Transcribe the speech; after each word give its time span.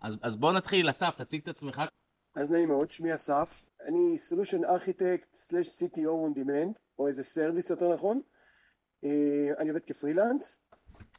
אז, 0.00 0.16
אז 0.22 0.36
בוא 0.36 0.52
נתחיל, 0.52 0.90
אסף, 0.90 1.16
תציג 1.18 1.40
את 1.42 1.48
עצמך. 1.48 1.82
אז 2.34 2.50
נעים 2.50 2.68
מאוד, 2.68 2.90
שמי 2.90 3.14
אסף, 3.14 3.70
אני 3.86 4.16
solution 4.30 4.64
architect 4.64 5.36
slash 5.36 5.82
CTO 5.82 5.98
on 5.98 6.38
demand, 6.38 6.78
או 6.98 7.08
איזה 7.08 7.24
service 7.24 7.70
יותר 7.70 7.92
נכון. 7.92 8.20
אה, 9.04 9.48
אני 9.58 9.68
עובד 9.68 9.84
כפרילנס. 9.84 10.58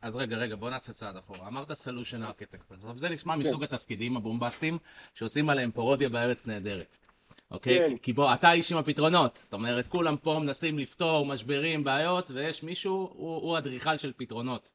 אז 0.01 0.15
רגע, 0.15 0.37
רגע, 0.37 0.55
בוא 0.55 0.69
נעשה 0.69 0.93
צעד 0.93 1.17
אחורה. 1.17 1.47
אמרת 1.47 1.71
solution 1.71 2.21
architect, 2.21 2.73
עכשיו 2.73 2.99
זה 2.99 3.09
נשמע 3.09 3.33
כן. 3.33 3.39
מסוג 3.39 3.63
התפקידים 3.63 4.17
הבומבסטיים 4.17 4.77
שעושים 5.13 5.49
עליהם 5.49 5.71
פרודיה 5.71 6.09
בארץ 6.09 6.47
נהדרת. 6.47 6.97
אוקיי? 7.51 7.79
כן. 7.79 7.97
כי 7.97 8.13
בוא, 8.13 8.33
אתה 8.33 8.51
איש 8.51 8.71
עם 8.71 8.77
הפתרונות. 8.77 9.39
זאת 9.43 9.53
אומרת, 9.53 9.87
כולם 9.87 10.17
פה 10.17 10.39
מנסים 10.43 10.77
לפתור 10.77 11.25
משברים, 11.25 11.83
בעיות, 11.83 12.31
ויש 12.31 12.63
מישהו, 12.63 12.93
הוא, 12.93 13.41
הוא 13.41 13.57
אדריכל 13.57 13.97
של 13.97 14.13
פתרונות. 14.17 14.71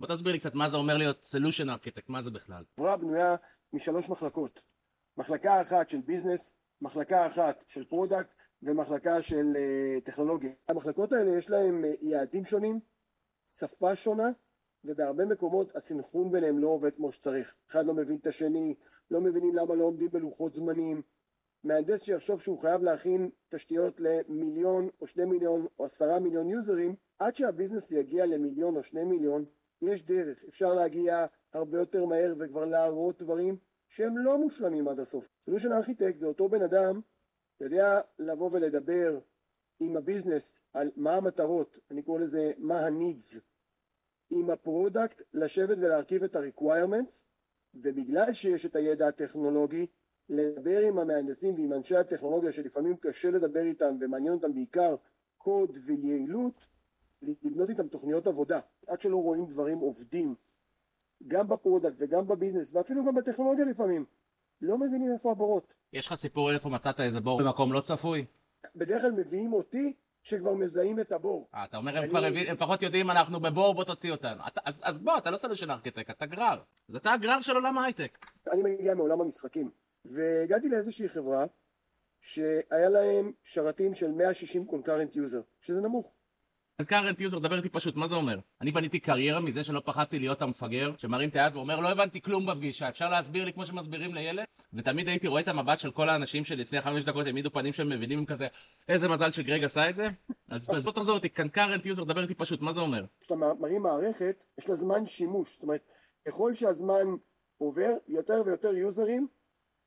בוא 0.00 0.08
תסביר 0.08 0.32
לי 0.32 0.38
קצת 0.38 0.54
מה 0.54 0.68
זה 0.68 0.76
אומר 0.76 0.96
להיות 0.96 1.24
solution 1.24 1.66
architect, 1.66 2.04
מה 2.08 2.22
זה 2.22 2.30
בכלל? 2.30 2.64
חברה 2.76 2.96
בנויה 2.96 3.36
משלוש 3.72 4.08
מחלקות. 4.08 4.62
מחלקה 5.16 5.60
אחת 5.60 5.88
של 5.88 6.00
business, 6.00 6.54
מחלקה 6.80 7.26
אחת 7.26 7.64
של 7.66 7.84
product 7.84 8.34
ומחלקה 8.62 9.22
של 9.22 9.44
אה, 9.54 10.04
טכנולוגיה. 10.04 10.50
המחלקות 10.68 11.12
האלה 11.12 11.38
יש 11.38 11.50
להם 11.50 11.84
אה, 11.84 12.06
יעדים 12.06 12.44
שונים, 12.44 12.80
שפה 13.46 13.96
שונה, 13.96 14.28
ובהרבה 14.84 15.24
מקומות 15.24 15.76
הסנכרון 15.76 16.32
ביניהם 16.32 16.58
לא 16.58 16.68
עובד 16.68 16.96
כמו 16.96 17.12
שצריך. 17.12 17.56
אחד 17.70 17.86
לא 17.86 17.94
מבין 17.94 18.16
את 18.16 18.26
השני, 18.26 18.74
לא 19.10 19.20
מבינים 19.20 19.54
למה 19.54 19.74
לא 19.74 19.84
עומדים 19.84 20.10
בלוחות 20.10 20.54
זמנים. 20.54 21.02
מהנדס 21.64 22.02
שיחשוב 22.02 22.40
שהוא 22.40 22.58
חייב 22.58 22.82
להכין 22.82 23.30
תשתיות 23.48 24.00
למיליון 24.00 24.88
או 25.00 25.06
שני 25.06 25.24
מיליון 25.24 25.66
או 25.78 25.84
עשרה 25.84 26.18
מיליון 26.20 26.48
יוזרים, 26.48 26.94
עד 27.18 27.34
שה 27.34 27.50
business 27.50 27.92
יגיע 27.92 28.26
למיליון 28.26 28.76
או 28.76 28.82
שני 28.82 29.04
מיליון, 29.04 29.44
יש 29.82 30.02
דרך, 30.02 30.44
אפשר 30.48 30.74
להגיע 30.74 31.26
הרבה 31.52 31.78
יותר 31.78 32.04
מהר 32.04 32.34
וכבר 32.38 32.64
להראות 32.64 33.22
דברים 33.22 33.56
שהם 33.88 34.18
לא 34.18 34.38
מושלמים 34.38 34.88
עד 34.88 35.00
הסוף. 35.00 35.28
solution 35.40 35.72
architect 35.72 36.16
זה 36.16 36.26
אותו 36.26 36.48
בן 36.48 36.62
אדם 36.62 37.00
יודע 37.60 38.00
לבוא 38.18 38.50
ולדבר 38.52 39.20
עם 39.80 39.96
ה 39.96 40.03
business 40.03 40.62
על 40.72 40.90
מה 40.96 41.16
המטרות, 41.16 41.78
אני 41.90 42.02
קורא 42.02 42.20
לזה 42.20 42.52
מה 42.58 42.86
ה 42.86 42.94
needs, 42.94 43.40
עם 44.30 44.50
ה 44.50 44.59
product 44.59 45.22
לשבת 45.34 45.78
ולהרכיב 45.78 46.22
את 46.24 46.36
ה 46.36 46.43
requirements 46.43 47.24
ובגלל 47.74 48.32
שיש 48.32 48.66
את 48.66 48.76
הידע 48.76 49.08
הטכנולוגי 49.08 49.86
לדבר 50.28 50.78
עם 50.78 50.98
המהנדסים 50.98 51.54
ועם 51.54 51.72
אנשי 51.72 51.96
הטכנולוגיה 51.96 52.52
שלפעמים 52.52 52.96
קשה 52.96 53.30
לדבר 53.30 53.60
איתם 53.60 53.96
ומעניין 54.00 54.34
אותם 54.34 54.54
בעיקר 54.54 54.96
קוד 55.36 55.76
ויעילות 55.86 56.66
לבנות 57.22 57.70
איתם 57.70 57.88
תוכניות 57.88 58.26
עבודה 58.26 58.60
עד 58.86 59.00
שלא 59.00 59.16
רואים 59.16 59.46
דברים 59.46 59.78
עובדים 59.78 60.34
גם 61.26 61.48
ב 61.48 61.54
product 61.54 61.94
וגם 61.98 62.26
ב 62.26 62.31
business 62.31 62.74
ואפילו 62.74 63.04
גם 63.04 63.14
בטכנולוגיה 63.14 63.64
לפעמים 63.64 64.04
לא 64.60 64.78
מבינים 64.78 65.12
איפה 65.12 65.30
הבורות. 65.30 65.74
יש 65.92 66.06
לך 66.06 66.14
סיפור 66.14 66.52
איפה 66.52 66.68
מצאת 66.68 67.00
איזה 67.00 67.20
בור 67.20 67.42
במקום 67.42 67.72
לא 67.72 67.80
צפוי? 67.80 68.26
בדרך 68.76 69.02
כלל 69.02 69.12
מביאים 69.12 69.52
אותי 69.52 69.94
שכבר 70.22 70.54
מזהים 70.54 71.00
את 71.00 71.12
הבור. 71.12 71.48
אה, 71.54 71.56
אתה 71.64 71.76
אומר 71.76 71.96
הם 71.96 72.02
אני... 72.02 72.08
כבר 72.08 72.24
הם 72.24 72.34
לפחות 72.34 72.82
יודעים 72.82 73.10
אנחנו 73.10 73.40
בבור 73.40 73.74
בוא 73.74 73.84
תוציא 73.84 74.12
אותנו. 74.12 74.46
אתה, 74.46 74.60
אז, 74.64 74.80
אז 74.84 75.00
בוא 75.00 75.18
אתה 75.18 75.30
לא 75.30 75.36
solution 75.36 75.70
architect 75.70 76.10
אתה 76.10 76.26
גרר. 76.26 76.62
אז 76.88 76.96
אתה 76.96 77.12
הגרר 77.12 77.40
של 77.40 77.54
עולם 77.54 77.78
ההייטק. 77.78 78.26
אני 78.52 78.62
מגיע 78.62 78.94
מעולם 78.94 79.20
המשחקים 79.20 79.70
והגעתי 80.04 80.68
לאיזושהי 80.68 81.08
חברה 81.08 81.44
שהיה 82.20 82.88
להם 82.88 83.32
שרתים 83.42 83.94
של 83.94 84.10
160 84.10 84.64
concurrent 84.64 85.16
user 85.16 85.40
שזה 85.60 85.80
נמוך. 85.80 86.16
current 86.84 87.20
user, 87.20 87.38
דבר 87.38 87.56
איתי 87.56 87.68
פשוט, 87.68 87.96
מה 87.96 88.08
זה 88.08 88.14
אומר? 88.14 88.38
אני 88.60 88.72
בניתי 88.72 88.98
קריירה 88.98 89.40
מזה 89.40 89.64
שלא 89.64 89.82
פחדתי 89.84 90.18
להיות 90.18 90.42
המפגר, 90.42 90.92
שמרים 90.96 91.28
את 91.28 91.36
היד 91.36 91.56
ואומר 91.56 91.80
לא 91.80 91.88
הבנתי 91.88 92.20
כלום 92.20 92.46
בפגישה, 92.46 92.88
אפשר 92.88 93.08
להסביר 93.08 93.44
לי 93.44 93.52
כמו 93.52 93.66
שמסבירים 93.66 94.14
לילד? 94.14 94.44
ותמיד 94.72 95.08
הייתי 95.08 95.28
רואה 95.28 95.40
את 95.40 95.48
המבט 95.48 95.78
של 95.78 95.90
כל 95.90 96.08
האנשים 96.08 96.44
שלפני 96.44 96.80
חמש 96.80 97.04
דקות 97.04 97.26
העמידו 97.26 97.50
פנים 97.50 97.72
שהם 97.72 97.88
מבינים 97.88 98.26
כזה, 98.26 98.46
איזה 98.88 99.08
מזל 99.08 99.30
שגרג 99.30 99.64
עשה 99.64 99.90
את 99.90 99.94
זה? 99.94 100.08
אז 100.48 100.66
בזאת 100.74 100.94
תחזור 100.94 101.14
אותי, 101.14 101.28
current 101.28 101.86
user, 101.86 102.04
דבר 102.04 102.22
איתי 102.22 102.34
פשוט, 102.34 102.62
מה 102.62 102.72
זה 102.72 102.80
אומר? 102.80 103.04
כשאתה 103.20 103.34
מרים 103.34 103.82
מערכת, 103.82 104.44
יש 104.58 104.68
לה 104.68 104.74
זמן 104.74 105.04
שימוש, 105.04 105.54
זאת 105.54 105.62
אומרת, 105.62 105.90
ככל 106.28 106.54
שהזמן 106.54 107.04
עובר, 107.58 107.92
יותר 108.08 108.42
ויותר 108.46 108.76
יוזרים 108.76 109.28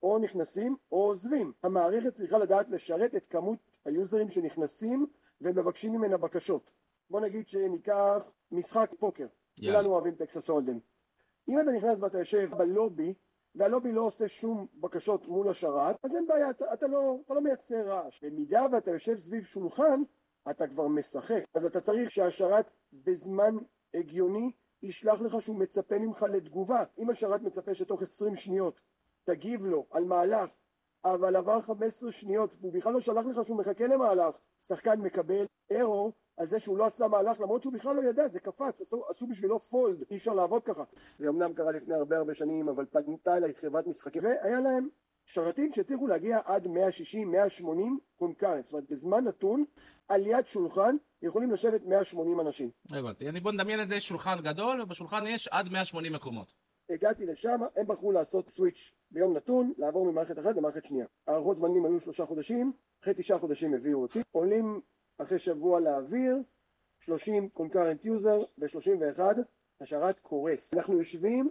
או 0.04 0.20
נכנסים 0.20 0.76
או 0.92 0.98
עוזבים. 0.98 1.52
המערכת 1.64 2.14
צריכה 2.14 2.38
לדעת 2.38 2.72
לשרת 2.72 3.16
את 3.16 3.26
כמות 3.26 3.60
היוזרים 3.86 4.30
שנכנסים 4.30 5.06
ומבקשים 5.42 5.92
ממנה 5.92 6.18
בקשות. 6.18 6.72
בוא 7.12 7.22
נגיד 7.22 7.48
שניקח 7.48 8.34
משחק 8.52 8.92
פוקר, 9.00 9.26
yeah. 9.26 9.66
כולנו 9.66 9.90
אוהבים 9.90 10.16
טקסס 10.16 10.50
הולדם. 10.50 10.80
אם 11.50 11.60
אתה 11.60 11.72
נכנס 11.72 12.02
ואתה 12.02 12.20
יושב 12.20 12.50
בלובי, 12.58 13.14
והלובי 13.56 13.92
לא 13.92 14.02
עושה 14.02 14.28
שום 14.28 14.68
בקשות 14.74 15.28
מול 15.28 15.50
השרת, 15.50 15.96
אז 16.04 16.16
אין 16.16 16.28
בעיה, 16.28 16.50
אתה, 16.50 16.74
אתה, 16.74 16.88
לא, 16.88 17.18
אתה 17.26 17.34
לא 17.34 17.42
מייצר 17.42 17.88
רעש. 17.88 18.24
במידה 18.24 18.66
ואתה 18.72 18.92
יושב 18.92 19.16
סביב 19.16 19.44
שולחן, 19.44 20.02
אתה 20.50 20.68
כבר 20.68 20.88
משחק. 20.88 21.44
אז 21.56 21.66
אתה 21.66 21.82
צריך 21.82 22.12
שהשרת 22.12 22.78
בזמן 22.94 23.56
הגיוני 23.94 24.52
ישלח 24.84 25.22
לך 25.22 25.42
שהוא 25.42 25.60
מצפה 25.60 26.00
ממך 26.00 26.26
לתגובה. 26.30 26.84
אם 26.98 27.10
השרת 27.10 27.42
מצפה 27.42 27.76
שתוך 27.76 28.02
20 28.02 28.36
שניות 28.36 28.82
תגיב 29.24 29.66
לו 29.66 29.88
על 29.92 30.06
מהלך, 30.06 30.58
אבל 31.06 31.36
עבר 31.36 31.62
15 31.62 32.12
שניות 32.12 32.58
והוא 32.62 32.74
בכלל 32.74 32.94
לא 32.94 33.00
שלח 33.00 33.26
לך 33.26 33.46
שהוא 33.46 33.58
מחכה 33.58 33.88
למהלך, 33.88 34.40
שחקן 34.60 35.02
מקבל 35.02 35.46
ארור 35.72 36.12
על 36.38 36.48
זה 36.48 36.60
שהוא 36.60 36.78
לא 36.78 36.86
עשה 36.86 37.08
מהלך 37.08 37.40
למרות 37.40 37.62
שהוא 37.62 37.74
בכלל 37.74 37.96
לא 37.96 38.02
ידע, 38.02 38.28
זה 38.28 38.40
קפץ, 38.40 38.82
עשו, 38.82 39.04
עשו 39.10 39.28
בשבילו 39.28 39.60
פולד, 39.60 40.04
אי 40.12 40.16
אפשר 40.16 40.34
לעבוד 40.34 40.64
ככה. 40.64 40.84
זה 41.18 41.30
אמנם 41.30 41.54
קרה 41.54 41.72
לפני 41.72 41.96
הרבה 41.96 42.18
הרבה 42.18 42.34
שנים, 42.34 42.70
אבל 42.70 42.86
פנתה 42.86 43.38
אליי 43.38 43.54
חברת 43.56 43.88
משחקים, 43.88 44.24
והיה 44.24 44.60
להם 44.60 44.88
שרתים 45.26 45.72
שהצליחו 45.72 46.08
להגיע 46.08 46.40
עד 46.46 46.68
160-180 46.68 47.62
קונקרנט, 48.18 48.66
זאת 48.66 48.74
אומרת 48.74 48.90
בזמן 48.90 49.24
נתון, 49.24 49.64
על 50.08 50.28
יד 50.28 50.48
שולחן 50.48 50.96
יכולים 51.22 51.52
לשבת 51.52 51.86
180 51.86 52.40
אנשים. 52.40 52.70
הבנתי, 52.90 53.30
אני 53.30 53.40
בוא 53.40 53.52
נדמיין 53.52 53.82
את 53.82 53.88
זה, 53.88 54.00
שולחן 54.00 54.42
גדול, 54.42 54.82
ובשולחן 54.82 55.28
יש 55.28 55.48
עד 55.48 55.70
180 55.70 56.14
מקומות. 56.14 56.61
הגעתי 56.92 57.26
לשם, 57.26 57.60
הם 57.76 57.88
בחרו 57.88 58.12
לעשות 58.12 58.50
switch 58.50 58.92
ביום 59.12 59.38
נתון, 59.38 59.74
לעבור 59.78 60.12
ממערכת 60.12 60.40
אחת 60.40 60.56
למערכת 60.56 60.86
שנייה. 60.86 61.06
הערכות 61.28 61.58
זמנים 61.58 61.86
היו 61.86 62.00
שלושה 62.00 62.26
חודשים, 62.26 62.74
אחרי 63.02 63.14
תשעה 63.14 63.40
חודשים 63.40 63.74
הביאו 63.74 64.02
אותי, 64.02 64.22
עולים 64.32 64.82
אחרי 65.18 65.40
שבוע 65.40 65.80
לאוויר, 65.80 66.38
30 67.00 67.50
concurrent 67.50 68.06
user 68.06 68.40
ו-31 68.58 69.20
השרת 69.82 70.20
קורס. 70.20 70.74
אנחנו 70.74 70.98
יושבים 70.98 71.50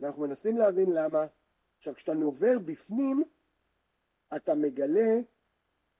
ואנחנו 0.00 0.22
מנסים 0.22 0.56
להבין 0.56 0.90
למה. 0.90 1.26
עכשיו 1.78 1.94
כשאתה 1.94 2.14
נובר 2.14 2.58
בפנים 2.64 3.22
אתה 4.36 4.54
מגלה 4.54 5.20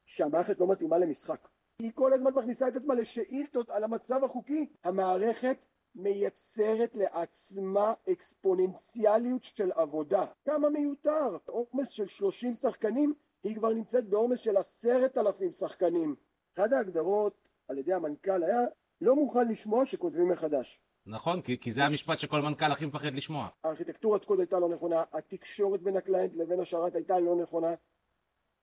שהמערכת 0.05 0.61
לא 0.61 0.67
מתאימה 0.69 0.99
למשחק. 0.99 1.49
היא 1.79 1.93
כל 1.95 2.13
הזמן 2.13 2.31
מכניסה 2.35 2.69
את 2.69 2.77
עצמה 2.77 2.95
לשאילתות 2.95 3.71
על 3.71 3.85
המצב 3.85 4.25
החוקי. 4.25 4.73
המערכת 4.85 5.67
מייצרת 5.95 6.97
לעצמה 6.97 7.95
אקספוננציאליות 8.13 9.43
של 9.43 9.73
עבודה. 9.73 10.25
כמה 10.45 10.71
מיותר. 10.71 11.37
עומס 11.47 11.89
של 11.89 12.07
30 12.07 12.53
שחקנים 12.53 13.15
היא 13.43 13.57
כבר 13.57 13.69
נמצאת 13.69 14.09
בעומס 14.09 14.41
של 14.41 14.57
עשרת 14.57 15.19
אלפים 15.19 15.51
שחקנים. 15.51 16.15
אחת 16.55 16.73
ההגדרות 16.73 17.49
על 17.69 17.79
ידי 17.79 17.93
המנכ"ל 17.93 18.43
היה 18.43 18.61
לא 19.01 19.17
מוכן 19.17 19.49
לשמוע 19.49 19.87
שכותבים 19.87 20.29
מחדש. 20.29 20.81
נכון, 21.07 21.43
כי, 21.43 21.61
כי 21.61 21.73
זה 21.73 21.85
המשפט 21.85 22.19
שכל 22.19 22.41
מנכ"ל 22.41 22.73
הכי 22.73 22.87
מפחד 22.87 23.15
לשמוע. 23.15 23.49
הארכיטקטורת 23.65 24.25
קוד 24.25 24.41
הייתה 24.41 24.59
לא 24.59 24.69
נכונה, 24.69 25.05
התקשורת 25.13 25.83
בין 25.83 25.97
הקליינט 25.97 26.37
לבין 26.37 26.61
השרת 26.61 26.95
הייתה 26.95 27.21
לא 27.21 27.37
נכונה, 27.37 27.75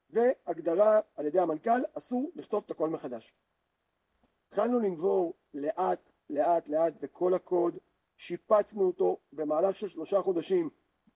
והגדרה 0.10 1.00
על 1.16 1.26
ידי 1.26 1.40
המנכ"ל, 1.40 1.82
אסור 1.98 2.32
לכתוב 2.36 2.64
את 2.66 2.72
הכל 2.72 2.90
מחדש. 2.90 3.36
התחלנו 4.48 4.80
לנבור 4.80 5.34
לאט, 5.54 6.09
לאט, 6.30 6.70
לאט 6.70 6.94
בכל 7.04 7.34
הקוד, 7.34 7.78
שיפצנו 8.18 8.88
אותו, 8.88 9.18
במהלך 9.34 9.76
של 9.76 9.88
שלושה 9.88 10.22
חודשים. 10.22 10.70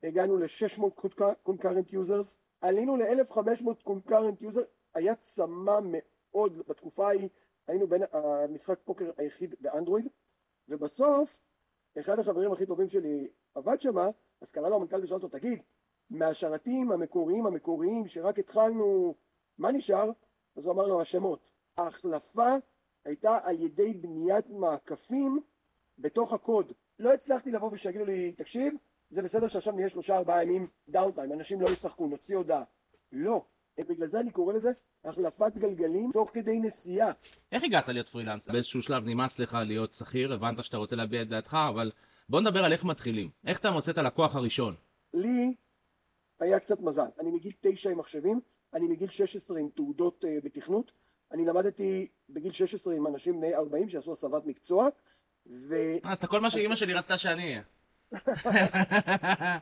הגענו 0.04 0.38
ל-600 0.38 1.06
concurrent 1.50 1.94
users, 1.94 2.38
עלינו 2.62 2.98
ל-1500 2.98 3.90
concurrent 3.90 4.42
users, 4.42 4.68
היה 4.94 5.16
צמא 5.16 5.80
מאוד 5.84 6.58
בתקופה 6.68 7.08
ההיא. 7.08 7.30
היינו 7.68 7.88
בין 7.88 8.04
המשחק 8.12 8.80
פוקר 8.86 9.12
היחיד 9.18 9.56
באנדרואיד. 9.60 10.08
ובסוף 10.70 11.40
אחד 12.00 12.20
החברים 12.20 12.52
הכי 12.52 12.66
טובים 12.66 12.90
שלי 12.90 13.28
עבד 13.56 13.82
שמה 13.82 14.10
אז 14.42 14.52
קרא 14.52 14.70
לו 14.70 14.76
המנכ"ל 14.76 15.04
ושאל 15.04 15.16
אותו 15.16 15.30
תגיד 15.30 15.64
מהשרתים 16.10 16.92
המקוריים 16.92 17.46
המקוריים 17.46 18.08
שרק 18.08 18.40
התחלנו 18.40 19.16
מה 19.58 19.72
נשאר? 19.72 20.12
אז 20.56 20.66
הוא 20.66 20.74
אמר 20.74 20.88
לו 20.88 21.02
השמות. 21.02 21.52
ההחלפה 21.78 22.56
הייתה 23.06 23.38
על 23.44 23.62
ידי 23.62 23.94
בניית 23.94 24.50
מעקפים 24.50 25.40
בתוך 25.98 26.34
הקוד 26.34 26.74
לא 27.00 27.14
הצלחתי 27.14 27.52
לבוא 27.52 27.72
ושיגידו 27.72 28.06
לי 28.06 28.34
תקשיב 28.34 28.74
זה 29.10 29.22
בסדר 29.22 29.48
שעכשיו 29.48 29.74
נהיה 29.74 29.90
שלושה 29.90 30.18
ארבעה 30.18 30.44
ימים 30.44 30.68
דאונטיים 30.90 31.34
אנשים 31.34 31.62
לא 31.62 31.70
ישחקו 31.70 32.08
נוציא 32.08 32.38
הודעה 32.38 32.64
לא 33.12 33.46
בגלל 33.80 34.08
זה 34.08 34.20
אני 34.20 34.32
קורא 34.32 34.54
לזה 34.54 34.72
החלפת 35.06 35.58
גלגלים 35.58 36.12
תוך 36.14 36.32
כדי 36.34 36.60
נסיעה. 36.60 37.12
איך 37.52 37.64
הגעת 37.64 37.90
להיות 37.90 38.10
פרילנסר? 38.10 38.52
באיזשהו 38.52 38.82
שלב 38.82 39.04
נמאס 39.06 39.40
לך 39.40 39.58
להיות 39.66 39.94
שכיר, 39.94 40.34
הבנת 40.34 40.64
שאתה 40.64 40.78
רוצה 40.78 40.96
להביע 40.96 41.22
את 41.22 41.28
דעתך, 41.30 41.58
אבל 41.70 41.92
בוא 42.30 42.42
נדבר 42.42 42.66
על 42.66 42.74
איך 42.74 42.84
מתחילים. 42.84 43.30
איך 43.48 43.60
אתה 43.60 43.72
מוצא 43.72 43.92
את 43.92 43.98
הלקוח 43.98 44.36
הראשון? 44.36 44.76
לי 45.14 45.56
היה 46.40 46.60
קצת 46.60 46.80
מזל. 46.80 47.08
אני 47.20 47.32
מגיל 47.32 47.52
תשע 47.62 47.90
עם 47.90 47.98
מחשבים, 47.98 48.40
אני 48.74 48.88
מגיל 48.88 49.10
16 49.10 49.60
עם 49.60 49.70
תעודות 49.76 50.24
uh, 50.24 50.46
בתכנות, 50.46 50.92
אני 51.34 51.46
למדתי 51.46 52.08
בגיל 52.30 52.52
16 52.52 52.94
עם 52.94 53.08
אנשים 53.08 53.38
בני 53.38 53.56
40 53.56 53.90
שעשו 53.90 54.12
הסבת 54.12 54.46
מקצוע, 54.46 54.88
ו... 55.46 55.74
אה, 55.74 56.12
אז 56.12 56.18
אתה 56.18 56.28
כל 56.28 56.40
מה 56.40 56.52
שאימא 56.52 56.76
שלי 56.76 56.94
רצתה 56.94 57.18
שאני 57.18 57.44
אהיה. 57.44 57.62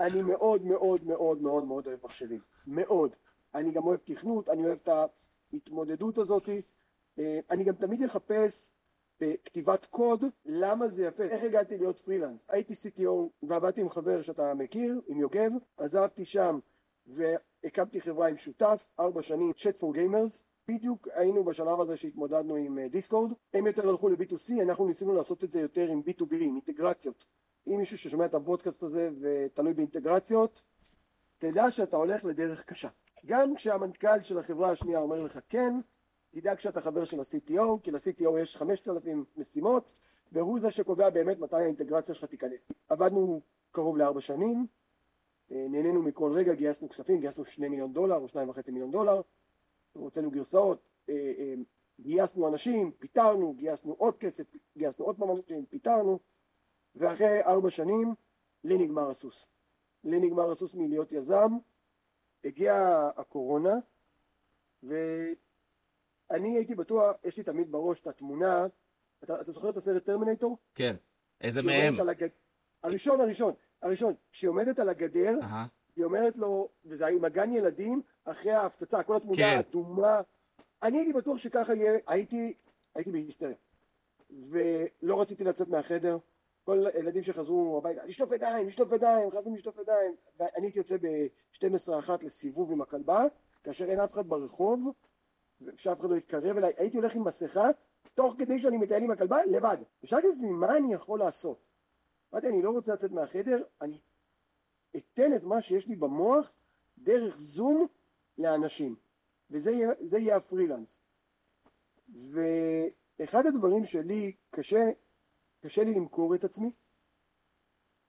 אני 0.00 0.22
מאוד 0.22 0.64
מאוד 0.64 1.04
מאוד 1.04 1.42
מאוד 1.42 1.64
מאוד 1.64 1.86
אוהב 1.86 2.00
מחשבים, 2.04 2.40
מאוד. 2.66 3.16
אני 3.54 3.72
גם 3.72 3.82
אוהב 3.84 4.00
תכנות, 4.00 4.48
אני 4.48 4.66
אוהב 4.66 4.78
את 4.82 4.88
ההתמודדות 5.52 6.18
הזאת. 6.18 6.48
אה, 7.18 7.38
אני 7.50 7.64
גם 7.64 7.74
תמיד 7.74 8.02
אחפש 8.02 8.72
בכתיבת 9.20 9.86
קוד 9.86 10.24
למה 10.44 10.88
זה 10.88 11.04
יפה, 11.04 11.22
איך 11.22 11.42
הגעתי 11.42 11.78
להיות 11.78 11.98
פרילנס. 11.98 12.46
הייתי 12.48 12.74
CTO 12.74 13.46
ועבדתי 13.48 13.80
עם 13.80 13.88
חבר 13.88 14.22
שאתה 14.22 14.54
מכיר, 14.54 15.00
עם 15.06 15.18
יוגב, 15.18 15.50
עזבתי 15.76 16.24
שם 16.24 16.58
והקמתי 17.06 18.00
חברה 18.00 18.28
עם 18.28 18.36
שותף, 18.36 18.88
ארבע 19.00 19.22
שנים, 19.22 19.52
Chat 19.56 19.76
for 19.76 19.96
Gamers. 19.96 20.42
בדיוק 20.68 21.08
היינו 21.12 21.44
בשלב 21.44 21.80
הזה 21.80 21.96
שהתמודדנו 21.96 22.56
עם 22.56 22.78
דיסקורד, 22.86 23.30
אה, 23.32 23.58
הם 23.58 23.66
יותר 23.66 23.88
הלכו 23.88 24.08
ל-B2C, 24.08 24.62
אנחנו 24.62 24.86
ניסינו 24.86 25.14
לעשות 25.14 25.44
את 25.44 25.50
זה 25.50 25.60
יותר 25.60 25.88
עם 25.88 26.02
B2B, 26.08 26.34
עם 26.34 26.54
אינטגרציות. 26.54 27.26
אם 27.66 27.76
מישהו 27.78 27.98
ששומע 27.98 28.24
את 28.24 28.34
הפודקאסט 28.34 28.82
הזה 28.82 29.10
ותלוי 29.20 29.74
באינטגרציות, 29.74 30.62
תדע 31.38 31.70
שאתה 31.70 31.96
הולך 31.96 32.24
לדרך 32.24 32.64
קשה. 32.64 32.88
גם 33.26 33.54
כשהמנכ"ל 33.54 34.22
של 34.22 34.38
החברה 34.38 34.70
השנייה 34.70 34.98
אומר 34.98 35.20
לך 35.20 35.38
כן, 35.48 35.74
תדאג 36.30 36.58
שאתה 36.58 36.80
חבר 36.80 37.04
של 37.04 37.20
ה-CTO, 37.20 37.80
כי 37.82 37.90
ל-CTO 37.90 38.38
יש 38.38 38.56
5,000 38.56 39.24
משימות, 39.36 39.94
והוא 40.32 40.60
זה 40.60 40.70
שקובע 40.70 41.10
באמת 41.10 41.38
מתי 41.38 41.56
האינטגרציה 41.56 42.14
שלך 42.14 42.24
תיכנס. 42.24 42.72
עבדנו 42.88 43.40
קרוב 43.70 43.98
לארבע 43.98 44.20
שנים, 44.20 44.66
אה, 45.52 45.66
נהנינו 45.68 46.02
מכל 46.02 46.32
רגע, 46.32 46.54
גייסנו 46.54 46.88
כספים, 46.88 47.20
גייסנו 47.20 47.44
שני 47.44 47.68
מיליון 47.68 47.92
דולר 47.92 48.16
או 48.16 48.28
שניים 48.28 48.48
וחצי 48.48 48.72
מיליון 48.72 48.90
דולר, 48.90 49.20
הוצאנו 49.98 50.30
גרסאות, 50.30 50.82
אה, 51.08 51.14
אה, 51.14 51.54
גייסנו 52.00 52.48
אנשים, 52.48 52.92
פיטרנו, 52.92 53.54
גייסנו 53.54 53.92
עוד 53.92 54.18
כסף, 54.18 54.44
גייסנו 54.76 55.04
עוד 55.04 55.16
פעם 55.18 55.30
אנשים, 55.30 55.66
פיטרנו, 55.66 56.18
ואחרי 56.94 57.44
ארבע 57.44 57.70
שנים 57.70 58.14
לי 58.64 58.78
נגמר 58.78 59.10
הסוס. 59.10 59.48
לי 60.04 60.18
נגמר 60.18 60.50
הסוס 60.50 60.74
מלהיות 60.74 61.12
יזם, 61.12 61.52
הגיעה 62.44 63.08
הקורונה, 63.16 63.74
ואני 64.82 66.56
הייתי 66.56 66.74
בטוח, 66.74 67.16
יש 67.24 67.36
לי 67.36 67.44
תמיד 67.44 67.72
בראש 67.72 68.00
את 68.00 68.06
התמונה, 68.06 68.66
אתה, 69.24 69.40
אתה 69.40 69.52
זוכר 69.52 69.70
את 69.70 69.76
הסרט 69.76 70.04
טרמינטור? 70.04 70.58
כן. 70.74 70.96
איזה 71.40 71.62
מהם? 71.62 71.94
הגד... 72.08 72.28
הראשון, 72.82 73.20
הראשון, 73.20 73.54
הראשון, 73.82 74.14
כשהיא 74.32 74.50
עומדת 74.50 74.78
על 74.78 74.88
הגדר, 74.88 75.38
uh-huh. 75.40 75.68
היא 75.96 76.04
אומרת 76.04 76.38
לו, 76.38 76.68
וזה 76.84 77.06
עם 77.06 77.24
הגן 77.24 77.52
ילדים, 77.52 78.02
אחרי 78.24 78.52
ההפצצה, 78.52 79.02
כל 79.02 79.16
התמונה 79.16 79.36
כן. 79.36 79.56
האדומה, 79.56 80.20
אני 80.82 80.98
הייתי 80.98 81.12
בטוח 81.12 81.38
שככה 81.38 81.74
יהיה, 81.74 81.98
הייתי, 82.06 82.54
הייתי 82.94 83.12
בהיסטריה. 83.12 83.56
ולא 84.30 85.20
רציתי 85.20 85.44
לצאת 85.44 85.68
מהחדר, 85.68 86.18
כל 86.64 86.86
הילדים 86.94 87.22
שחזרו 87.22 87.78
הביתה, 87.78 88.04
לשטוף 88.04 88.32
ידיים, 88.32 88.66
לשטוף 88.66 88.92
ידיים, 88.92 89.30
חייבים 89.30 89.54
לשטוף 89.54 89.78
ידיים. 89.78 90.14
ואני 90.38 90.66
הייתי 90.66 90.78
יוצא 90.78 90.96
ב-12 90.96 91.98
אחת 91.98 92.22
לסיבוב 92.22 92.72
עם 92.72 92.82
הכלבה, 92.82 93.24
כאשר 93.62 93.84
אין 93.84 94.00
אף 94.00 94.12
אחד 94.12 94.28
ברחוב, 94.28 94.88
ושאף 95.60 96.00
אחד 96.00 96.10
לא 96.10 96.16
יתקרב 96.16 96.56
אליי, 96.56 96.72
הייתי 96.76 96.96
הולך 96.96 97.14
עם 97.14 97.24
מסכה, 97.24 97.68
תוך 98.14 98.34
כדי 98.38 98.58
שאני 98.58 98.78
מטייל 98.78 99.04
עם 99.04 99.10
הכלבה, 99.10 99.36
לבד. 99.46 99.76
ושאלתי 100.02 100.28
לעצמי, 100.28 100.52
מה 100.52 100.76
אני 100.76 100.94
יכול 100.94 101.18
לעשות? 101.18 101.58
אמרתי, 102.32 102.48
אני 102.48 102.62
לא 102.62 102.70
רוצה 102.70 102.92
לצאת 102.92 103.12
מהחדר, 103.12 103.62
אני 103.80 103.98
אתן 104.96 105.34
את 105.36 105.44
מה 105.44 105.60
שיש 105.60 105.88
לי 105.88 105.96
במוח 105.96 106.56
דרך 106.98 107.36
זום 107.36 107.86
לאנשים. 108.38 108.96
וזה 109.50 109.70
יהיה, 110.10 110.36
הפרילנס. 110.36 111.00
ואחד 112.08 113.46
הדברים 113.46 113.84
שלי 113.84 114.32
קשה 114.50 114.90
קשה 115.60 115.84
לי 115.84 115.94
למכור 115.94 116.34
את 116.34 116.44
עצמי. 116.44 116.70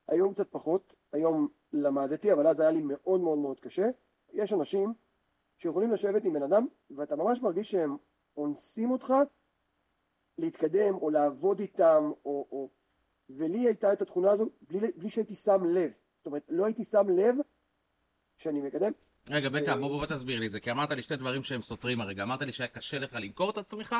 היום 0.07 0.33
קצת 0.33 0.51
פחות, 0.51 0.95
היום 1.11 1.47
למדתי, 1.73 2.33
אבל 2.33 2.47
אז 2.47 2.59
היה 2.59 2.71
לי 2.71 2.81
מאוד 2.81 3.21
מאוד 3.21 3.37
מאוד 3.37 3.59
קשה. 3.59 3.85
יש 4.33 4.53
אנשים 4.53 4.93
שיכולים 5.57 5.91
לשבת 5.91 6.25
עם 6.25 6.33
בן 6.33 6.43
אדם, 6.43 6.67
ואתה 6.89 7.15
ממש 7.15 7.41
מרגיש 7.41 7.71
שהם 7.71 7.97
אונסים 8.37 8.91
אותך 8.91 9.13
להתקדם, 10.37 10.95
או 10.95 11.09
לעבוד 11.09 11.59
איתם, 11.59 12.11
או... 12.25 12.47
או... 12.51 12.69
ולי 13.29 13.59
הייתה 13.59 13.93
את 13.93 14.01
התכונה 14.01 14.31
הזו 14.31 14.49
בלי, 14.61 14.91
בלי 14.95 15.09
שהייתי 15.09 15.35
שם 15.35 15.63
לב. 15.65 15.99
זאת 16.25 16.27
אומרת, 16.27 16.43
לא 16.49 16.65
הייתי 16.65 16.83
שם 16.83 17.09
לב 17.09 17.35
שאני 18.37 18.61
מקדם. 18.61 18.91
רגע, 19.29 19.49
בקה, 19.49 19.77
בוא 19.77 19.87
בוא 19.87 20.05
תסביר 20.05 20.39
לי 20.39 20.45
את 20.45 20.51
זה, 20.51 20.59
כי 20.59 20.71
אמרת 20.71 20.91
לי 20.91 21.03
שתי 21.03 21.15
דברים 21.15 21.43
שהם 21.43 21.61
סותרים 21.61 22.01
הרגע. 22.01 22.23
אמרת 22.23 22.41
לי 22.41 22.53
שהיה 22.53 22.67
קשה 22.67 22.99
לך 22.99 23.17
למכור 23.19 23.49
את 23.49 23.57
עצמך, 23.57 23.95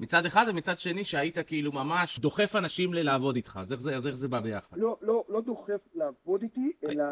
מצד 0.00 0.26
אחד, 0.26 0.46
ומצד 0.48 0.78
שני 0.78 1.04
שהיית 1.04 1.38
כאילו 1.46 1.72
ממש 1.72 2.18
דוחף 2.18 2.56
אנשים 2.56 2.94
ללעבוד 2.94 3.36
איתך, 3.36 3.58
אז 3.60 3.72
איך 3.72 3.80
זה, 3.80 3.96
אז 3.96 4.06
איך 4.06 4.14
זה 4.14 4.28
בא 4.28 4.40
ביחד? 4.40 4.76
לא, 4.78 4.98
לא, 5.02 5.24
לא 5.28 5.40
דוחף 5.40 5.86
לעבוד 5.94 6.42
איתי, 6.42 6.72
אלא 6.84 7.04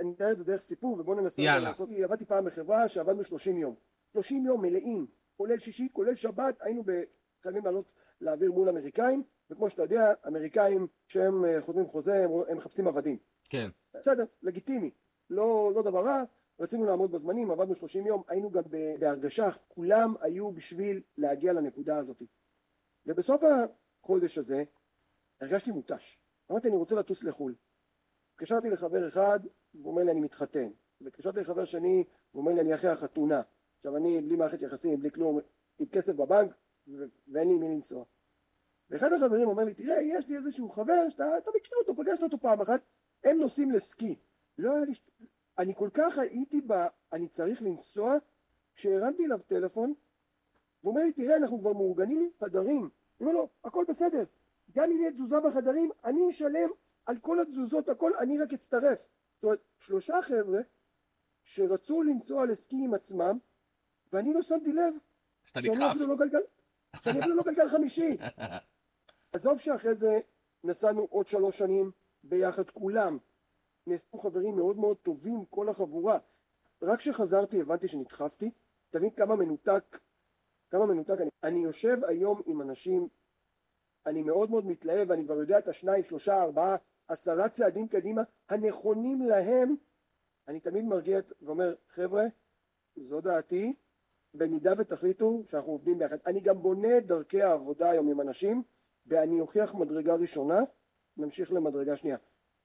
אני 0.00 0.12
אתאר 0.16 0.32
את 0.32 0.38
זה 0.38 0.44
דרך 0.44 0.60
סיפור, 0.60 1.00
ובוא 1.00 1.14
ננסה 1.14 1.42
יאללה. 1.42 1.68
לעשות, 1.68 1.88
עבדתי 2.04 2.24
פעם 2.24 2.44
בחברה 2.44 2.88
שעבדנו 2.88 3.24
30 3.24 3.58
יום. 3.58 3.74
30 4.12 4.46
יום 4.46 4.62
מלאים, 4.62 5.06
כולל 5.36 5.58
שישי, 5.58 5.88
כולל 5.92 6.14
שבת, 6.14 6.60
היינו 6.60 6.82
חייבים 7.42 7.64
לעלות 7.64 7.92
לאוויר 8.20 8.52
מול 8.52 8.68
אמריקאים, 8.68 9.22
וכמו 9.50 9.70
שאתה 9.70 9.82
יודע, 9.82 10.12
אמריקאים, 10.28 10.86
כשהם 11.08 11.44
אה, 11.44 11.60
חותמים 11.60 11.86
חוזה, 11.86 12.26
הם 12.48 12.56
מחפשים 12.56 12.88
עבדים. 12.88 13.18
כן. 13.48 13.70
בסדר, 13.94 14.24
לגיטימי, 14.42 14.90
לא, 15.30 15.72
לא 15.74 15.82
דבר 15.82 16.04
רע, 16.04 16.22
רצינו 16.60 16.84
לעמוד 16.84 17.12
בזמנים, 17.12 17.50
עבדנו 17.50 17.74
30 17.74 18.06
יום, 18.06 18.22
היינו 18.28 18.50
גם 18.50 18.62
בהרגשה, 18.98 19.48
כולם 19.68 20.14
היו 20.20 20.52
בשביל 20.52 21.02
להגיע 21.16 21.52
לנקודה 21.52 21.98
הזאת. 21.98 22.22
ובסוף 23.06 23.42
החודש 24.02 24.38
הזה 24.38 24.64
הרגשתי 25.40 25.70
מותש. 25.70 26.18
אמרתי, 26.50 26.68
אני 26.68 26.76
רוצה 26.76 26.94
לטוס 26.94 27.24
לחו"ל. 27.24 27.54
התקשרתי 28.32 28.70
לחבר 28.70 29.08
אחד, 29.08 29.40
והוא 29.74 29.90
אומר 29.90 30.02
לי, 30.02 30.10
אני 30.10 30.20
מתחתן. 30.20 30.70
והתקשרתי 31.00 31.40
לחבר 31.40 31.64
שני, 31.64 32.04
והוא 32.32 32.40
אומר 32.40 32.52
לי, 32.52 32.60
אני 32.60 32.74
אחרי 32.74 32.90
החתונה. 32.90 33.42
עכשיו, 33.76 33.96
אני 33.96 34.20
בלי 34.20 34.36
מערכת 34.36 34.62
יחסים, 34.62 34.98
בלי 34.98 35.10
כלום, 35.10 35.38
עם 35.78 35.86
כסף 35.86 36.12
בבנק, 36.12 36.54
ואין 37.28 37.48
לי 37.48 37.54
מי 37.54 37.68
לנסוע. 37.68 38.04
ואחד 38.90 39.12
החברים 39.12 39.48
אומר 39.48 39.64
לי, 39.64 39.74
תראה, 39.74 40.02
יש 40.02 40.28
לי 40.28 40.36
איזשהו 40.36 40.68
חבר 40.68 41.08
שאתה 41.08 41.50
מכיר 41.56 41.78
אותו, 41.78 41.96
פגשת 41.96 42.22
אותו 42.22 42.38
פעם 42.38 42.60
אחת, 42.60 42.80
הם 43.24 43.38
נוסעים 43.38 43.70
לסקי. 43.70 44.16
לא 44.58 44.76
היה 44.76 44.84
לי, 44.84 44.92
אני 45.58 45.74
כל 45.74 45.88
כך 45.94 46.18
הייתי 46.18 46.60
ב... 46.66 46.72
אני 47.12 47.28
צריך 47.28 47.62
לנסוע, 47.62 48.16
שהרמתי 48.74 49.26
אליו 49.26 49.38
טלפון, 49.38 49.94
והוא 50.82 50.94
אומר 50.94 51.04
לי, 51.04 51.12
תראה, 51.12 51.36
אנחנו 51.36 51.60
כבר 51.60 51.72
מאורגנים 51.72 52.30
חדרים. 52.40 52.80
אני 52.80 53.28
אומר 53.28 53.32
לו, 53.32 53.48
הכל 53.64 53.84
בסדר. 53.88 54.24
גם 54.74 54.90
אם 54.92 55.00
יהיה 55.00 55.12
תזוזה 55.12 55.40
בחדרים, 55.40 55.90
אני 56.04 56.28
אשלם 56.28 56.70
על 57.06 57.18
כל 57.18 57.40
התזוזות, 57.40 57.88
הכל, 57.88 58.10
אני 58.20 58.38
רק 58.38 58.52
אצטרף. 58.52 59.06
זאת 59.34 59.44
אומרת, 59.44 59.60
שלושה 59.78 60.22
חבר'ה 60.22 60.60
שרצו 61.42 62.02
לנסוע 62.02 62.46
לסקי 62.46 62.76
עם 62.84 62.94
עצמם, 62.94 63.38
ואני 64.12 64.34
לא 64.34 64.42
שמתי 64.42 64.72
לב 64.72 64.94
שאני 65.44 65.90
אפילו 65.90 66.06
לא 66.06 66.16
גלגל, 66.16 66.40
שאני 67.00 67.20
אפילו 67.20 67.34
לא 67.34 67.42
גלגל 67.42 67.68
חמישי. 67.68 68.16
עזוב 69.32 69.58
שאחרי 69.58 69.94
זה 69.94 70.20
נסענו 70.64 71.06
עוד 71.10 71.26
שלוש 71.26 71.58
שנים 71.58 71.90
ביחד 72.24 72.70
כולם. 72.70 73.18
נעשו 73.86 74.18
חברים 74.18 74.56
מאוד 74.56 74.76
מאוד 74.76 74.96
טובים, 74.96 75.44
כל 75.44 75.68
החבורה. 75.68 76.18
רק 76.82 76.98
כשחזרתי 76.98 77.60
הבנתי 77.60 77.88
שנדחפתי, 77.88 78.50
תבין 78.90 79.10
כמה 79.10 79.36
מנותק, 79.36 79.98
כמה 80.70 80.86
מנותק 80.86 81.20
אני. 81.20 81.30
אני 81.42 81.58
יושב 81.58 81.96
היום 82.08 82.42
עם 82.46 82.62
אנשים, 82.62 83.08
אני 84.06 84.22
מאוד 84.22 84.50
מאוד 84.50 84.66
מתלהב, 84.66 85.10
ואני 85.10 85.24
כבר 85.24 85.34
יודע 85.34 85.58
את 85.58 85.68
השניים, 85.68 86.04
שלושה, 86.04 86.42
ארבעה, 86.42 86.76
עשרה 87.08 87.48
צעדים 87.48 87.88
קדימה, 87.88 88.22
הנכונים 88.48 89.22
להם, 89.22 89.74
אני 90.48 90.60
תמיד 90.60 90.84
מרגיע 90.84 91.20
ואומר, 91.42 91.74
חבר'ה, 91.86 92.24
זו 92.96 93.20
דעתי, 93.20 93.72
במידה 94.34 94.72
ותחליטו 94.78 95.42
שאנחנו 95.44 95.72
עובדים 95.72 95.98
ביחד. 95.98 96.16
אני 96.26 96.40
גם 96.40 96.62
בונה 96.62 96.98
את 96.98 97.06
דרכי 97.06 97.42
העבודה 97.42 97.90
היום 97.90 98.08
עם 98.08 98.20
אנשים, 98.20 98.62
ואני 99.06 99.40
אוכיח 99.40 99.74
מדרגה 99.74 100.14
ראשונה, 100.14 100.58
נמשיך 101.16 101.52
למדרגה 101.52 101.96
שנייה. 101.96 102.16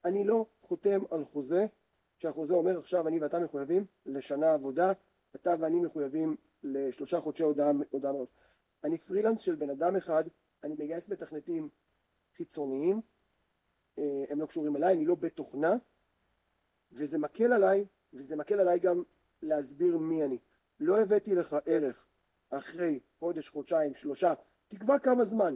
אני 0.04 0.24
לא 0.24 0.46
חותם 0.60 1.00
על 1.10 1.24
חוזה 1.24 1.66
שהחוזה 2.18 2.54
אומר 2.54 2.78
עכשיו 2.78 3.08
אני 3.08 3.20
ואתה 3.20 3.38
מחויבים 3.38 3.86
לשנה 4.06 4.54
עבודה, 4.54 4.92
אתה 5.36 5.54
ואני 5.60 5.80
מחויבים 5.80 6.36
לשלושה 6.62 7.20
חודשי 7.20 7.42
הודעה, 7.42 7.70
הודעה 7.90 8.12
מראש. 8.12 8.28
אני 8.84 8.98
פרילנס 8.98 9.40
של 9.40 9.54
בן 9.54 9.70
אדם 9.70 9.96
אחד, 9.96 10.24
אני 10.64 10.74
מגייס 10.74 11.08
מתכנתים 11.08 11.68
חיצוניים, 12.36 13.00
אה, 13.98 14.24
הם 14.28 14.40
לא 14.40 14.46
קשורים 14.46 14.76
אליי, 14.76 14.94
אני 14.94 15.04
לא 15.04 15.14
בתוכנה, 15.14 15.76
וזה 16.92 17.18
מקל 17.18 17.52
עליי, 17.52 17.86
וזה 18.12 18.36
מקל 18.36 18.60
עליי 18.60 18.78
גם 18.78 19.02
להסביר 19.42 19.98
מי 19.98 20.24
אני. 20.24 20.38
לא 20.80 21.00
הבאתי 21.00 21.34
לך 21.34 21.56
ערך 21.66 22.08
אחרי 22.50 23.00
חודש, 23.18 23.48
חודשיים, 23.48 23.94
שלושה, 23.94 24.34
תקבע 24.68 24.98
כמה 24.98 25.24
זמן. 25.24 25.54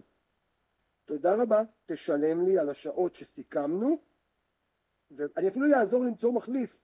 תודה 1.04 1.42
רבה, 1.42 1.62
תשלם 1.86 2.44
לי 2.44 2.58
על 2.58 2.68
השעות 2.68 3.14
שסיכמנו, 3.14 3.98
ואני 5.10 5.48
אפילו 5.48 5.66
אעזור 5.74 6.04
למצוא 6.04 6.32
מחליף, 6.32 6.82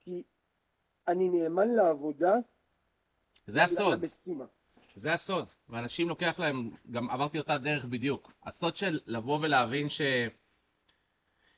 כי 0.00 0.22
אני 1.08 1.28
נאמן 1.28 1.68
לעבודה, 1.68 2.34
זה 3.46 3.64
הסוד. 3.64 3.98
למשימה. 4.02 4.44
זה 4.94 5.12
הסוד, 5.12 5.48
ואנשים 5.68 6.08
לוקח 6.08 6.38
להם, 6.38 6.70
גם 6.90 7.10
עברתי 7.10 7.38
אותה 7.38 7.58
דרך 7.58 7.84
בדיוק. 7.84 8.32
הסוד 8.42 8.76
של 8.76 9.00
לבוא 9.06 9.38
ולהבין 9.42 9.88
ש... 9.88 10.00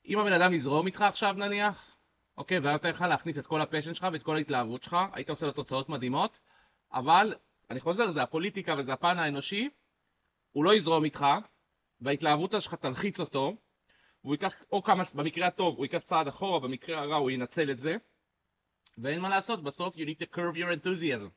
אם 0.06 0.18
הבן 0.18 0.32
אדם 0.32 0.54
יזרום 0.54 0.86
איתך 0.86 1.02
עכשיו 1.02 1.32
נניח, 1.32 1.96
אוקיי, 2.38 2.58
והיה 2.58 2.72
נותן 2.72 2.88
לך 2.88 3.02
להכניס 3.02 3.38
את 3.38 3.46
כל 3.46 3.60
הפשן 3.60 3.94
שלך 3.94 4.06
ואת 4.12 4.22
כל 4.22 4.36
ההתלהבות 4.36 4.82
שלך, 4.82 4.96
היית 5.12 5.30
עושה 5.30 5.46
לו 5.46 5.52
תוצאות 5.52 5.88
מדהימות, 5.88 6.40
אבל, 6.92 7.34
אני 7.70 7.80
חוזר, 7.80 8.10
זה 8.10 8.22
הפוליטיקה 8.22 8.74
וזה 8.78 8.92
הפן 8.92 9.18
האנושי, 9.18 9.70
הוא 10.52 10.64
לא 10.64 10.74
יזרום 10.74 11.04
איתך, 11.04 11.26
וההתלהבות 12.00 12.54
שלך 12.60 12.74
תלחיץ 12.74 13.20
אותו, 13.20 13.56
והוא 14.24 14.34
ייקח, 14.34 14.54
או 14.72 14.82
כמה, 14.82 15.04
במקרה 15.14 15.46
הטוב, 15.46 15.76
הוא 15.76 15.84
ייקח 15.84 15.98
צעד 15.98 16.28
אחורה, 16.28 16.60
במקרה 16.60 17.00
הרע 17.00 17.16
הוא 17.16 17.30
ינצל 17.30 17.70
את 17.70 17.78
זה, 17.78 17.96
ואין 18.98 19.20
מה 19.20 19.28
לעשות, 19.28 19.62
בסוף 19.62 19.96
you 19.96 19.98
need 19.98 20.22
to 20.22 20.34
curve 20.34 20.56
your 20.56 20.84
enthusiasm. 20.84 21.28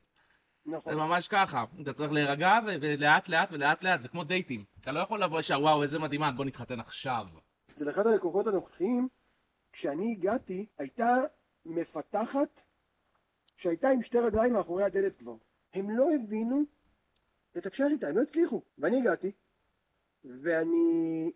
נכון. 0.66 0.92
זה 0.92 0.94
ממש 0.94 1.28
ככה, 1.28 1.64
אתה 1.82 1.92
צריך 1.92 2.12
להירגע 2.12 2.52
ולאט 2.66 3.28
לאט 3.28 3.52
ולאט 3.52 3.84
לאט, 3.84 4.02
זה 4.02 4.08
כמו 4.08 4.24
דייטים. 4.24 4.64
אתה 4.80 4.92
לא 4.92 5.00
יכול 5.00 5.22
לבוא 5.22 5.40
ישר, 5.40 5.60
וואו, 5.60 5.82
איזה 5.82 5.98
מדהימה, 5.98 6.32
בוא 6.32 6.44
נתחתן 6.44 6.80
עכשיו. 6.80 7.26
אצל 7.70 7.90
אחד 7.90 8.06
הלקוחות 8.06 8.46
הנוכחיים, 8.46 9.08
כשאני 9.72 10.12
הגעתי, 10.12 10.66
הייתה 10.78 11.14
מפתחת 11.64 12.62
שהייתה 13.56 13.88
עם 13.88 14.02
שתי 14.02 14.18
רגליים 14.18 14.52
מאחורי 14.52 14.84
הדלת 14.84 15.16
כבר. 15.16 15.34
הם 15.74 15.90
לא 15.90 16.06
הבינו 16.14 16.62
לתקשר 17.54 17.84
איתה, 17.90 18.08
הם 18.08 18.16
לא 18.16 18.22
הצליחו. 18.22 18.62
ואני 18.78 18.98
הגעתי, 18.98 19.32
ואני 20.24 21.30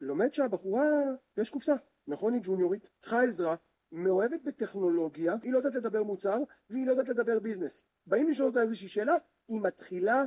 לומד 0.00 0.32
שהבחורה, 0.32 0.88
יש 1.36 1.50
קופסה. 1.50 1.74
נכון, 2.06 2.32
היא 2.32 2.42
ג'וניורית, 2.44 2.88
צריכה 2.98 3.22
עזרה, 3.22 3.56
מאוהבת 3.92 4.42
בטכנולוגיה, 4.44 5.34
היא 5.42 5.52
לא 5.52 5.58
יודעת 5.58 5.74
לדבר 5.74 6.02
מוצר, 6.02 6.38
והיא 6.70 6.86
לא 6.86 6.90
יודעת 6.90 7.08
לדבר 7.08 7.38
ביזנס. 7.38 7.86
באים 8.06 8.28
לשאול 8.28 8.48
אותה 8.48 8.60
איזושהי 8.60 8.88
שאלה, 8.88 9.14
היא 9.48 9.60
מתחילה 9.60 10.24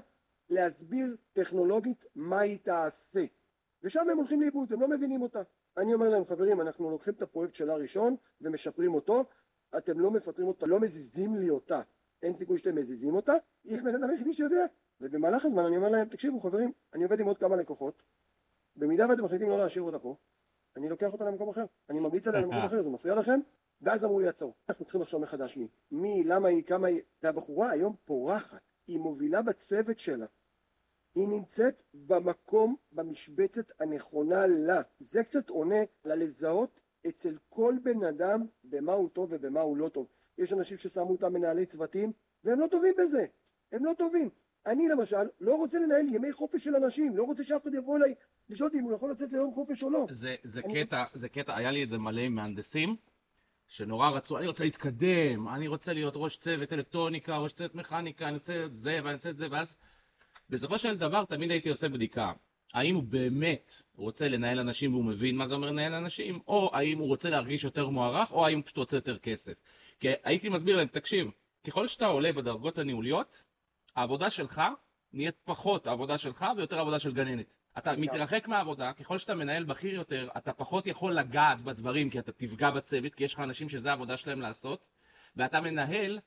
להסביר 0.50 1.16
טכנולוגית 1.34 2.06
מה 2.16 2.40
היא 2.40 2.60
תעשה. 2.64 3.26
ושם 3.84 4.10
הם 4.10 4.18
הולכים 4.18 4.42
לאיבוד, 4.42 4.74
הם 4.74 4.82
לא 4.82 4.88
מבינים 4.88 5.22
אותה. 5.22 5.42
אני 5.78 5.94
אומר 5.94 6.10
להם, 6.10 6.26
חברים, 6.26 6.62
אנחנו 6.62 6.90
לוקחים 6.90 7.14
את 7.14 7.22
הפרויקט 7.22 7.56
שלה 7.56 7.76
ראשון 7.76 8.16
ומשפרים 8.42 8.94
אותו, 8.94 9.24
אתם 9.78 10.00
לא 10.00 10.12
מפטרים 10.12 10.48
אותה, 10.48 10.66
לא 10.66 10.80
מזיזים 10.80 11.36
לי 11.36 11.50
אותה. 11.50 11.82
אין 12.22 12.36
סיכוי 12.36 12.58
שאתם 12.58 12.76
מזיזים 12.76 13.16
אותה, 13.16 13.34
היא 13.64 13.82
בן 13.82 13.96
אדם 13.96 14.10
היחידי 14.10 14.34
שיודע. 14.34 14.66
ובמהלך 15.02 15.46
הזמן 15.46 15.66
אני 15.66 15.78
אומר 15.78 15.90
להם, 15.90 16.08
תקשיבו 16.10 16.40
חברים, 16.40 16.72
אני 16.94 17.04
עובד 17.04 17.20
עם 17.20 17.26
עוד 17.26 17.38
כמה 17.38 17.56
לקוחות, 17.56 18.04
במידה 18.76 19.06
ואתם 19.10 19.24
מחליטים 19.24 19.50
לא 19.50 19.58
להשאיר 19.58 19.84
אותה 19.84 20.00
פה, 20.00 20.16
אני 20.78 20.90
לוקח 20.90 21.14
אותה 21.14 21.26
למקום 21.26 21.50
אחר. 21.50 21.66
אני 21.90 22.00
ממליץ 22.00 22.28
עליה 22.28 22.42
למקום 22.42 22.66
אחר, 22.66 22.82
זה 22.82 22.90
מפריע 22.90 23.16
לכם? 23.16 23.40
ואז 23.82 24.06
אמרו 24.06 24.20
לי 24.20 24.28
עצור. 24.28 24.56
אנחנו 24.70 24.86
צריכים 24.86 25.02
לחשוב 25.02 25.22
מחדש 25.22 25.58
מי. 25.58 25.68
מי, 25.92 26.24
למה 26.24 26.48
היא, 26.48 26.64
כמה 26.64 26.88
היא... 26.88 27.02
והבחורה 27.24 27.72
היום 27.72 27.96
פורחת. 28.06 28.62
היא 28.88 29.00
מובילה 29.00 29.42
בצוות 29.42 30.00
שלה. 30.00 30.26
היא 31.16 31.28
נמצאת 31.28 31.84
במקום, 31.94 32.76
במשבצת 32.92 33.72
הנכונה 33.80 34.48
לה. 34.48 34.82
זה 35.00 35.24
קצת 35.24 35.50
עונה 35.50 35.80
ללזהות 36.06 36.82
אצל 37.08 37.38
כל 37.50 37.76
בן 37.84 38.04
אדם 38.04 38.46
במה 38.64 38.94
הוא 38.94 39.10
טוב 39.10 39.30
ובמה 39.32 39.62
הוא 39.62 39.78
לא 39.78 39.90
טוב. 39.90 40.08
יש 40.38 40.54
אנשים 40.54 40.78
ששמו 40.78 41.12
אותם 41.12 41.34
מנהלי 41.34 41.66
צוותים, 41.66 42.12
והם 42.44 42.60
לא 42.60 42.68
טובים 42.68 42.94
בזה. 42.98 43.26
הם 43.72 43.86
לא 43.86 43.94
טובים. 43.98 44.30
אני 44.66 44.88
למשל 44.88 45.26
לא 45.40 45.56
רוצה 45.56 45.80
לנהל 45.80 46.16
ימי 46.16 46.32
חופש 46.32 46.64
של 46.64 46.76
אנשים, 46.76 47.18
לא 47.18 47.24
רוצה 47.24 47.44
שאף 47.44 47.64
אחד 47.64 47.74
יבוא 47.74 47.98
אליי 47.98 48.14
לשאול 48.50 48.68
אותי 48.68 48.80
אם 48.80 48.84
הוא 48.84 48.94
יכול 48.94 49.12
לצאת 49.12 49.32
ליום 49.32 49.52
חופש 49.54 49.84
או 49.84 49.90
לא. 49.90 50.06
זה, 50.10 50.36
זה 50.44 50.62
אני- 50.66 50.86
קטע, 50.86 51.04
זה 51.14 51.30
קטע, 51.30 51.56
היה 51.58 51.72
לי 51.72 51.84
את 51.84 51.90
זה 51.90 51.98
מלא 51.98 52.22
עם 52.22 52.36
מהנדסים, 52.36 52.96
שנורא 53.68 54.10
רצו, 54.10 54.38
אני 54.38 54.48
רוצה 54.48 54.64
להתקדם, 54.64 55.48
אני 55.48 55.68
רוצה 55.68 55.94
להיות 55.94 56.14
ראש 56.16 56.38
צוות 56.38 56.74
אלקטרוניקה, 56.74 57.38
ראש 57.38 57.54
צוות 57.54 57.76
מכניקה, 57.76 58.28
אני 58.28 58.34
רוצה 58.38 58.66
את 58.66 58.76
זה 58.76 59.00
ואני 59.04 59.14
רוצה 59.16 59.30
את 59.30 59.38
זה, 59.38 59.48
ואז 59.52 59.78
בסופו 60.50 60.80
של 60.80 60.98
דבר 60.98 61.26
תמיד 61.26 61.52
הייתי 61.52 61.70
עושה 61.70 61.90
בדיקה. 61.90 62.32
האם 62.74 62.96
הוא 62.96 63.04
באמת 63.04 63.74
רוצה 63.96 64.28
לנהל 64.28 64.60
אנשים 64.60 64.94
והוא 64.94 65.06
מבין 65.06 65.36
מה 65.36 65.48
זה 65.48 65.56
אומר 65.56 65.68
לנהל 65.68 65.94
אנשים, 65.94 66.40
או 66.48 66.70
האם 66.74 66.98
הוא 66.98 67.08
רוצה 67.08 67.30
להרגיש 67.30 67.64
יותר 67.64 67.90
מוערך, 67.90 68.32
או 68.32 68.46
האם 68.46 68.58
הוא 68.58 68.66
פשוט 68.66 68.78
רוצה 68.78 68.98
יותר 68.98 69.18
כסף. 69.18 69.54
כי 70.00 70.08
הייתי 70.24 70.50
מסביר 70.50 70.78
להם, 70.78 70.88
תקשיב, 70.88 71.28
ככל 71.68 71.88
שאתה 71.88 72.06
עולה 72.06 72.34
בדרגות 72.34 72.78
הניהוליות, 72.78 73.42
העבודה 73.96 74.30
שלך 74.30 74.62
נהיית 75.14 75.36
פחות 75.44 75.88
העבודה 75.88 76.18
שלך 76.18 76.46
ויותר 76.58 76.78
העבודה 76.78 77.00
של 77.00 77.14
גננת. 77.14 77.54
אתה 77.78 77.96
מתרחק 77.96 78.48
מהעבודה, 78.48 78.94
ככל 78.94 79.18
שאתה 79.18 79.36
מנהל 79.36 79.64
בכיר 79.64 79.96
יותר, 79.96 80.30
אתה 80.38 80.54
פחות 80.54 80.88
יכול 80.88 81.14
לגעת 81.14 81.62
בדברים 81.62 82.10
כי 82.10 82.20
אתה 82.20 82.32
תפגע 82.32 82.70
בצוות, 82.70 83.16
כי 83.16 83.24
יש 83.24 83.34
לך 83.34 83.40
אנשים 83.40 83.70
שזה 83.70 83.90
העבודה 83.90 84.18
שלהם 84.18 84.42
לעשות, 84.42 84.88
ואתה 85.36 85.62
מנהל 85.62 86.20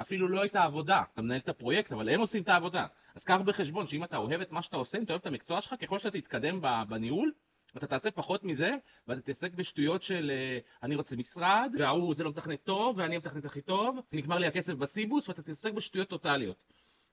אפילו 0.00 0.28
לא 0.28 0.44
את 0.44 0.56
העבודה, 0.56 1.02
אתה 1.12 1.22
מנהל 1.22 1.38
את 1.38 1.48
הפרויקט, 1.48 1.92
אבל 1.92 2.08
הם 2.08 2.20
עושים 2.20 2.42
את 2.42 2.48
העבודה. 2.48 2.86
אז 3.14 3.24
קח 3.24 3.38
בחשבון 3.44 3.86
שאם 3.86 4.04
אתה 4.04 4.16
אוהב 4.16 4.40
את 4.40 4.52
מה 4.52 4.62
שאתה 4.62 4.76
עושה, 4.76 4.98
אם 4.98 5.02
אתה 5.02 5.12
אוהב 5.12 5.20
את 5.20 5.26
המקצוע 5.26 5.60
שלך, 5.60 5.74
ככל 5.80 5.98
שאתה 5.98 6.20
תתקדם 6.20 6.60
בניהול, 6.88 7.32
אתה 7.76 7.86
תעשה 7.86 8.10
פחות 8.10 8.44
מזה, 8.44 8.74
ואתה 9.08 9.20
תתעסק 9.20 9.54
בשטויות 9.54 10.02
של 10.02 10.30
אה, 10.30 10.58
אני 10.82 10.96
רוצה 10.96 11.16
משרד, 11.16 11.72
וההוא 11.78 12.14
זה 12.14 12.24
לא 12.24 12.30
מתכנת 12.30 12.64
טוב, 12.64 12.98
ואני 12.98 13.14
המתכנת 13.14 13.44
הכי 13.44 13.60
טוב, 13.60 13.98
נגמר 14.12 14.38
לי 14.38 14.46
הכסף 14.46 14.72
בסיבוס, 14.72 15.28
ואתה 15.28 15.42
תתעסק 15.42 15.72
בשטויות 15.72 16.08
טוטאליות. 16.08 16.64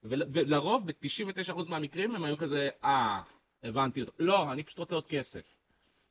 ול- 0.03 0.23
ולרוב, 0.33 0.85
ב-99% 0.87 1.69
מהמקרים 1.69 2.15
הם 2.15 2.23
היו 2.23 2.37
כזה, 2.37 2.69
אה, 2.83 3.21
הבנתי 3.63 4.01
אותו. 4.01 4.11
לא, 4.19 4.51
אני 4.51 4.63
פשוט 4.63 4.79
רוצה 4.79 4.95
עוד 4.95 5.05
כסף. 5.05 5.55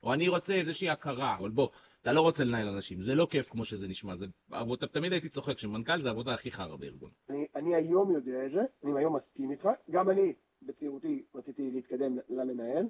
או 0.03 0.13
אני 0.13 0.29
רוצה 0.29 0.55
איזושהי 0.55 0.91
הכרה, 0.91 1.37
אבל 1.39 1.51
בוא, 1.51 1.69
אתה 2.03 2.13
לא 2.13 2.21
רוצה 2.21 2.45
לנהל 2.45 2.69
אנשים, 2.69 3.01
זה 3.01 3.15
לא 3.15 3.27
כיף 3.31 3.49
כמו 3.49 3.65
שזה 3.65 3.89
נשמע, 3.89 4.17
זה 4.17 4.27
עבודה, 4.51 4.87
תמיד 4.87 5.13
הייתי 5.13 5.29
צוחק 5.29 5.59
שמנכ"ל 5.59 6.01
זה 6.01 6.09
העבודה 6.09 6.35
הכי 6.35 6.51
חרא 6.51 6.77
בארגון. 6.77 7.11
אני, 7.31 7.47
אני 7.57 7.75
היום 7.75 8.11
יודע 8.11 8.47
את 8.47 8.51
זה, 8.51 8.63
אני 8.85 8.99
היום 8.99 9.17
מסכים 9.17 9.51
איתך, 9.51 9.69
גם 9.91 10.11
אני 10.11 10.35
בצעירותי 10.63 11.25
רציתי 11.35 11.71
להתקדם 11.71 12.19
למנהל, 12.29 12.87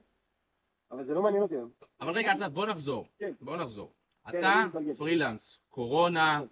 אבל 0.91 1.03
זה 1.03 1.15
לא 1.15 1.23
מעניין 1.23 1.43
אותי 1.43 1.55
היום. 1.55 1.71
אבל 2.01 2.13
רגע, 2.13 2.33
עזב, 2.33 2.47
בוא 2.47 2.67
נחזור. 2.67 3.07
כן. 3.19 3.33
בוא 3.41 3.57
נחזור. 3.57 3.93
כן, 4.31 4.39
אתה. 4.39 4.63
פרילנס, 4.99 5.59
קורונה, 5.69 6.37
נכון. 6.37 6.49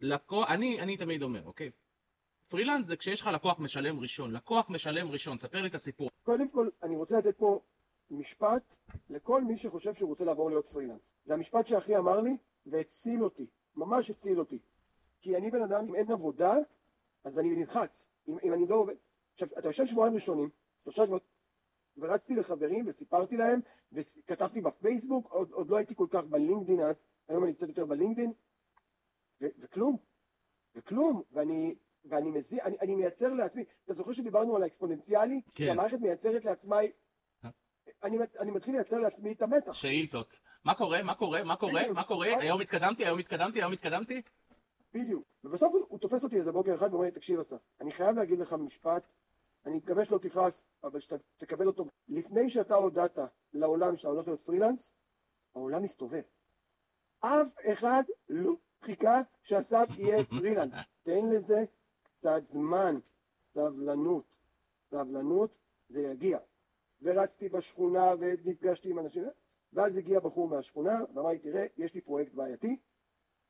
לקוח, 0.00 0.48
אני, 0.50 0.80
אני 0.80 0.96
תמיד 0.96 1.22
אומר, 1.22 1.44
אוקיי? 1.44 1.70
פרילנס 2.52 2.86
זה 2.86 2.96
כשיש 2.96 3.20
לך 3.20 3.26
לקוח 3.26 3.60
משלם 3.60 4.00
ראשון, 4.00 4.32
לקוח 4.32 4.70
משלם 4.70 5.10
ראשון, 5.10 5.38
ספר 5.38 5.62
לי 5.62 5.68
את 5.68 5.74
הסיפור. 5.74 6.10
קודם 6.22 6.48
כל, 6.48 6.68
אני 6.82 6.96
רוצה 6.96 7.18
לתת 7.18 7.38
פה 7.38 7.60
משפט 8.10 8.76
לכל 9.10 9.44
מי 9.44 9.56
שחושב 9.56 9.94
שהוא 9.94 10.08
רוצה 10.08 10.24
לעבור 10.24 10.50
להיות 10.50 10.66
פרילנס. 10.66 11.14
זה 11.24 11.34
המשפט 11.34 11.66
שאחי 11.66 11.96
אמר 11.96 12.20
לי, 12.20 12.36
והציל 12.66 13.24
אותי, 13.24 13.46
ממש 13.76 14.10
הציל 14.10 14.38
אותי. 14.38 14.58
כי 15.20 15.36
אני 15.36 15.50
בן 15.50 15.62
אדם, 15.62 15.86
אם 15.88 15.94
אין 15.94 16.12
עבודה, 16.12 16.54
אז 17.24 17.38
אני 17.38 17.56
נלחץ. 17.56 18.08
אם, 18.28 18.36
אם 18.44 18.52
אני 18.52 18.66
לא 18.66 18.74
עובד... 18.74 18.94
עכשיו, 19.32 19.48
אתה 19.58 19.68
יושב 19.68 19.86
שבועיים 19.86 20.14
ראשונים, 20.14 20.50
שלושה 20.78 21.06
שבועות, 21.06 21.22
ורצתי 21.96 22.34
לחברים 22.34 22.84
וסיפרתי 22.86 23.36
להם, 23.36 23.60
וכתבתי 23.92 24.60
בפייסבוק, 24.60 25.32
עוד, 25.32 25.50
עוד 25.50 25.70
לא 25.70 25.76
הייתי 25.76 25.94
כל 25.94 26.06
כך 26.10 26.26
בלינקדין 26.26 26.80
אז, 26.80 27.06
היום 27.28 27.44
אני 27.44 27.54
קצת 27.54 27.68
יותר 27.68 27.86
בלינקדין, 27.86 28.32
ו- 29.42 29.54
וכלום, 29.58 29.96
וכלום, 30.74 31.22
ואני, 31.32 31.74
ואני 32.04 32.30
מזיע, 32.30 32.64
אני, 32.64 32.76
אני 32.80 32.94
מייצר 32.94 33.32
לעצמי, 33.32 33.64
אתה 33.84 33.94
זוכר 33.94 34.12
שדיברנו 34.12 34.56
על 34.56 34.62
האקספוננציאלי? 34.62 35.40
כן. 35.54 35.64
שהמערכת 35.64 35.98
מייצרת 36.00 36.44
לעצמה? 36.44 36.76
אני, 38.02 38.18
אני 38.40 38.50
מתחיל 38.50 38.74
לייצר 38.74 38.96
לעצמי 38.98 39.32
את 39.32 39.42
המתח. 39.42 39.72
שאילתות. 39.72 40.34
מה 40.64 40.74
קורה? 40.74 41.02
מה 41.02 41.14
קורה? 41.14 41.44
מה 41.44 41.56
קורה? 41.56 41.80
בדיוק. 41.80 41.96
מה 41.96 42.04
קורה? 42.04 42.26
היום 42.26 42.60
התקדמתי, 42.60 43.04
היום 43.04 43.18
התקדמתי, 43.18 43.58
היום 43.58 43.72
התקדמתי? 43.72 44.22
בדיוק. 44.94 45.24
ובסוף 45.44 45.74
הוא, 45.74 45.86
הוא 45.88 45.98
תופס 45.98 46.24
אותי 46.24 46.36
איזה 46.36 46.52
בוקר 46.52 46.74
אחד 46.74 46.92
ואומר 46.92 47.04
לי, 47.04 47.10
תקשיב 47.10 47.38
אסף, 47.38 47.56
אני 47.80 47.92
חייב 47.92 48.16
להגיד 48.16 48.38
לך 48.38 48.52
משפט, 48.52 49.06
אני 49.66 49.76
מקווה 49.76 50.04
שלא 50.04 50.18
תכעס, 50.18 50.68
אבל 50.84 51.00
שאתה 51.00 51.16
תקבל 51.36 51.66
אותו. 51.66 51.86
לפני 52.08 52.50
שאתה 52.50 52.74
הודעת 52.74 53.18
לעולם 53.52 53.96
שאתה 53.96 54.08
הולך 54.08 54.26
להיות 54.26 54.40
פרילנס, 54.40 54.94
העולם 55.54 55.82
מסתובב. 55.82 56.22
אף 57.20 57.48
אחד 57.72 58.02
לא 58.28 58.52
חיכה 58.80 59.20
שאסף 59.42 59.86
יהיה 59.96 60.24
פרילנס. 60.38 60.74
תן 61.02 61.26
לזה 61.32 61.64
קצת 62.22 62.46
זמן, 62.46 62.98
סבלנות. 63.40 64.38
סבלנות, 64.90 65.58
זה 65.88 66.02
יגיע. 66.02 66.38
ורצתי 67.02 67.48
בשכונה 67.48 68.12
ונפגשתי 68.20 68.90
עם 68.90 68.98
אנשים, 68.98 69.24
ואז 69.72 69.96
הגיע 69.96 70.20
בחור 70.20 70.48
מהשכונה 70.48 70.98
ואמר 71.14 71.28
לי, 71.28 71.38
תראה, 71.38 71.66
יש 71.76 71.94
לי 71.94 72.00
פרויקט 72.00 72.34
בעייתי, 72.34 72.76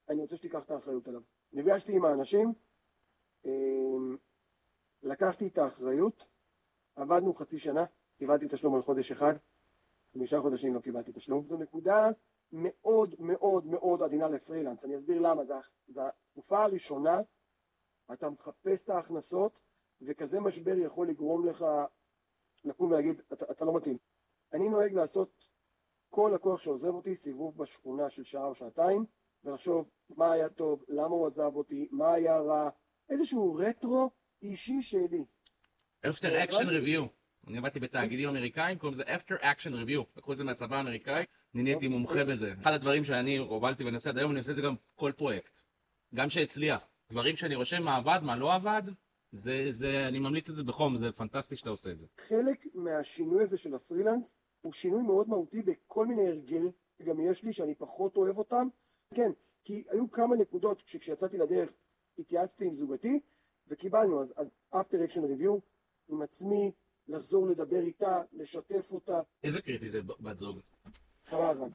אני 0.08 0.20
רוצה 0.20 0.36
שתיקח 0.36 0.64
את 0.64 0.70
האחריות 0.70 1.08
עליו. 1.08 1.20
נפגשתי 1.52 1.96
עם 1.96 2.04
האנשים, 2.04 2.52
אמ, 3.44 4.16
לקחתי 5.02 5.46
את 5.46 5.58
האחריות, 5.58 6.26
עבדנו 6.96 7.32
חצי 7.32 7.58
שנה, 7.58 7.84
קיבלתי 8.18 8.46
תשלום 8.50 8.74
על 8.74 8.82
חודש 8.82 9.12
אחד, 9.12 9.34
חמישה 10.12 10.40
חודשים 10.40 10.74
לא 10.74 10.80
קיבלתי 10.80 11.12
תשלום. 11.14 11.46
זו 11.46 11.56
נקודה 11.56 12.08
מאוד 12.52 13.14
מאוד 13.18 13.66
מאוד 13.66 14.02
עדינה 14.02 14.28
לפרילנס, 14.28 14.84
אני 14.84 14.96
אסביר 14.96 15.20
למה, 15.20 15.44
זו, 15.44 15.54
התקופה 16.28 16.64
הראשונה, 16.64 17.20
אתה 18.12 18.30
מחפש 18.30 18.84
את 18.84 18.90
ההכנסות, 18.90 19.60
וכזה 20.00 20.40
משבר 20.40 20.78
יכול 20.78 21.08
לגרום 21.08 21.46
לך 21.46 21.64
לקום 22.64 22.90
ולהגיד, 22.90 23.22
אתה, 23.32 23.44
אתה 23.50 23.64
לא 23.64 23.76
מתאים. 23.76 23.98
אני 24.52 24.68
נוהג 24.68 24.92
לעשות 24.92 25.44
כל 26.10 26.30
לקוח 26.34 26.60
שעוזב 26.60 26.88
אותי, 26.88 27.14
סיבוב 27.14 27.56
בשכונה 27.58 28.10
של 28.10 28.24
שעה 28.24 28.44
או 28.44 28.54
שעתיים, 28.54 29.04
ולחשוב 29.44 29.90
מה 30.16 30.32
היה 30.32 30.48
טוב, 30.48 30.84
למה 30.88 31.06
הוא 31.06 31.26
עזב 31.26 31.56
אותי, 31.56 31.88
מה 31.90 32.12
היה 32.12 32.38
רע, 32.40 32.70
איזשהו 33.10 33.54
רטרו 33.54 34.10
אישי 34.42 34.80
שלי. 34.80 35.24
after 36.06 36.50
action 36.50 36.66
review. 36.66 37.08
אני 37.46 37.58
עבדתי 37.58 37.80
בתאגידים 37.80 38.28
אמריקאים, 38.28 38.78
קוראים 38.78 38.92
לזה 38.92 39.04
after 39.04 39.42
action 39.42 39.70
review. 39.70 40.04
לקחו 40.16 40.32
את 40.32 40.36
זה 40.36 40.44
מהצבא 40.44 40.76
האמריקאי, 40.76 41.24
אני 41.54 41.62
נהייתי 41.62 41.88
מומחה 41.88 42.24
בזה. 42.24 42.52
אחד 42.60 42.72
הדברים 42.72 43.04
שאני 43.04 43.36
הובלתי 43.36 43.84
ואני 43.84 43.94
עושה 43.94 44.10
עד 44.10 44.18
היום, 44.18 44.30
אני 44.30 44.38
עושה 44.38 44.50
את 44.50 44.56
זה 44.56 44.62
גם 44.62 44.74
כל 44.94 45.12
פרויקט. 45.16 45.58
גם 46.14 46.28
שהצליח. 46.28 46.91
דברים 47.12 47.36
שאני 47.36 47.54
רושם 47.54 47.82
מה 47.82 47.96
עבד, 47.96 48.18
מה 48.22 48.36
לא 48.36 48.54
עבד, 48.54 48.82
זה, 49.32 49.66
זה, 49.70 50.08
אני 50.08 50.18
ממליץ 50.18 50.48
את 50.48 50.54
זה 50.54 50.62
בחום, 50.62 50.96
זה 50.96 51.12
פנטסטי 51.12 51.56
שאתה 51.56 51.70
עושה 51.70 51.90
את 51.90 51.98
זה. 51.98 52.06
חלק 52.16 52.66
מהשינוי 52.74 53.42
הזה 53.42 53.58
של 53.58 53.74
הפרילנס 53.74 54.36
הוא 54.60 54.72
שינוי 54.72 55.02
מאוד 55.02 55.28
מהותי 55.28 55.62
בכל 55.62 56.06
מיני 56.06 56.28
הרגל, 56.28 56.66
גם 57.02 57.20
יש 57.20 57.44
לי 57.44 57.52
שאני 57.52 57.74
פחות 57.74 58.16
אוהב 58.16 58.38
אותם. 58.38 58.68
כן, 59.14 59.30
כי 59.64 59.84
היו 59.90 60.10
כמה 60.10 60.36
נקודות 60.36 60.78
שכשיצאתי 60.78 61.38
לדרך 61.38 61.72
התייעצתי 62.18 62.64
עם 62.64 62.74
זוגתי 62.74 63.20
וקיבלנו, 63.68 64.20
אז, 64.20 64.34
אז 64.36 64.50
after 64.74 65.08
action 65.08 65.20
review 65.20 65.60
עם 66.08 66.22
עצמי, 66.22 66.72
לחזור 67.08 67.46
לדבר 67.46 67.80
איתה, 67.80 68.22
לשתף 68.32 68.92
אותה. 68.92 69.20
איזה 69.44 69.60
קריטי 69.60 69.88
זה 69.88 70.02
בת 70.02 70.36
זוג? 70.36 70.60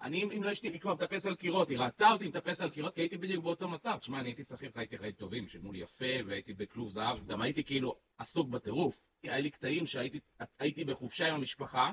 אני, 0.02 0.24
אם 0.24 0.44
לא 0.44 0.52
אשתי, 0.52 0.68
הייתי 0.68 0.80
כבר 0.80 0.94
מטפס 0.94 1.26
על 1.26 1.36
קירות, 1.36 1.70
היא 1.70 1.78
ראתה 1.78 2.12
אותי 2.12 2.28
מטפס 2.28 2.62
על 2.62 2.70
קירות, 2.70 2.96
כי 2.96 3.02
הייתי 3.02 3.18
בדיוק 3.18 3.44
באותו 3.44 3.68
מצב. 3.68 3.98
תשמע, 4.00 4.20
אני 4.20 4.30
הייתי 4.30 4.44
שכיר, 4.44 4.72
חייתי 4.72 4.98
חיים 4.98 5.12
טובים, 5.12 5.48
שילמו 5.48 5.72
לי 5.72 5.80
יפה, 5.80 6.06
והייתי 6.26 6.54
בכלוב 6.54 6.90
זהב, 6.90 7.28
גם 7.28 7.42
הייתי 7.42 7.64
כאילו 7.64 7.96
עסוק 8.18 8.50
בטירוף. 8.50 9.04
היה 9.24 9.40
לי 9.40 9.50
קטעים 9.50 9.86
שהייתי 9.88 10.86
בחופשה 10.86 11.28
עם 11.28 11.36
המשפחה, 11.36 11.92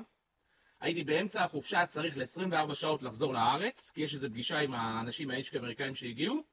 הייתי 0.79 1.03
באמצע 1.03 1.43
החופשה, 1.43 1.85
צריך 1.85 2.17
ל-24 2.17 2.73
שעות 2.73 3.03
לחזור 3.03 3.33
לארץ, 3.33 3.91
כי 3.91 4.01
יש 4.01 4.13
איזו 4.13 4.29
פגישה 4.29 4.59
עם 4.59 4.73
האנשים 4.73 5.27
מה 5.27 5.41
HQ 5.41 5.55
האמריקאים 5.55 5.95
שהגיעו, 5.95 6.43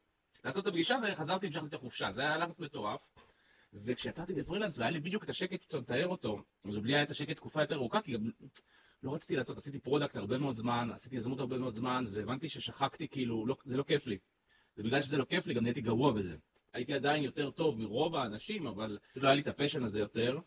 לעשות 0.44 0.62
את 0.62 0.68
הפגישה 0.68 0.96
וחזרתי 1.02 1.46
והמשכתי 1.46 1.66
את 1.66 1.74
החופשה. 1.74 2.10
זה 2.10 2.22
היה 2.22 2.36
לחץ 2.36 2.60
מטורף. 2.60 3.08
וכשיצאתי 3.74 4.34
בפרילנס 4.34 4.78
והיה 4.78 4.90
לי 4.90 5.00
בדיוק 5.00 5.24
את 5.24 5.30
השקט 5.30 5.62
שאתה 5.62 5.78
מתאר 5.78 6.06
אותו, 6.06 6.42
אז 6.68 6.76
לי 6.76 6.94
היה 6.94 7.02
את 7.02 7.10
השקט 7.10 7.36
תקופה 7.36 7.60
יותר 7.60 7.74
ארוכה, 7.74 8.00
כי 8.02 8.12
גם 8.12 8.30
לא 9.02 9.14
רציתי 9.14 9.36
לעשות, 9.36 9.56
עשיתי 9.56 9.78
product 9.78 10.16
הרבה 10.16 10.38
מאוד 10.38 10.54
זמן, 10.54 10.90
עשיתי 10.92 11.16
יזמות 11.16 11.40
הרבה 11.40 11.58
מאוד 11.58 11.74
זמן, 11.74 12.04
והבנתי 12.12 12.48
ששחקתי 12.48 13.08
כאילו, 13.08 13.46
לא, 13.46 13.56
זה 13.64 13.76
לא 13.76 13.82
כיף 13.82 14.06
לי. 14.06 14.18
ובגלל 14.76 15.02
שזה 15.02 15.16
לא 15.16 15.24
כיף 15.24 15.46
לי, 15.46 15.54
גם 15.54 15.62
נהייתי 15.62 15.80
גרוע 15.80 16.12
בזה. 16.12 16.36
הייתי 16.72 16.94
עדיין 16.94 17.24
יותר 17.24 17.50
טוב 17.50 17.80
מרוב 17.80 18.16
האנשים, 18.16 18.66
אבל 18.66 18.98
לא 19.16 19.28
היה 19.28 19.34
לי 19.34 19.42
את 19.42 19.46
ה 19.46 19.51
passion 19.51 19.84
הזה 19.84 20.00
יותר, 20.00 20.38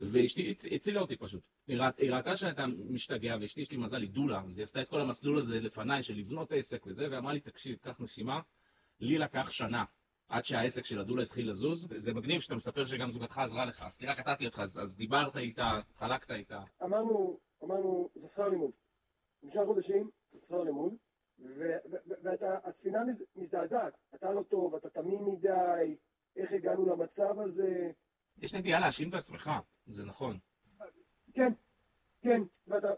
ואשתי 0.00 0.54
הצילה 0.70 1.00
אותי 1.00 1.16
פשוט. 1.16 1.42
היא 1.66 2.12
ראתה 2.12 2.36
שאתה 2.36 2.66
משתגע, 2.66 3.36
ואשתי, 3.40 3.60
יש 3.60 3.70
לי 3.70 3.76
מזל, 3.76 4.02
היא 4.02 4.10
דולה, 4.10 4.42
אז 4.46 4.58
היא 4.58 4.64
עשתה 4.64 4.82
את 4.82 4.88
כל 4.88 5.00
המסלול 5.00 5.38
הזה 5.38 5.60
לפניי, 5.60 6.02
של 6.02 6.14
לבנות 6.14 6.52
עסק 6.52 6.86
וזה, 6.86 7.08
ואמרה 7.10 7.32
לי, 7.32 7.40
תקשיב, 7.40 7.76
קח 7.76 8.00
נשימה, 8.00 8.40
לי 9.00 9.18
לקח 9.18 9.50
שנה. 9.50 9.84
עד 10.28 10.44
שהעסק 10.44 10.84
של 10.84 11.00
הדולה 11.00 11.22
התחיל 11.22 11.50
לזוז. 11.50 11.88
זה 11.96 12.14
מגניב 12.14 12.40
שאתה 12.40 12.54
מספר 12.54 12.84
שגם 12.84 13.10
זוגתך 13.10 13.38
עזרה 13.38 13.64
לך. 13.64 13.84
סליחה, 13.88 14.14
קטעתי 14.14 14.46
אותך, 14.46 14.60
אז, 14.60 14.80
אז 14.82 14.96
דיברת 14.96 15.36
איתה, 15.36 15.80
חלקת 15.96 16.30
איתה. 16.30 16.60
אמרנו, 16.84 17.38
אמרנו, 17.64 18.08
זה 18.14 18.28
שכר 18.28 18.48
לימוד. 18.48 18.70
חמישה 19.40 19.64
חודשים 19.64 20.10
זה 20.32 20.46
שכר 20.46 20.62
לימוד, 20.62 20.94
ואתה, 22.22 22.58
הספינה 22.64 23.04
מז, 23.04 23.24
מזדעזעת. 23.36 23.94
אתה 24.14 24.32
לא 24.32 24.42
טוב, 24.42 24.74
אתה 24.74 24.90
תמים 24.90 25.24
מדי, 25.24 25.96
איך 26.36 26.52
הגענו 26.52 26.86
למצב 26.86 27.40
הזה. 27.40 27.92
יש 28.38 28.54
נטייה 28.54 28.80
להאשים 28.80 29.08
את 29.08 29.14
עצמך, 29.14 29.50
זה 29.86 30.04
נכון. 30.04 30.38
כן, 31.34 31.52
כן, 32.22 32.42
ואתה 32.66 32.88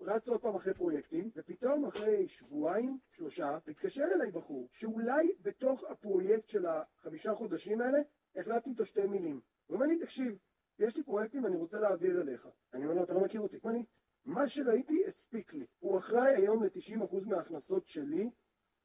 רץ 0.00 0.28
עוד 0.28 0.42
פעם 0.42 0.54
אחרי 0.54 0.74
פרויקטים, 0.74 1.30
ופתאום 1.36 1.84
אחרי 1.84 2.28
שבועיים, 2.28 2.98
שלושה, 3.08 3.58
מתקשר 3.66 4.04
אליי 4.14 4.30
בחור, 4.30 4.68
שאולי 4.70 5.32
בתוך 5.40 5.84
הפרויקט 5.90 6.48
של 6.48 6.66
החמישה 6.66 7.32
חודשים 7.32 7.80
האלה, 7.80 7.98
החלפתי 8.36 8.70
איתו 8.70 8.86
שתי 8.86 9.06
מילים. 9.06 9.40
הוא 9.66 9.74
אומר 9.74 9.86
לי, 9.86 9.98
תקשיב, 9.98 10.38
יש 10.78 10.96
לי 10.96 11.02
פרויקטים 11.02 11.44
ואני 11.44 11.56
רוצה 11.56 11.80
להעביר 11.80 12.20
אליך. 12.20 12.48
אני 12.74 12.84
אומר 12.84 12.94
לו, 12.94 13.04
אתה 13.04 13.14
לא 13.14 13.20
מכיר 13.20 13.40
אותי. 13.40 13.56
הוא 13.56 13.62
אומר 13.64 13.74
לי, 13.74 13.84
מה 14.24 14.48
שראיתי 14.48 15.06
הספיק 15.06 15.54
לי. 15.54 15.66
הוא 15.78 15.98
אחראי 15.98 16.34
היום 16.36 16.64
ל-90% 16.64 17.28
מההכנסות 17.28 17.86
שלי 17.86 18.30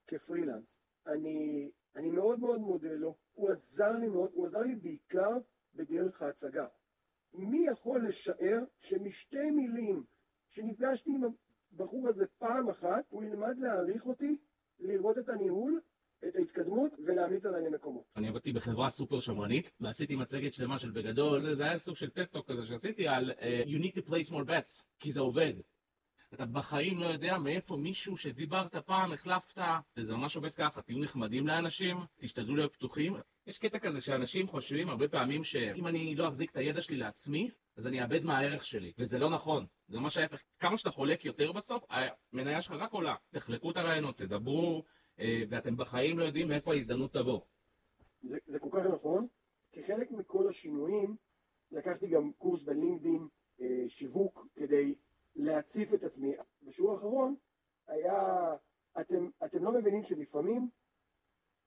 כפרילנס. 0.07 0.81
אני, 1.07 1.71
אני 1.95 2.11
מאוד 2.11 2.39
מאוד 2.39 2.59
מודה 2.59 2.93
לו, 2.93 3.15
הוא 3.33 3.49
עזר 3.49 3.91
לי 3.99 4.07
מאוד, 4.07 4.29
הוא 4.33 4.45
עזר 4.45 4.59
לי 4.61 4.75
בעיקר 4.75 5.31
בדרך 5.73 6.21
ההצגה. 6.21 6.65
מי 7.33 7.65
יכול 7.71 8.07
לשער 8.07 8.59
שמשתי 8.77 9.51
מילים 9.51 10.03
שנפגשתי 10.47 11.09
עם 11.15 11.21
הבחור 11.71 12.07
הזה 12.07 12.25
פעם 12.37 12.69
אחת, 12.69 13.05
הוא 13.09 13.23
ילמד 13.23 13.57
להעריך 13.57 14.05
אותי, 14.05 14.37
לראות 14.79 15.17
את 15.17 15.29
הניהול, 15.29 15.81
את 16.27 16.35
ההתקדמות 16.35 16.97
ולהמליץ 17.05 17.45
עליי 17.45 17.61
למקומות. 17.61 18.03
אני 18.15 18.27
עבדתי 18.27 18.53
בחברה 18.53 18.89
סופר 18.89 19.19
שמרנית 19.19 19.71
ועשיתי 19.79 20.15
מצגת 20.15 20.53
שלמה 20.53 20.79
של 20.79 20.91
בגדול, 20.91 21.39
זה, 21.39 21.55
זה 21.55 21.63
היה 21.63 21.77
סוג 21.77 21.95
של 21.95 22.09
TED 22.09 22.27
Talk 22.27 22.51
כזה 22.51 22.65
שעשיתי 22.65 23.07
על 23.07 23.31
אה, 23.31 23.67
you 23.67 23.83
need 23.83 23.97
to 23.97 24.09
place 24.09 24.31
more 24.31 24.47
bets, 24.47 24.83
כי 24.99 25.11
זה 25.11 25.21
עובד. 25.21 25.53
אתה 26.33 26.45
בחיים 26.45 26.99
לא 26.99 27.05
יודע 27.05 27.37
מאיפה 27.37 27.77
מישהו 27.77 28.17
שדיברת 28.17 28.75
פעם, 28.75 29.13
החלפת, 29.13 29.61
וזה 29.97 30.13
ממש 30.13 30.35
עובד 30.35 30.53
ככה, 30.53 30.81
תהיו 30.81 30.99
נחמדים 30.99 31.47
לאנשים, 31.47 31.97
תשתדלו 32.19 32.55
להיות 32.55 32.73
פתוחים. 32.73 33.15
יש 33.47 33.57
קטע 33.57 33.79
כזה 33.79 34.01
שאנשים 34.01 34.47
חושבים 34.47 34.89
הרבה 34.89 35.07
פעמים 35.07 35.43
שאם 35.43 35.87
אני 35.87 36.15
לא 36.15 36.27
אחזיק 36.27 36.51
את 36.51 36.57
הידע 36.57 36.81
שלי 36.81 36.97
לעצמי, 36.97 37.49
אז 37.77 37.87
אני 37.87 38.01
אאבד 38.01 38.23
מהערך 38.23 38.65
שלי, 38.65 38.93
וזה 38.97 39.19
לא 39.19 39.29
נכון, 39.29 39.65
זה 39.87 39.99
ממש 39.99 40.17
ההפך. 40.17 40.41
כמה 40.59 40.77
שאתה 40.77 40.91
חולק 40.91 41.25
יותר 41.25 41.51
בסוף, 41.51 41.83
המניה 41.89 42.61
שלך 42.61 42.75
רק 42.79 42.91
עולה. 42.91 43.15
תחלקו 43.31 43.71
את 43.71 43.77
הרעיונות, 43.77 44.17
תדברו, 44.17 44.83
ואתם 45.49 45.77
בחיים 45.77 46.19
לא 46.19 46.23
יודעים 46.23 46.47
מאיפה 46.47 46.73
ההזדמנות 46.73 47.13
תבוא. 47.13 47.41
זה, 48.21 48.37
זה 48.45 48.59
כל 48.59 48.69
כך 48.71 48.85
נכון, 48.85 49.27
כחלק 49.71 50.11
מכל 50.11 50.47
השינויים, 50.47 51.15
לקחתי 51.71 52.07
גם 52.07 52.31
קורס 52.37 52.63
בלינקדאין, 52.63 53.27
אה, 53.61 53.83
שיווק, 53.87 54.47
כדי 54.55 54.95
להציף 55.35 55.93
את 55.93 56.03
עצמי. 56.03 56.35
בשיעור 56.63 56.93
האחרון 56.93 57.35
היה, 57.87 58.13
אתם, 58.99 59.29
אתם 59.45 59.63
לא 59.63 59.71
מבינים 59.71 60.03
שלפעמים 60.03 60.69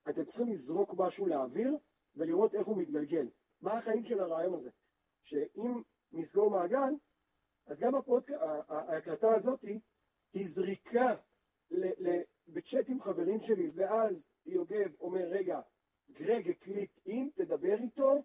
אתם 0.08 0.24
צריכים 0.24 0.48
לזרוק 0.48 0.94
משהו 0.98 1.26
לאוויר 1.26 1.76
ולראות 2.16 2.54
איך 2.54 2.66
הוא 2.66 2.78
מתגלגל. 2.78 3.28
מה 3.60 3.72
החיים 3.72 4.04
של 4.04 4.20
הרעיון 4.20 4.54
הזה? 4.54 4.70
שאם 5.22 5.82
נסגור 6.12 6.50
מעגל, 6.50 6.92
אז 7.66 7.80
גם 7.80 7.94
הפודק... 7.94 8.30
ההקלטה 8.68 9.34
הזאת 9.34 9.62
היא 10.32 10.46
זריקה 10.46 11.14
בצ'אט 12.54 12.90
עם 12.90 13.00
חברים 13.00 13.40
שלי, 13.40 13.70
ואז 13.74 14.28
יוגב 14.46 14.94
אומר, 15.00 15.24
רגע, 15.30 15.60
גרג 16.12 16.48
הקליט 16.48 17.00
אם, 17.06 17.28
תדבר 17.34 17.74
איתו, 17.82 18.24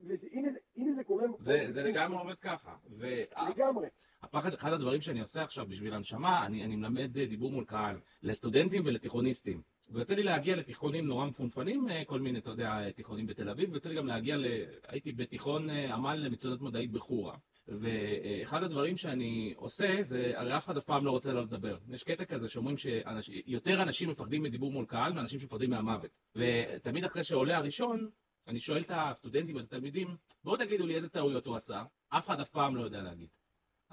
והנה 0.00 0.92
זה 0.92 1.04
קורה... 1.04 1.24
זה, 1.38 1.66
זה 1.68 1.82
לגמרי 1.82 2.18
עובד 2.18 2.38
ככה. 2.40 2.76
ו... 2.90 3.06
לגמרי. 3.50 3.88
הפחד, 4.22 4.52
אחד 4.52 4.72
הדברים 4.72 5.00
שאני 5.00 5.20
עושה 5.20 5.42
עכשיו 5.42 5.66
בשביל 5.66 5.94
הנשמה, 5.94 6.46
אני, 6.46 6.64
אני 6.64 6.76
מלמד 6.76 7.18
דיבור 7.18 7.52
מול 7.52 7.64
קהל, 7.64 8.00
לסטודנטים 8.22 8.82
ולתיכוניסטים. 8.86 9.62
ויוצא 9.90 10.14
לי 10.14 10.22
להגיע 10.22 10.56
לתיכונים 10.56 11.06
נורא 11.06 11.26
מפונפנים, 11.26 11.88
אה, 11.88 12.04
כל 12.04 12.20
מיני, 12.20 12.38
אתה 12.38 12.50
יודע, 12.50 12.90
תיכונים 12.90 13.26
בתל 13.26 13.48
אביב, 13.48 13.70
ויוצא 13.70 13.88
לי 13.88 13.94
גם 13.94 14.06
להגיע 14.06 14.36
ל... 14.36 14.44
הייתי 14.88 15.12
בתיכון 15.12 15.70
אה, 15.70 15.94
עמל 15.94 16.14
למצוינות 16.16 16.60
מדעית 16.60 16.92
בחורה. 16.92 17.36
ואחד 17.68 18.62
הדברים 18.62 18.96
שאני 18.96 19.54
עושה, 19.56 20.02
זה, 20.02 20.32
הרי 20.34 20.56
אף 20.56 20.64
אחד 20.64 20.76
אף 20.76 20.84
פעם 20.84 21.04
לא 21.04 21.10
רוצה 21.10 21.32
לא 21.32 21.42
לדבר. 21.42 21.78
יש 21.88 22.02
קטע 22.02 22.24
כזה 22.24 22.48
שאומרים 22.48 22.76
שיותר 22.76 23.82
אנשים 23.82 24.10
מפחדים 24.10 24.42
מדיבור 24.42 24.72
מול 24.72 24.86
קהל 24.86 25.12
מאנשים 25.12 25.40
שמפחדים 25.40 25.70
מהמוות. 25.70 26.10
ותמיד 26.36 27.04
אחרי 27.04 27.24
שעולה 27.24 27.56
הראשון, 27.56 28.10
אני 28.48 28.60
שואל 28.60 28.82
את 28.82 28.90
הסטודנטים, 28.94 29.58
את 29.58 29.64
התלמידים, 29.64 30.16
בואו 30.44 30.56
תגידו 30.56 30.86
לי 30.86 30.94
איזה 30.94 31.08
טעויות 31.08 31.46
הוא 31.46 31.56
עשה, 31.56 31.82
אף 32.08 32.26
אחד 32.26 32.40
אף 32.40 32.48
פעם 32.48 32.76
לא 32.76 32.84
יודע 32.84 33.02
להגיד. 33.02 33.28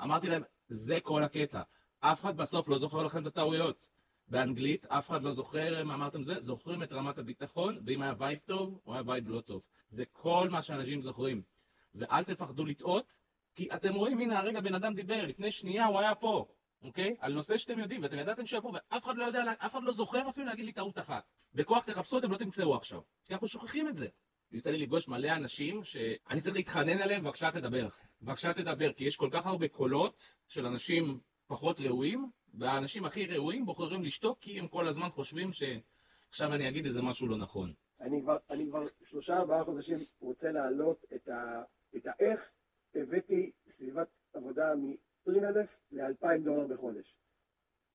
אמרתי 0.04 0.28
להם, 0.28 0.42
זה 0.68 1.00
כל 1.04 1.24
הקטע. 1.24 1.62
אף 2.00 2.22
אחד 2.22 2.38
בסוף 2.38 2.70
לא 2.70 2.78
זוכר 2.78 3.04
לכם 3.04 3.22
את 3.22 3.28
הטעויות. 3.28 3.90
באנגלית, 4.28 4.86
אף 4.86 5.10
אחד 5.10 5.24
לא 5.24 5.32
זוכר 5.32 5.84
מה 5.84 5.94
אמרתם 5.94 6.24
זה, 6.24 6.34
זוכרים 6.40 6.84
את 6.84 6.92
רמת 6.92 7.18
הביטחון, 7.18 7.80
ואם 7.86 8.02
היה 8.02 8.14
vibe 8.18 8.40
טוב, 8.46 8.80
או 8.86 8.94
היה 8.94 9.02
vibe 9.06 9.30
לא 9.30 9.42
טוב. 9.42 9.66
זה 9.90 10.04
כל 10.12 10.50
מה 10.50 10.62
שאנשים 10.62 11.02
זוכרים. 11.02 11.42
ואל 11.96 12.24
תפחדו 12.24 12.66
לטעות, 12.66 13.14
כי 13.60 13.68
אתם 13.76 13.96
רואים, 13.96 14.20
הנה 14.20 14.40
הרגע 14.40 14.62
בן 14.62 14.76
אדם 14.76 14.94
דיבר, 14.94 15.26
לפני 15.26 15.52
שנייה 15.52 15.86
הוא 15.86 16.00
היה 16.00 16.16
פה, 16.16 16.46
אוקיי? 16.82 17.16
על 17.20 17.34
נושא 17.34 17.58
שאתם 17.58 17.80
יודעים, 17.80 18.04
ואתם 18.04 18.20
ידעתם 18.20 18.46
שיבוא, 18.46 18.72
ואף 18.72 19.06
אחד 19.06 19.18
לא 19.18 19.26
יודע, 19.26 19.44
אף 19.58 19.72
אחד 19.72 19.84
לא 19.84 19.92
זוכר 19.92 20.30
אפילו 20.30 20.48
להגיד 20.48 20.66
לי 20.66 20.72
טעות 20.72 21.00
אחת. 21.00 21.24
בכוח 21.54 21.84
תחפשו, 21.84 22.18
אתם 22.18 22.32
לא 22.32 22.38
תמצאו 22.38 22.76
עכשיו. 22.76 23.02
כי 23.26 23.34
אנחנו 23.34 23.48
שוכחים 23.48 23.88
את 23.88 23.96
זה. 23.96 24.08
יוצא 24.52 24.72
לי 24.72 24.78
לפגוש 24.78 25.08
מלא 25.08 25.32
אנשים 25.36 25.84
שאני 25.84 26.42
צריך 26.42 26.56
להתחנן 26.56 26.98
עליהם, 27.02 27.24
בבקשה 27.24 27.52
תדבר. 27.52 27.88
בבקשה 28.22 28.54
תדבר, 28.54 28.94
כי 28.94 29.04
יש 29.04 29.16
כל 29.16 29.30
כך 29.32 29.46
הרבה 29.46 29.68
קולות 29.68 30.34
של 30.48 30.66
אנשים 30.66 31.20
פחות 31.48 31.80
ראויים, 31.80 32.30
והאנשים 32.54 33.06
הכי 33.06 33.26
ראויים 33.26 33.66
בוחרים 33.66 34.04
לשתוק 34.04 34.40
כי 34.40 34.60
הם 34.60 34.68
כל 34.68 34.88
הזמן 34.88 35.10
חושבים 35.10 35.52
שעכשיו 35.54 36.54
אני 36.54 36.70
אגיד 36.70 36.86
איזה 36.86 37.02
משהו 37.02 37.28
לא 37.28 37.38
נכון. 37.38 37.74
אני 38.02 38.22
כבר, 38.22 38.38
אני 38.50 38.66
כבר 38.70 38.86
שלושה 39.04 39.38
ארבעה 39.38 39.64
חודשים 39.64 40.00
רוצה 40.20 40.52
להעלות 40.52 41.06
את, 41.16 41.30
ה, 41.30 41.64
את 41.96 42.08
האיך 42.08 42.52
הבאתי 42.96 43.52
סביבת 43.68 44.20
עבודה 44.34 44.76
מ-20 44.76 45.48
אלף 45.48 45.80
ל-2,000 45.92 46.44
דולר 46.44 46.68
בחודש. 46.68 47.18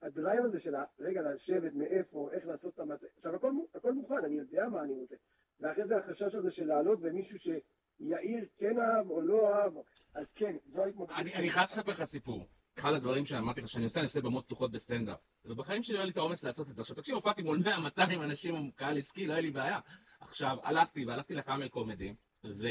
ה 0.03 0.10
drive 0.10 0.45
הזה 0.45 0.61
של 0.61 0.75
רגע 1.01 1.21
לשבת, 1.23 1.75
מאיפה, 1.75 2.29
איך 2.33 2.47
לעשות 2.47 2.75
את 2.75 2.79
המצב, 2.79 3.07
עכשיו 3.17 3.35
הכל, 3.35 3.53
הכל 3.75 3.95
מוכן, 3.95 4.25
אני 4.25 4.35
יודע 4.35 4.69
מה 4.69 4.83
אני 4.83 4.93
רוצה, 4.95 5.17
ואחרי 5.61 5.85
זה 5.85 5.97
החשש 5.97 6.35
הזה 6.35 6.51
של 6.51 6.67
לעלות 6.67 6.99
ומישהו 7.03 7.39
שיאיר 7.39 8.45
כן 8.57 8.79
אהב 8.79 9.11
או 9.11 9.21
לא 9.21 9.55
אהב, 9.55 9.73
אז 10.15 10.33
כן, 10.33 10.57
זו 10.65 10.85
ההתמודדות. 10.85 11.17
אני, 11.19 11.35
אני 11.35 11.51
חייב 11.51 11.69
לספר 11.69 11.91
לך 11.91 12.05
סיפור. 12.05 12.49
אחד 12.79 12.93
הדברים 12.93 13.27
שאמרתי 13.27 13.61
לך 13.61 13.69
שאני 13.69 13.85
עושה, 13.85 14.01
אני 14.01 14.07
עושה 14.07 14.21
במות 14.21 14.45
פתוחות 14.45 14.71
בסטנדאפ. 14.73 15.19
ובחיים 15.45 15.83
שלי 15.83 15.95
לא 15.95 15.99
היה 15.99 16.07
לי 16.07 16.13
את 16.13 16.17
האומץ 16.17 16.45
לעשות 16.45 16.71
את 16.71 16.75
זה. 16.75 16.83
עכשיו 16.83 16.97
תקשיב, 16.97 17.15
הופעתי 17.15 17.43
מול 17.43 17.59
100-200 17.59 18.01
אנשים, 18.25 18.71
קהל 18.71 18.99
עסקי, 18.99 19.27
לא 19.27 19.33
היה 19.33 19.43
לי 19.43 19.51
בעיה. 19.51 19.81
עכשיו, 20.21 20.57
הלכתי 20.63 21.05
והלכתי 21.05 21.35
ל 21.35 21.40
Camel 21.40 21.69
Comedy, 21.69 22.15
וזה 22.45 22.71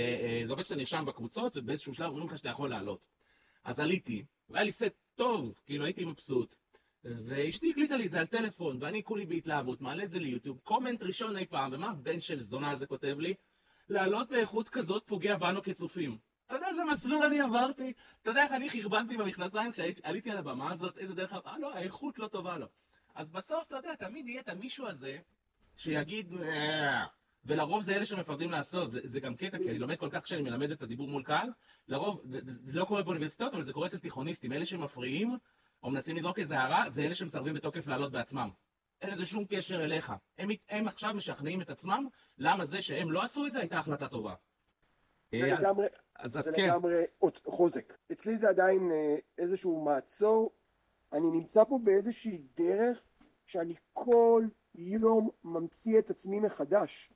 עובד 0.49 0.63
שאתה 0.63 0.75
נרשם 0.75 1.05
בקבוצות, 1.05 1.57
ובאיזשהו 1.57 1.93
שלב 1.93 2.09
אומרים 2.09 2.27
לך 2.27 2.37
שאתה 2.37 2.49
יכול 2.49 2.69
לעלות. 2.69 3.05
אז 3.63 3.79
עליתי, 3.79 4.25
והיה 4.49 4.63
לי 4.63 4.71
סט 4.71 4.93
טוב, 5.15 5.53
כאילו 5.65 5.85
הייתי 5.85 6.05
מבסוט. 6.05 6.55
ואשתי 7.03 7.71
הקליטה 7.71 7.97
לי 7.97 8.05
את 8.05 8.11
זה 8.11 8.19
על 8.19 8.25
טלפון, 8.25 8.77
ואני 8.81 9.03
כולי 9.03 9.25
בהתלהבות, 9.25 9.81
מעלה 9.81 10.03
את 10.03 10.11
זה 10.11 10.19
ליוטיוב, 10.19 10.59
קומנט 10.63 11.03
ראשון 11.03 11.37
אי 11.37 11.45
פעם, 11.45 11.73
ומה 11.73 11.89
הבן 11.89 12.19
של 12.19 12.39
זונה 12.39 12.71
הזה 12.71 12.85
כותב 12.85 13.15
לי? 13.19 13.33
לעלות 13.89 14.29
באיכות 14.29 14.69
כזאת 14.69 15.03
פוגע 15.05 15.37
בנו 15.37 15.63
כצופים. 15.63 16.17
אתה 16.45 16.55
יודע 16.55 16.67
איזה 16.67 16.83
מסלול 16.83 17.23
אני 17.23 17.41
עברתי? 17.41 17.93
אתה 18.21 18.29
יודע 18.29 18.43
איך 18.43 18.51
אני 18.51 18.69
חרבנתי 18.69 19.17
במכנסיים 19.17 19.71
כשעליתי 19.71 20.31
על 20.31 20.37
הבמה 20.37 20.71
הזאת, 20.71 20.97
איזה 20.97 21.15
דרך... 21.15 21.33
אה, 21.33 21.57
לא, 21.59 21.73
האיכות 21.73 22.19
לא 22.19 22.27
טובה 22.27 22.57
לו. 22.57 22.67
אז 23.15 23.29
בסוף, 23.29 23.67
אתה 23.67 23.75
יודע, 23.75 23.95
תמיד 23.95 24.27
יהיה 24.27 24.41
את 24.41 24.49
המישהו 24.49 24.87
הזה 24.87 25.17
שיגיד... 25.77 26.33
אה", 27.49 27.55
ולרוב 27.55 27.83
זה 27.83 27.95
אלה 27.95 28.05
שמפחדים 28.05 28.51
לעשות, 28.51 28.91
זה, 28.91 28.99
זה 29.03 29.19
גם 29.19 29.35
קטע, 29.35 29.57
כי 29.57 29.69
אני 29.69 29.79
לומד 29.79 29.95
כל 29.95 30.09
כך 30.11 30.23
כשאני 30.23 30.41
מלמד 30.41 30.71
את 30.71 30.81
הדיבור 30.81 31.07
מול 31.07 31.23
קהל, 31.23 31.49
לרוב, 31.87 32.21
זה 32.45 32.79
לא 32.79 32.85
קורה 32.85 33.03
באוניברסיטאות, 33.03 33.53
אבל 33.53 33.61
זה 33.61 33.73
קורה 33.73 33.87
אצל 33.87 33.97
תיכוניסטים, 33.97 34.53
אלה 34.53 34.65
שמפריעים, 34.65 35.37
או 35.83 35.89
מנסים 35.91 36.15
לזרוק 36.15 36.39
איזה 36.39 36.59
הערה, 36.59 36.89
זה 36.89 37.01
אלה 37.01 37.15
שמסרבים 37.15 37.53
בתוקף 37.53 37.87
לעלות 37.87 38.11
בעצמם. 38.11 38.49
אין 39.01 39.11
לזה 39.11 39.25
שום 39.25 39.45
קשר 39.49 39.83
אליך. 39.83 40.13
הם, 40.37 40.49
הם 40.69 40.87
עכשיו 40.87 41.13
משכנעים 41.13 41.61
את 41.61 41.69
עצמם, 41.69 42.07
למה 42.37 42.65
זה 42.65 42.81
שהם 42.81 43.11
לא 43.11 43.23
עשו 43.23 43.45
את 43.45 43.51
זה 43.51 43.59
הייתה 43.59 43.79
החלטה 43.79 44.07
טובה. 44.07 44.33
זה 45.31 45.37
לגמרי, 45.37 45.87
אז, 46.15 46.51
כן. 46.55 46.63
לגמרי 46.63 47.03
חוזק. 47.45 47.93
אצלי 48.11 48.37
זה 48.37 48.49
עדיין 48.49 48.91
אה, 48.91 49.15
איזשהו 49.37 49.81
מעצור. 49.81 50.51
אני 51.13 51.31
נמצא 51.31 51.63
פה 51.63 51.79
באיזושהי 51.83 52.41
דרך 52.57 53.05
שאני 53.45 53.73
כל 53.93 54.43
יום 54.75 55.29
ממציא 55.43 55.99
את 55.99 56.09
עצמי 56.09 56.39
מחדש. 56.39 57.12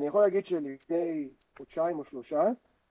אני 0.00 0.08
יכול 0.08 0.20
להגיד 0.20 0.46
שלפני 0.46 1.30
חודשיים 1.56 1.98
או 1.98 2.04
שלושה 2.04 2.42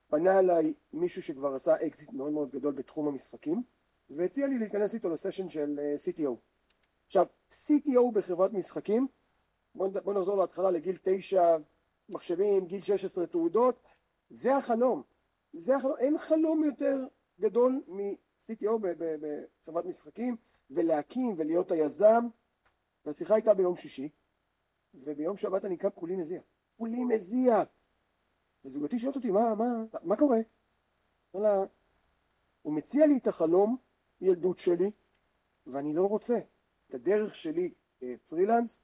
פנה 0.10 0.40
אליי 0.40 0.74
מישהו 0.94 1.22
שכבר 1.22 1.56
עשה 1.56 1.76
אקזיט 1.88 2.14
מאוד 2.14 2.32
מאוד 2.32 2.52
גדול 2.52 2.74
בתחום 2.74 3.08
המשחקים 3.08 3.64
והציע 4.10 4.48
לי 4.48 4.58
להיכנס 4.58 4.96
איתו 4.96 5.10
לסשן 5.10 5.50
של 5.50 5.80
אה, 5.80 5.94
CTO. 5.94 6.36
עכשיו, 7.06 7.26
CTO 7.50 8.12
בחברת 8.14 8.54
משחקים, 8.54 9.08
בוא, 9.76 9.88
בוא 10.04 10.14
נחזור 10.14 10.38
להתחלה 10.38 10.72
לגיל 10.72 10.98
תשע 11.02 11.58
מחשבים, 12.10 12.66
גיל 12.66 12.82
16 12.82 13.28
תעודות, 13.28 13.84
זה 14.30 14.56
החלום. 14.56 15.04
זה 15.54 15.76
החלום. 15.76 15.96
אין 15.98 16.18
חלום 16.18 16.64
יותר 16.64 17.08
גדול 17.40 17.82
מ-CTO 17.88 18.72
בחברת 19.62 19.86
משחקים, 19.86 20.36
ולהקים 20.70 21.34
ולהיות 21.38 21.72
היזם. 21.72 22.28
והשיחה 23.06 23.36
הייתה 23.36 23.54
ביום 23.54 23.76
שישי, 23.76 24.10
וביום 24.94 25.38
שבת 25.38 25.66
אני 25.66 25.78
קם 25.78 25.90
כולי 25.90 26.16
מזיע. 26.16 26.42
כולי 26.78 27.04
מזיע. 27.04 27.64
וזוגתי 28.66 29.00
שואלת 29.00 29.16
אותי, 29.16 29.32
מה, 29.32 29.56
מה, 29.56 29.66
מה 30.04 30.16
קורה? 30.16 30.38
לה, 31.34 31.64
הוא 32.62 32.74
מציע 32.74 33.08
לי 33.08 33.18
את 33.18 33.28
החלום 33.28 33.78
ילדות 34.22 34.58
שלי, 34.58 34.92
ואני 35.68 35.94
לא 35.94 36.06
רוצה. 36.06 36.40
את 36.90 36.94
הדרך 36.94 37.36
שלי 37.36 37.74
פרילנס, 38.30 38.82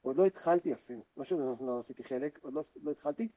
עוד 0.00 0.16
לא 0.16 0.26
התחלתי 0.26 0.72
אפילו, 0.72 1.04
לא 1.16 1.24
שלא 1.24 1.54
לא 1.60 1.78
עשיתי 1.78 2.04
חלק, 2.04 2.38
עוד 2.42 2.54
לא, 2.54 2.62
לא 2.82 2.90
התחלתי, 2.90 3.28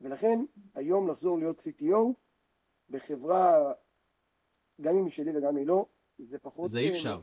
ולכן 0.00 0.44
היום 0.74 1.08
לחזור 1.08 1.38
להיות 1.38 1.58
CTO 1.58 2.12
בחברה, 2.90 3.72
גם 4.80 4.96
אם 4.96 5.04
היא 5.04 5.10
שלי 5.10 5.36
וגם 5.36 5.48
אם 5.48 5.56
היא 5.56 5.66
לא, 5.66 5.86
זה 6.18 6.38
פחות... 6.38 6.70
זה 6.70 6.78
אי 6.78 6.90
אפשר. 6.90 7.20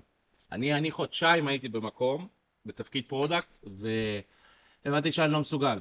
אני, 0.52 0.74
אני 0.74 0.92
חודשיים 0.92 1.48
הייתי 1.48 1.70
במקום, 1.70 2.28
בתפקיד 2.66 3.08
product, 3.08 3.60
והבנתי 4.86 5.12
שאני 5.12 5.34
לא 5.34 5.40
מסוגל. 5.40 5.80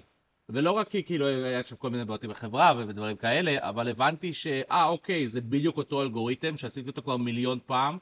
ולא 0.48 0.70
רק 0.70 0.88
כי 0.88 1.02
כאילו 1.02 1.26
היה 1.26 1.62
שם 1.62 1.76
כל 1.76 1.90
מיני 1.90 2.04
בעיות 2.04 2.24
בחברה 2.24 2.72
ודברים 2.78 3.16
כאלה, 3.16 3.68
אבל 3.68 3.88
הבנתי 3.88 4.34
שאה 4.34 4.84
אוקיי, 4.84 5.28
זה 5.28 5.40
בדיוק 5.40 5.76
אותו 5.76 6.02
אלגוריתם 6.02 6.56
שעשיתי 6.56 6.88
אותו 6.88 7.02
כבר 7.02 7.16
מיליון 7.16 7.58
פעם. 7.66 7.98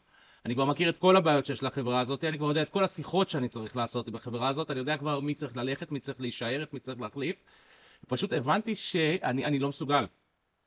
אני 0.47 0.55
כבר 0.55 0.65
מכיר 0.65 0.91
את 0.91 0.97
כל 0.99 1.17
הבעיות 1.17 1.47
שיש 1.47 1.63
לחברה 1.63 2.01
הזאת, 2.01 2.25
אני 2.25 2.39
כבר 2.39 2.49
יודע 2.49 2.63
את 2.63 2.69
כל 2.69 2.85
השיחות 2.85 3.31
שאני 3.31 3.49
צריך 3.49 3.77
לעשות 3.77 4.09
בחברה 4.09 4.49
הזאת, 4.49 4.71
אני 4.71 4.79
יודע 4.79 4.97
כבר 4.97 5.21
מי 5.21 5.35
צריך 5.35 5.57
ללכת, 5.57 5.93
מי 5.93 6.01
צריך 6.01 6.21
להישאר, 6.21 6.65
מי 6.73 6.81
צריך 6.81 7.01
להחליף. 7.01 7.37
פשוט 8.09 8.33
הבנתי 8.33 8.75
שאני 8.75 9.59
לא 9.59 9.69
מסוגל. 9.69 10.05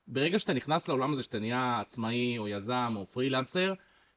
ברגע 0.08 0.40
שאתה 0.40 0.54
נכנס 0.54 0.88
לעולם 0.88 1.14
הזה, 1.14 1.24
שאתה 1.24 1.40
נהיה 1.40 1.80
עצמאי 1.80 2.38
או 2.38 2.48
יזם 2.48 2.94
או 2.96 3.06
פרילנסר, 3.06 3.74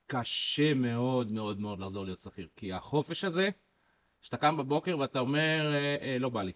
קשה 0.06 0.74
מאוד 0.74 1.32
מאוד 1.32 1.60
מאוד 1.60 1.80
לחזור 1.80 2.04
להיות 2.04 2.18
שכיר. 2.18 2.48
כי 2.56 2.72
החופש 2.72 3.24
הזה, 3.24 3.48
שאתה 4.26 4.36
קם 4.36 4.56
בבוקר 4.56 4.98
ואתה 4.98 5.18
אומר, 5.18 5.72
אה, 5.74 5.96
אה, 6.00 6.18
לא 6.18 6.28
בא 6.28 6.42
לי. 6.42 6.52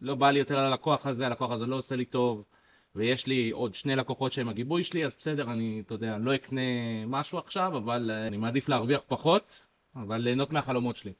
לא 0.00 0.14
בא 0.14 0.30
לי 0.30 0.38
יותר 0.38 0.58
על 0.58 0.64
הלקוח 0.64 1.06
הזה, 1.06 1.26
הלקוח 1.26 1.50
הזה 1.50 1.66
לא 1.66 1.76
עושה 1.76 1.96
לי 1.96 2.04
טוב, 2.04 2.44
ויש 2.94 3.26
לי 3.26 3.50
עוד 3.50 3.74
שני 3.74 3.96
לקוחות 3.96 4.32
שהם 4.32 4.48
הגיבוי 4.48 4.84
שלי, 4.84 5.04
אז 5.04 5.14
בסדר, 5.14 5.52
אני, 5.52 5.82
אתה 5.86 5.94
יודע, 5.94 6.18
לא 6.18 6.34
אקנה 6.34 6.60
משהו 7.06 7.38
עכשיו, 7.38 7.78
אבל 7.78 8.10
אה, 8.10 8.26
אני 8.26 8.36
מעדיף 8.36 8.68
להרוויח 8.68 9.02
פחות, 9.08 9.66
אבל 9.96 10.16
ליהנות 10.16 10.52
מהחלומות 10.52 10.96
שלי. 10.96 11.12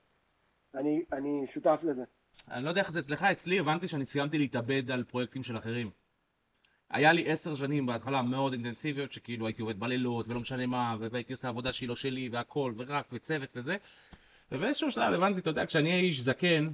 אני, 0.74 1.02
אני 1.12 1.46
שותף 1.46 1.80
לזה. 1.88 2.04
אני 2.50 2.64
לא 2.64 2.68
יודע 2.68 2.80
איך 2.80 2.92
זה 2.92 2.98
אצלך, 2.98 3.22
אצלי 3.22 3.58
הבנתי 3.58 3.88
שאני 3.88 4.06
סיימתי 4.06 4.38
להתאבד 4.38 4.90
על 4.90 5.04
פרויקטים 5.04 5.42
של 5.42 5.58
אחרים. 5.58 5.90
היה 6.90 7.12
לי 7.12 7.32
עשר 7.32 7.54
שנים 7.54 7.86
בהתחלה 7.86 8.22
מאוד 8.22 8.52
אינטנסיביות, 8.52 9.12
שכאילו 9.12 9.46
הייתי 9.46 9.62
עובד 9.62 9.80
בלילות 9.80 10.28
ולא 10.28 10.40
משנה 10.40 10.66
מה, 10.66 10.96
והייתי 11.10 11.32
עושה 11.32 11.48
עבודה 11.48 11.72
שהיא 11.72 11.88
לא 11.88 11.96
שלי 11.96 12.28
והכל, 12.32 12.72
ורק, 12.76 13.08
וצוות 13.12 13.52
וזה. 13.56 13.76
ובאיזשהו 14.52 14.90
שלב 14.90 15.14
הבנתי, 15.14 15.40
אתה 15.40 15.50
יודע, 15.50 15.66
כשאני 15.66 15.90
אהיה 15.90 16.00
איש 16.00 16.20
זקן, 16.20 16.68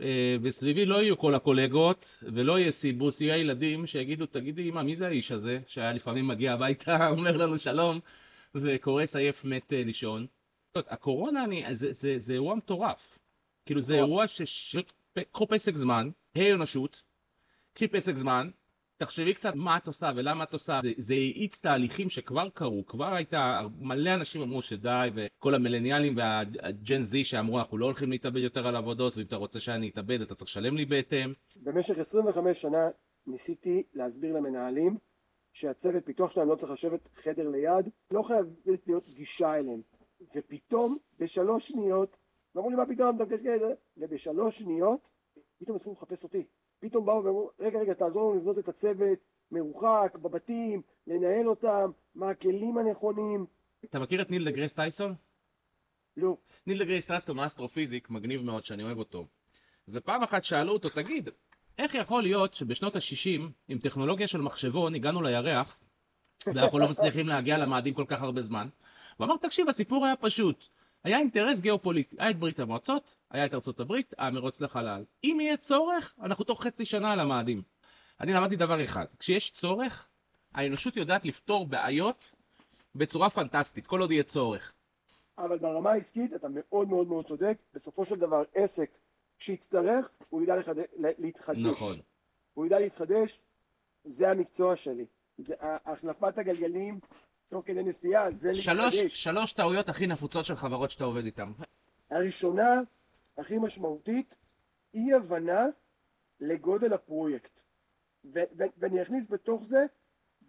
אה, 0.00 0.36
וסביבי 0.42 0.86
לא 0.86 1.02
יהיו 1.02 1.18
כל 1.18 1.34
הקולגות, 1.34 2.18
ולא 2.22 2.58
יהיה 2.58 2.70
סיבוס, 2.70 3.20
יהיו 3.20 3.40
ילדים 3.40 3.86
שיגידו, 3.86 4.26
תגידי, 4.26 4.70
אמא, 4.70 4.82
מי 4.82 4.96
זה 4.96 5.06
האיש 5.06 5.32
הזה? 5.32 5.58
שהיה 5.66 5.92
לפעמים 5.92 6.28
מגיע 6.28 6.52
הביתה, 6.52 7.08
אומר 7.16 7.36
לנו 7.36 7.58
שלום, 7.58 8.00
וקורא 8.54 9.06
סייף 9.06 9.44
מת 9.44 9.72
אה, 9.72 9.82
לישון. 9.84 10.26
הקורונה, 10.76 11.44
אני, 11.44 11.64
זה, 11.72 11.92
זה, 11.92 12.14
זה 12.18 12.32
אירוע 12.32 12.54
מטורף. 12.54 13.18
כאילו 13.66 13.80
זה 13.80 13.94
אירוע 13.94 14.24
שקחו 14.26 15.46
פסק 15.48 15.76
זמן, 15.76 16.10
היי 16.34 16.52
אנושות, 16.52 17.02
קחי 17.72 17.88
פסק 17.88 18.16
זמן, 18.16 18.50
תחשבי 18.98 19.34
קצת 19.34 19.52
מה 19.54 19.76
את 19.76 19.86
עושה 19.86 20.10
ולמה 20.16 20.44
את 20.44 20.52
עושה. 20.52 20.78
זה 20.96 21.14
האיץ 21.14 21.60
תהליכים 21.60 22.10
שכבר 22.10 22.48
קרו, 22.48 22.86
כבר 22.86 23.14
הייתה, 23.14 23.60
מלא 23.80 24.14
אנשים 24.14 24.42
אמרו 24.42 24.62
שדי, 24.62 25.08
וכל 25.14 25.54
המילניאלים 25.54 26.16
והג'ן 26.16 27.02
זי 27.02 27.24
שאמרו 27.24 27.58
אנחנו 27.58 27.78
לא 27.78 27.84
הולכים 27.84 28.10
להתאבד 28.10 28.40
יותר 28.40 28.66
על 28.66 28.76
עבודות, 28.76 29.16
ואם 29.16 29.24
אתה 29.24 29.36
רוצה 29.36 29.60
שאני 29.60 29.88
אתאבד 29.88 30.20
אתה 30.20 30.34
צריך 30.34 30.50
לשלם 30.50 30.76
לי 30.76 30.84
בהתאם. 30.84 31.32
במשך 31.56 31.98
25 31.98 32.60
שנה 32.60 32.88
ניסיתי 33.26 33.82
להסביר 33.94 34.36
למנהלים 34.36 34.98
שהצוות 35.52 36.06
פיתוח 36.06 36.30
שלהם 36.30 36.48
לא 36.48 36.54
צריך 36.54 36.72
לשבת 36.72 37.08
חדר 37.14 37.48
ליד, 37.48 37.88
לא 38.10 38.22
חייב 38.22 38.46
להיות 38.86 39.04
גישה 39.14 39.54
אליהם. 39.54 39.80
ופתאום 40.36 40.96
בשלוש 41.18 41.68
שניות 41.68 42.16
ואמרו 42.54 42.70
לי 42.70 42.76
מה 42.76 42.86
פתאום 42.86 43.18
ובשלוש 43.96 44.58
שניות 44.58 45.10
פתאום 45.58 45.76
התחילו 45.76 45.92
לחפש 45.92 46.24
אותי 46.24 46.46
פתאום 46.80 47.06
באו 47.06 47.24
ואמרו 47.24 47.50
רגע 47.60 47.78
רגע 47.78 47.94
תעזור 47.94 48.30
לנו 48.30 48.40
לבנות 48.40 48.58
את 48.58 48.68
הצוות 48.68 49.18
מרוחק 49.50 50.18
בבתים 50.22 50.82
לנהל 51.06 51.48
אותם 51.48 51.90
מה 52.14 52.30
הכלים 52.30 52.78
הנכונים. 52.78 53.46
אתה 53.84 53.98
מכיר 53.98 54.22
את 54.22 54.30
ניל 54.30 54.44
דה 54.44 54.50
גרייס 54.50 54.72
טייסון? 54.72 55.14
לא. 56.16 56.36
ניל 56.66 56.78
דה 56.78 56.84
גרייס 56.84 57.06
טייסון 57.06 57.38
הוא 57.38 57.46
אסטרופיזיק 57.46 58.10
מגניב 58.10 58.44
מאוד 58.44 58.64
שאני 58.64 58.82
אוהב 58.82 58.98
אותו. 58.98 59.26
ופעם 59.88 60.22
אחת 60.22 60.44
שאלו 60.44 60.72
אותו 60.72 60.88
תגיד 60.88 61.28
איך 61.78 61.94
יכול 61.94 62.22
להיות 62.22 62.54
שבשנות 62.54 62.96
ה-60 62.96 63.40
עם 63.68 63.78
טכנולוגיה 63.78 64.26
של 64.26 64.40
מחשבון 64.40 64.94
הגענו 64.94 65.22
לירח 65.22 65.80
ואנחנו 66.46 66.78
לא 66.78 66.88
מצליחים 66.90 67.26
להגיע 67.26 67.58
למאדים 67.58 67.94
כל 67.94 68.04
כך 68.08 68.22
הרבה 68.22 68.42
זמן? 68.42 68.68
ואמר 69.20 69.36
תקשיב 69.36 69.68
הסיפור 69.68 70.04
היה 70.04 70.16
פשוט 70.16 70.68
היה 71.06 71.18
אינטרס 71.18 71.60
גיאופוליטי, 71.60 72.16
היה 72.18 72.30
את 72.30 72.38
ברית 72.38 72.60
המועצות, 72.60 73.16
היה 73.30 73.46
את 73.46 73.54
ארצות 73.54 73.80
הברית, 73.80 74.14
המרוץ 74.18 74.60
לחלל. 74.60 75.04
אם 75.24 75.38
יהיה 75.40 75.56
צורך, 75.56 76.14
אנחנו 76.22 76.44
תוך 76.44 76.62
חצי 76.62 76.84
שנה 76.84 77.12
על 77.12 77.20
המאדים. 77.20 77.62
אני 78.20 78.32
למדתי 78.32 78.56
דבר 78.56 78.84
אחד, 78.84 79.04
כשיש 79.18 79.50
צורך, 79.50 80.06
האנושות 80.54 80.96
יודעת 80.96 81.24
לפתור 81.24 81.66
בעיות 81.66 82.30
בצורה 82.94 83.30
פנטסטית, 83.30 83.86
כל 83.86 84.00
עוד 84.00 84.12
יהיה 84.12 84.22
צורך. 84.22 84.72
אבל 85.38 85.58
ברמה 85.58 85.90
העסקית 85.90 86.34
אתה 86.34 86.48
מאוד 86.50 86.88
מאוד 86.88 87.08
מאוד 87.08 87.26
צודק, 87.26 87.58
בסופו 87.74 88.04
של 88.04 88.16
דבר 88.16 88.42
עסק 88.54 88.98
שיצטרך, 89.38 90.12
הוא 90.28 90.42
ידע 90.42 90.56
לחד... 90.56 90.74
להתחדש. 90.96 91.66
נכון. 91.66 91.96
הוא 92.54 92.66
ידע 92.66 92.78
להתחדש, 92.78 93.40
זה 94.04 94.30
המקצוע 94.30 94.76
שלי. 94.76 95.06
החלפת 95.60 96.38
הגלגלים 96.38 97.00
תוך 97.48 97.66
כדי 97.66 97.82
נסיעה, 97.82 98.32
זה 98.32 98.54
שלוש, 98.54 98.94
להתחדש. 98.94 99.22
שלוש 99.22 99.52
טעויות 99.52 99.88
הכי 99.88 100.06
נפוצות 100.06 100.44
של 100.44 100.56
חברות 100.56 100.90
שאתה 100.90 101.04
עובד 101.04 101.24
איתן. 101.24 101.52
הראשונה, 102.10 102.80
הכי 103.38 103.58
משמעותית, 103.58 104.36
אי 104.94 105.14
הבנה 105.14 105.66
לגודל 106.40 106.92
הפרויקט. 106.92 107.60
ו- 108.24 108.38
ו- 108.58 108.64
ואני 108.78 109.02
אכניס 109.02 109.30
בתוך 109.30 109.64
זה 109.64 109.86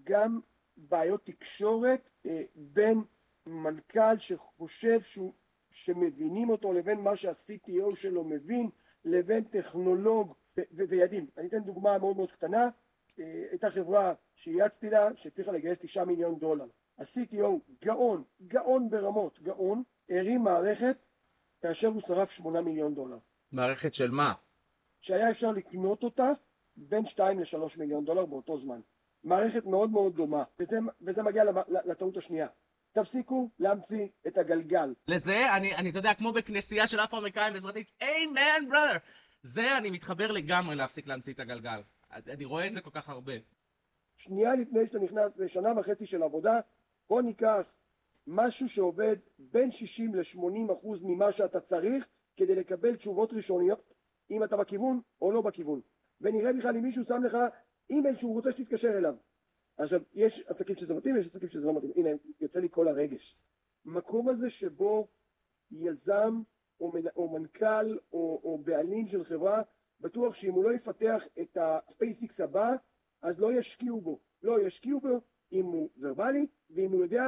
גם 0.03 0.39
בעיות 0.77 1.25
תקשורת 1.25 2.10
אה, 2.25 2.43
בין 2.55 3.03
מנכ"ל 3.45 4.17
שחושב 4.17 5.01
שהוא, 5.01 5.33
שמבינים 5.69 6.49
אותו 6.49 6.73
לבין 6.73 7.01
מה 7.01 7.15
שה-CTO 7.15 7.95
שלו 7.95 8.23
מבין, 8.23 8.69
לבין 9.05 9.43
טכנולוג 9.43 10.33
ו- 10.57 10.62
ו- 10.71 10.89
ויעדים. 10.89 11.27
אני 11.38 11.47
אתן 11.47 11.63
דוגמה 11.63 11.97
מאוד 11.97 12.15
מאוד 12.15 12.31
קטנה, 12.31 12.69
אה, 13.19 13.43
הייתה 13.49 13.69
חברה 13.69 14.13
שייעצתי 14.33 14.89
לה 14.89 15.15
שהצליחה 15.15 15.51
לגייס 15.51 15.79
תשעה 15.79 16.05
מיליון 16.05 16.39
דולר. 16.39 16.67
ה-CTO 16.97 17.73
גאון, 17.83 18.23
גאון 18.41 18.89
ברמות, 18.89 19.39
גאון, 19.41 19.83
הרים 20.10 20.43
מערכת 20.43 21.05
כאשר 21.62 21.88
הוא 21.88 22.01
שרף 22.01 22.31
שמונה 22.31 22.62
מיליון 22.62 22.95
דולר. 22.95 23.17
מערכת 23.51 23.93
של 23.93 24.12
מה? 24.12 24.33
שהיה 24.99 25.31
אפשר 25.31 25.51
לקנות 25.51 26.03
אותה 26.03 26.31
בין 26.75 27.05
2 27.05 27.39
ל-3 27.39 27.79
מיליון 27.79 28.05
דולר 28.05 28.25
באותו 28.25 28.57
זמן. 28.57 28.79
מערכת 29.23 29.65
מאוד 29.65 29.91
מאוד 29.91 30.15
דומה, 30.15 30.43
וזה, 30.60 30.77
וזה 31.01 31.23
מגיע 31.23 31.43
לטעות 31.86 32.17
השנייה. 32.17 32.47
תפסיקו 32.91 33.49
להמציא 33.60 34.07
את 34.27 34.38
הגלגל. 34.38 34.93
לזה, 35.07 35.55
אני, 35.55 35.75
אני, 35.75 35.89
אתה 35.89 35.99
יודע, 35.99 36.13
כמו 36.13 36.33
בכנסייה 36.33 36.88
של 36.88 36.99
אפרו-אמריקאים 36.99 37.53
בעזרתית, 37.53 37.91
אמן, 38.01 38.71
brother! 38.71 38.97
זה, 39.41 39.77
אני 39.77 39.89
מתחבר 39.89 40.31
לגמרי 40.31 40.75
להפסיק 40.75 41.07
להמציא 41.07 41.33
את 41.33 41.39
הגלגל. 41.39 41.81
אני 42.12 42.45
רואה 42.45 42.67
את 42.67 42.73
זה 42.73 42.81
כל 42.81 42.89
כך 42.93 43.10
הרבה. 43.10 43.33
שנייה 44.15 44.55
לפני 44.55 44.86
שאתה 44.86 44.99
נכנס 44.99 45.38
לשנה 45.38 45.79
וחצי 45.79 46.05
של 46.05 46.23
עבודה, 46.23 46.60
בוא 47.09 47.21
ניקח 47.21 47.79
משהו 48.27 48.69
שעובד 48.69 49.17
בין 49.39 49.71
60 49.71 50.15
ל-80 50.15 50.73
אחוז 50.73 51.01
ממה 51.03 51.31
שאתה 51.31 51.59
צריך 51.59 52.09
כדי 52.35 52.55
לקבל 52.55 52.95
תשובות 52.95 53.33
ראשוניות 53.33 53.93
אם 54.31 54.43
אתה 54.43 54.57
בכיוון 54.57 55.01
או 55.21 55.31
לא 55.31 55.41
בכיוון. 55.41 55.81
ונראה 56.21 56.53
בכלל 56.53 56.75
אם 56.77 56.83
מישהו 56.83 57.05
שם 57.05 57.23
לך 57.23 57.37
אימייל 57.89 58.17
שהוא 58.17 58.33
רוצה 58.33 58.51
שתתקשר 58.51 58.97
אליו. 58.97 59.15
עכשיו, 59.77 60.01
יש 60.13 60.43
עסקים 60.47 60.75
שזה 60.75 60.95
מתאים, 60.95 61.17
יש 61.17 61.25
עסקים 61.25 61.49
שזה 61.49 61.67
לא 61.67 61.73
מתאים. 61.73 61.91
הנה, 61.95 62.09
יוצא 62.39 62.59
לי 62.59 62.67
כל 62.71 62.87
הרגש. 62.87 63.37
מקום 63.85 64.29
הזה 64.29 64.49
שבו 64.49 65.07
יזם 65.71 66.41
או, 66.79 66.91
מנ... 66.91 67.07
או 67.15 67.29
מנכ"ל 67.29 67.97
או, 68.13 68.41
או 68.43 68.61
בעלים 68.63 69.07
של 69.07 69.23
חברה, 69.23 69.61
בטוח 69.99 70.35
שאם 70.35 70.53
הוא 70.53 70.63
לא 70.63 70.73
יפתח 70.73 71.23
את 71.41 71.57
הספייסיקס 71.61 72.41
הבא, 72.41 72.75
אז 73.21 73.39
לא 73.39 73.53
ישקיעו 73.53 74.01
בו. 74.01 74.19
לא 74.43 74.61
ישקיעו 74.61 75.01
בו 75.01 75.21
אם 75.51 75.65
הוא 75.65 75.89
ורבלי, 76.01 76.47
ואם 76.69 76.91
הוא 76.91 77.01
יודע 77.01 77.23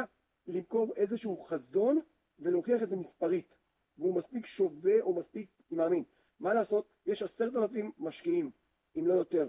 למכור 0.47 0.93
איזשהו 0.95 1.37
חזון 1.37 1.99
ולהוכיח 2.39 2.83
את 2.83 2.89
זה 2.89 2.95
מספרית. 2.95 3.57
והוא 3.97 4.15
מספיק 4.15 4.45
שווה 4.45 5.01
או 5.01 5.15
מספיק 5.15 5.49
מאמין. 5.71 6.03
מה 6.39 6.53
לעשות? 6.53 6.87
יש 7.05 7.23
עשרת 7.23 7.55
אלפים 7.55 7.91
משקיעים, 7.97 8.51
אם 8.97 9.07
לא 9.07 9.13
יותר. 9.13 9.47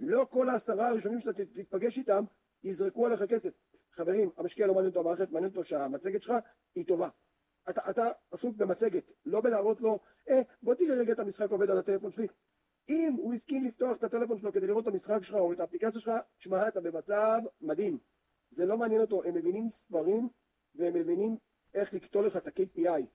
לא 0.00 0.26
כל 0.30 0.48
העשרה 0.48 0.88
הראשונים 0.88 1.20
שאתה 1.20 1.44
תתפגש 1.44 1.98
איתם, 1.98 2.24
יזרקו 2.62 3.06
עליך 3.06 3.22
כסף. 3.22 3.58
חברים, 3.90 4.30
המשקיע 4.36 4.66
לא 4.66 4.74
מעניין 4.74 4.90
אותו 4.90 5.00
המערכת, 5.00 5.30
מעניין 5.30 5.50
אותו 5.50 5.64
שהמצגת 5.64 6.22
שלך 6.22 6.34
היא 6.74 6.86
טובה. 6.86 7.08
אתה, 7.70 7.90
אתה 7.90 8.08
עסוק 8.30 8.56
במצגת, 8.56 9.12
לא 9.24 9.40
בלהראות 9.40 9.80
לו, 9.80 9.98
אה, 10.30 10.42
בוא 10.62 10.74
תראה 10.74 10.96
רגע 10.96 11.12
את 11.12 11.18
המשחק 11.18 11.50
עובד 11.50 11.70
על 11.70 11.78
הטלפון 11.78 12.10
שלי. 12.10 12.26
אם 12.88 13.14
הוא 13.18 13.34
הסכים 13.34 13.64
לפתוח 13.64 13.96
את 13.96 14.04
הטלפון 14.04 14.38
שלו 14.38 14.52
כדי 14.52 14.66
לראות 14.66 14.82
את 14.82 14.88
המשחק 14.88 15.22
שלך 15.22 15.34
או 15.34 15.52
את 15.52 15.60
האפליקציה 15.60 16.00
שלך, 16.00 16.12
שמע, 16.38 16.68
אתה 16.68 16.80
במצב 16.80 17.40
מדהים. 17.60 17.98
זה 18.54 18.66
לא 18.66 18.76
מעניין 18.76 19.00
אותו, 19.00 19.24
הם 19.24 19.34
מבינים 19.34 19.64
מספרים 19.64 20.28
והם 20.74 20.94
מבינים 20.94 21.36
איך 21.74 21.94
לקטול 21.94 22.26
לך 22.26 22.36
את 22.36 22.46
ה-KPI. 22.46 23.06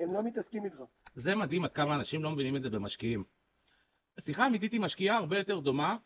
הם 0.00 0.12
לא 0.12 0.22
מתעסקים 0.24 0.64
איתך. 0.64 0.82
זה 1.14 1.34
מדהים 1.34 1.64
עד 1.64 1.72
כמה 1.72 1.94
אנשים 1.94 2.22
לא 2.22 2.30
מבינים 2.30 2.56
את 2.56 2.62
זה 2.62 2.70
במשקיעים. 2.70 3.24
שיחה 4.20 4.46
אמיתית 4.46 4.72
עם 4.72 4.84
משקיעה 4.84 5.16
הרבה 5.16 5.38
יותר 5.38 5.58
דומה 5.58 5.96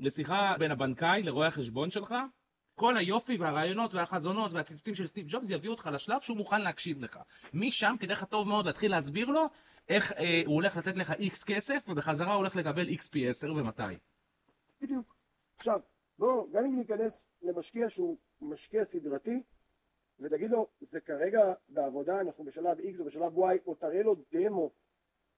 לשיחה 0.00 0.54
בין 0.58 0.70
הבנקאי 0.70 1.22
לרואה 1.22 1.46
החשבון 1.46 1.90
שלך. 1.90 2.14
כל 2.74 2.96
היופי 2.96 3.36
והרעיונות 3.36 3.94
והחזונות 3.94 4.52
והציטוטים 4.52 4.94
של 4.94 5.06
סטיב 5.06 5.26
ג'ובס 5.28 5.50
יביאו 5.50 5.72
אותך 5.72 5.90
לשלב 5.92 6.20
שהוא 6.20 6.36
מוכן 6.36 6.62
להקשיב 6.62 7.00
לך. 7.00 7.18
משם 7.54 7.94
כדאי 8.00 8.12
לך 8.12 8.24
טוב 8.24 8.48
מאוד 8.48 8.66
להתחיל 8.66 8.90
להסביר 8.90 9.28
לו 9.28 9.46
איך 9.88 10.12
אה, 10.12 10.42
הוא 10.46 10.54
הולך 10.54 10.76
לתת 10.76 10.96
לך 10.96 11.12
איקס 11.12 11.44
כסף 11.44 11.84
ובחזרה 11.88 12.28
הוא 12.32 12.36
הולך 12.36 12.56
לקבל 12.56 12.88
איקס 12.88 13.08
פי 13.08 13.28
10 13.28 13.52
ומתי. 13.52 13.82
בדיוק. 14.80 15.16
עכשיו, 15.56 15.80
בוא, 16.18 16.46
גם 16.52 16.64
אם 16.64 16.74
ניכנס 16.74 17.26
למשקיע 17.42 17.90
שהוא 17.90 18.18
משקיע 18.40 18.84
סדרתי, 18.84 19.42
ותגיד 20.20 20.50
לו, 20.50 20.66
זה 20.80 21.00
כרגע 21.00 21.40
בעבודה, 21.68 22.20
אנחנו 22.20 22.44
בשלב 22.44 22.78
X 22.78 23.00
או 23.00 23.04
בשלב 23.04 23.32
Y, 23.32 23.66
או 23.66 23.74
תראה 23.74 24.02
לו 24.02 24.14
דמו, 24.32 24.70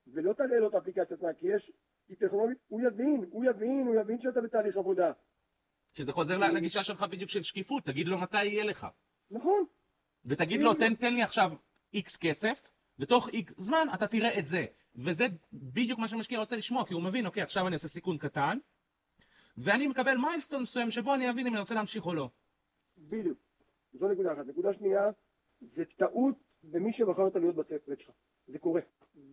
ולא 0.07 0.33
תראה 0.33 0.61
לו 0.61 0.69
את 0.69 0.75
האפליקציה 0.75 1.17
עצמה, 1.17 1.33
כי 1.33 1.47
יש, 1.55 1.73
כי 2.07 2.17
טכנולוגית, 2.17 2.59
הוא 2.69 2.81
יבין, 2.81 3.25
הוא 3.31 3.45
יבין, 3.45 3.87
הוא 3.87 3.95
יבין 4.01 4.21
שאתה 4.21 4.41
בתהליך 4.41 4.77
עבודה. 4.77 5.13
שזה 5.95 6.13
חוזר 6.13 6.37
לגישה 6.37 6.85
שלך 6.85 7.03
בדיוק 7.03 7.31
של 7.31 7.43
שקיפות, 7.43 7.85
תגיד 7.85 8.09
לו 8.09 8.19
מתי 8.19 8.45
יהיה 8.45 8.65
לך. 8.65 8.87
נכון. 9.31 9.65
ותגיד 10.25 10.61
לו, 10.61 10.75
תן, 10.75 10.95
תן 10.95 11.15
לי 11.15 11.23
עכשיו 11.23 11.51
איקס 11.95 12.17
כסף, 12.17 12.71
ותוך 12.99 13.29
איקס 13.29 13.55
זמן 13.57 13.87
אתה 13.95 14.07
תראה 14.07 14.39
את 14.39 14.47
זה. 14.47 14.65
וזה 14.95 15.27
בדיוק 15.53 15.99
מה 15.99 16.09
שמשקיע 16.09 16.39
רוצה 16.39 16.57
לשמוע, 16.57 16.87
כי 16.87 16.95
הוא 16.95 17.03
מבין, 17.03 17.27
אוקיי, 17.27 17.43
עכשיו 17.43 17.67
אני 17.67 17.75
עושה 17.75 17.89
סיכון 17.89 18.19
קטן, 18.19 18.59
ואני 19.57 19.87
מקבל 19.87 20.17
מיילסטון 20.17 20.63
מסוים 20.63 20.91
שבו 20.91 21.15
אני 21.15 21.31
אבין 21.31 21.47
אם 21.47 21.53
אני 21.53 21.61
רוצה 21.61 21.75
להמשיך 21.75 22.07
או 22.07 22.15
לא. 22.15 22.31
בדיוק. 22.99 23.39
זו 23.93 24.09
נקודה 24.09 24.33
אחת. 24.33 24.47
נקודה 24.47 24.73
שנייה, 24.73 25.11
זה 25.61 25.85
טעות 25.85 26.37
במי 26.63 26.93
שבחרת 26.93 27.37
להיות 27.37 27.57
בצוות 27.57 28.01
שלך. 28.01 28.15
זה 28.47 28.59
קורה. 28.59 28.81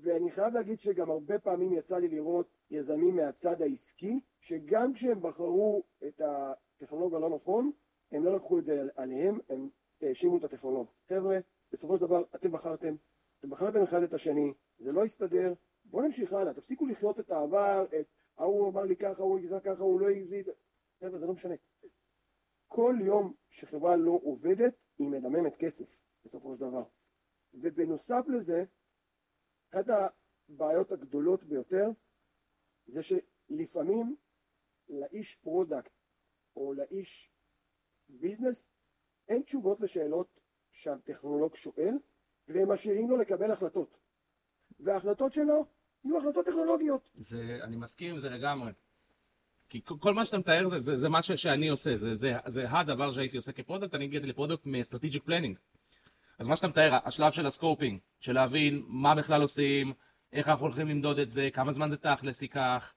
ואני 0.01 0.31
חייב 0.31 0.53
להגיד 0.53 0.79
שגם 0.79 1.11
הרבה 1.11 1.39
פעמים 1.39 1.73
יצא 1.73 1.97
לי 1.97 2.07
לראות 2.07 2.47
יזמים 2.71 3.15
מהצד 3.15 3.61
העסקי, 3.61 4.19
שגם 4.39 4.93
כשהם 4.93 5.21
בחרו 5.21 5.83
את 6.07 6.21
הטכנולוג 6.21 7.15
הלא 7.15 7.29
נכון, 7.29 7.71
הם 8.11 8.23
לא 8.23 8.33
לקחו 8.33 8.59
את 8.59 8.65
זה 8.65 8.83
עליהם, 8.95 9.39
הם 9.49 9.69
האשימו 10.01 10.37
את 10.37 10.43
הטכנולוג. 10.43 10.87
חבר'ה, 11.09 11.37
בסופו 11.71 11.97
של 11.97 12.01
דבר, 12.01 12.23
אתם 12.35 12.51
בחרתם, 12.51 12.95
אתם 13.39 13.49
בחרתם 13.49 13.81
אחד 13.81 14.03
את 14.03 14.13
השני, 14.13 14.53
זה 14.79 14.91
לא 14.91 15.05
יסתדר, 15.05 15.53
בואו 15.85 16.03
נמשיך 16.03 16.33
הלאה, 16.33 16.53
תפסיקו 16.53 16.85
לחיות 16.85 17.19
את 17.19 17.31
העבר, 17.31 17.85
את 17.99 18.07
ההוא 18.37 18.69
אמר 18.69 18.83
לי 18.83 18.95
ככה, 18.95 19.23
הוא 19.23 19.37
הגזר 19.39 19.59
ככה, 19.59 19.83
הוא 19.83 19.99
לא 19.99 20.09
הגזיר, 20.09 20.43
חבר'ה, 20.99 21.19
זה 21.19 21.27
לא 21.27 21.33
משנה. 21.33 21.55
כל 22.67 22.95
יום 23.01 23.33
שחברה 23.49 23.95
לא 23.95 24.19
עובדת, 24.23 24.85
היא 24.97 25.09
מדממת 25.09 25.57
כסף, 25.57 26.01
בסופו 26.25 26.53
של 26.55 26.61
דבר. 26.61 26.83
ובנוסף 27.53 28.23
לזה, 28.27 28.63
אחת 29.69 29.85
הבעיות 29.89 30.91
הגדולות 30.91 31.43
ביותר, 31.43 31.89
זה 32.87 33.01
שלפעמים 33.03 34.15
לאיש 34.89 35.35
product 35.35 35.93
או 36.55 36.73
לאיש 36.73 37.31
business 38.09 38.67
אין 39.27 39.41
תשובות 39.41 39.81
לשאלות 39.81 40.39
שהטכנולוג 40.69 41.55
שואל, 41.55 41.93
והם 42.47 42.71
משאירים 42.71 43.09
לו 43.09 43.17
לקבל 43.17 43.51
החלטות. 43.51 43.97
וההחלטות 44.79 45.33
שלו 45.33 45.65
יהיו 46.03 46.17
החלטות 46.17 46.45
טכנולוגיות. 46.45 47.11
זה, 47.13 47.41
אני 47.63 47.75
מסכים 47.75 48.11
עם 48.11 48.19
זה 48.19 48.29
לגמרי. 48.29 48.71
כי 49.69 49.81
כל 49.85 50.13
מה 50.13 50.25
שאתה 50.25 50.37
מתאר 50.37 50.67
זה, 50.67 50.79
זה, 50.79 50.97
זה 50.97 51.09
מה 51.09 51.21
ש, 51.21 51.31
שאני 51.31 51.67
עושה, 51.67 51.95
זה, 51.95 52.15
זה, 52.15 52.37
זה 52.45 52.65
הדבר 52.69 53.11
שהייתי 53.11 53.37
עושה 53.37 53.51
כ 53.51 53.60
product, 53.60 53.95
אני 53.95 54.05
הגעתי 54.05 54.25
ל 54.25 54.30
product 54.30 54.65
מ-strategic 54.65 55.27
planning. 55.27 55.55
אז 56.39 56.47
מה 56.47 56.55
שאתה 56.55 56.67
מתאר, 56.67 56.97
השלב 57.05 57.31
של 57.31 57.45
ה 57.45 57.51
scoping, 57.51 57.99
של 58.19 58.33
להבין 58.33 58.83
מה 58.87 59.15
בכלל 59.15 59.41
עושים, 59.41 59.93
איך 60.33 60.49
אנחנו 60.49 60.65
הולכים 60.65 60.87
למדוד 60.87 61.19
את 61.19 61.29
זה, 61.29 61.49
כמה 61.53 61.71
זמן 61.71 61.89
זה 61.89 61.97
תכלס 61.97 62.41
ייקח, 62.41 62.93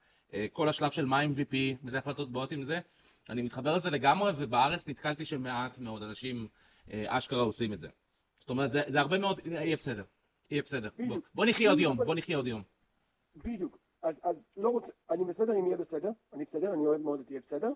כל 0.53 0.69
השלב 0.69 0.91
של 0.91 1.05
מה 1.05 1.23
MVP, 1.23 1.55
וזה 1.83 1.97
החלטות 1.97 2.31
באות 2.31 2.51
עם 2.51 2.63
זה, 2.63 2.79
אני 3.29 3.41
מתחבר 3.41 3.75
לזה 3.75 3.89
לגמרי, 3.89 4.31
ובארץ 4.37 4.87
נתקלתי 4.87 5.25
שמעט 5.25 5.79
מאוד 5.79 6.03
אנשים 6.03 6.47
אשכרה 6.91 7.41
עושים 7.41 7.73
את 7.73 7.79
זה. 7.79 7.87
זאת 8.39 8.49
אומרת, 8.49 8.71
זה, 8.71 8.81
זה 8.87 8.99
הרבה 8.99 9.17
מאוד, 9.17 9.39
יהיה 9.45 9.75
בסדר, 9.75 10.03
יהיה 10.51 10.61
בסדר. 10.61 10.89
בוא, 11.07 11.17
בוא 11.35 11.45
נחיה 11.45 11.69
עוד 11.69 11.79
יום, 11.79 11.97
בוא 11.97 12.15
נחיה 12.15 12.37
עוד 12.37 12.47
יום. 12.47 12.63
בדיוק. 13.35 13.77
אז, 14.01 14.19
אז 14.23 14.47
לא 14.57 14.69
רוצה, 14.69 14.93
אני 15.09 15.25
בסדר 15.25 15.53
אם 15.59 15.65
יהיה 15.65 15.77
בסדר, 15.77 16.09
אני 16.33 16.43
בסדר, 16.43 16.73
אני 16.73 16.87
אוהב 16.87 17.01
מאוד 17.01 17.19
את 17.19 17.29
יהיה 17.29 17.39
בסדר, 17.39 17.71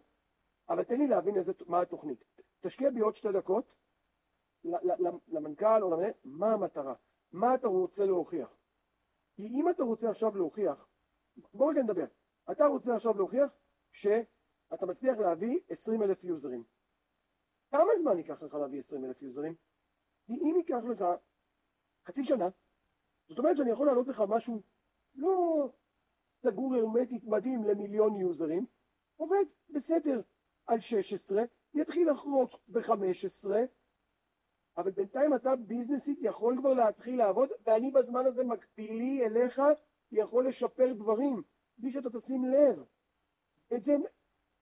אבל 0.70 0.84
תן 0.84 0.98
לי 0.98 1.08
להבין 1.08 1.36
איזה, 1.36 1.54
מה 1.68 1.82
התוכנית. 1.82 2.24
תשקיע 2.60 2.90
בי 2.90 3.00
עוד 3.00 3.16
שתי 3.16 3.32
דקות 3.32 3.76
למנכ"ל 5.28 5.84
או 5.84 5.90
למנהל, 5.90 6.12
מה 6.24 6.54
המטרה, 6.54 6.96
מה 7.32 7.56
אתה 7.56 7.68
רוצה 7.68 8.06
להוכיח. 8.06 8.60
כי 9.36 9.44
אם 9.44 9.70
אתה 9.70 9.84
רוצה 9.84 10.10
עכשיו 10.10 10.38
להוכיח, 10.38 10.90
בוא 11.54 11.72
רגע 11.72 11.82
נדבר, 11.82 12.06
אתה 12.52 12.66
רוצה 12.66 12.96
עכשיו 12.96 13.18
להוכיח 13.18 13.56
שאתה 13.92 14.86
מצליח 14.86 15.18
להביא 15.18 15.60
20 15.70 16.04
אלף 16.04 16.24
יוזרים. 16.24 16.64
כמה 17.72 17.96
זמן 18.02 18.18
ייקח 18.18 18.44
לך 18.44 18.54
להביא 18.54 18.80
20 18.80 19.06
אלף 19.06 19.22
יוזרים? 19.22 19.56
כי 20.26 20.34
אם 20.34 20.56
ייקח 20.58 20.84
לך 20.92 21.06
חצי 22.06 22.24
שנה, 22.24 22.50
זאת 23.28 23.40
אומרת 23.40 23.58
שאני 23.58 23.72
יכול 23.72 23.86
להעלות 23.86 24.08
לך 24.08 24.24
משהו 24.28 24.62
לא 25.16 25.70
סגור 26.44 26.76
הרמטית 26.76 27.24
מדהים 27.24 27.64
למיליון 27.64 28.16
יוזרים, 28.16 28.66
עובד 29.16 29.44
בסדר 29.70 30.22
על 30.68 30.80
16, 30.80 31.44
יתחיל 31.74 32.10
לחרוק 32.10 32.60
ב-15, 32.68 33.50
אבל 34.78 34.92
בינתיים 34.92 35.36
אתה 35.36 35.56
ביזנסית 35.56 36.18
יכול 36.22 36.58
כבר 36.60 36.74
להתחיל 36.74 37.18
לעבוד, 37.18 37.50
ואני 37.66 37.92
בזמן 37.92 38.26
הזה 38.26 38.44
מקבילי 38.44 39.26
אליך 39.26 39.62
יכול 40.12 40.48
לשפר 40.48 40.94
דברים, 40.94 41.42
בלי 41.78 41.92
שאתה 41.92 42.10
תשים 42.10 42.46
לב. 42.46 42.84
את 43.74 43.84
זה 43.84 43.94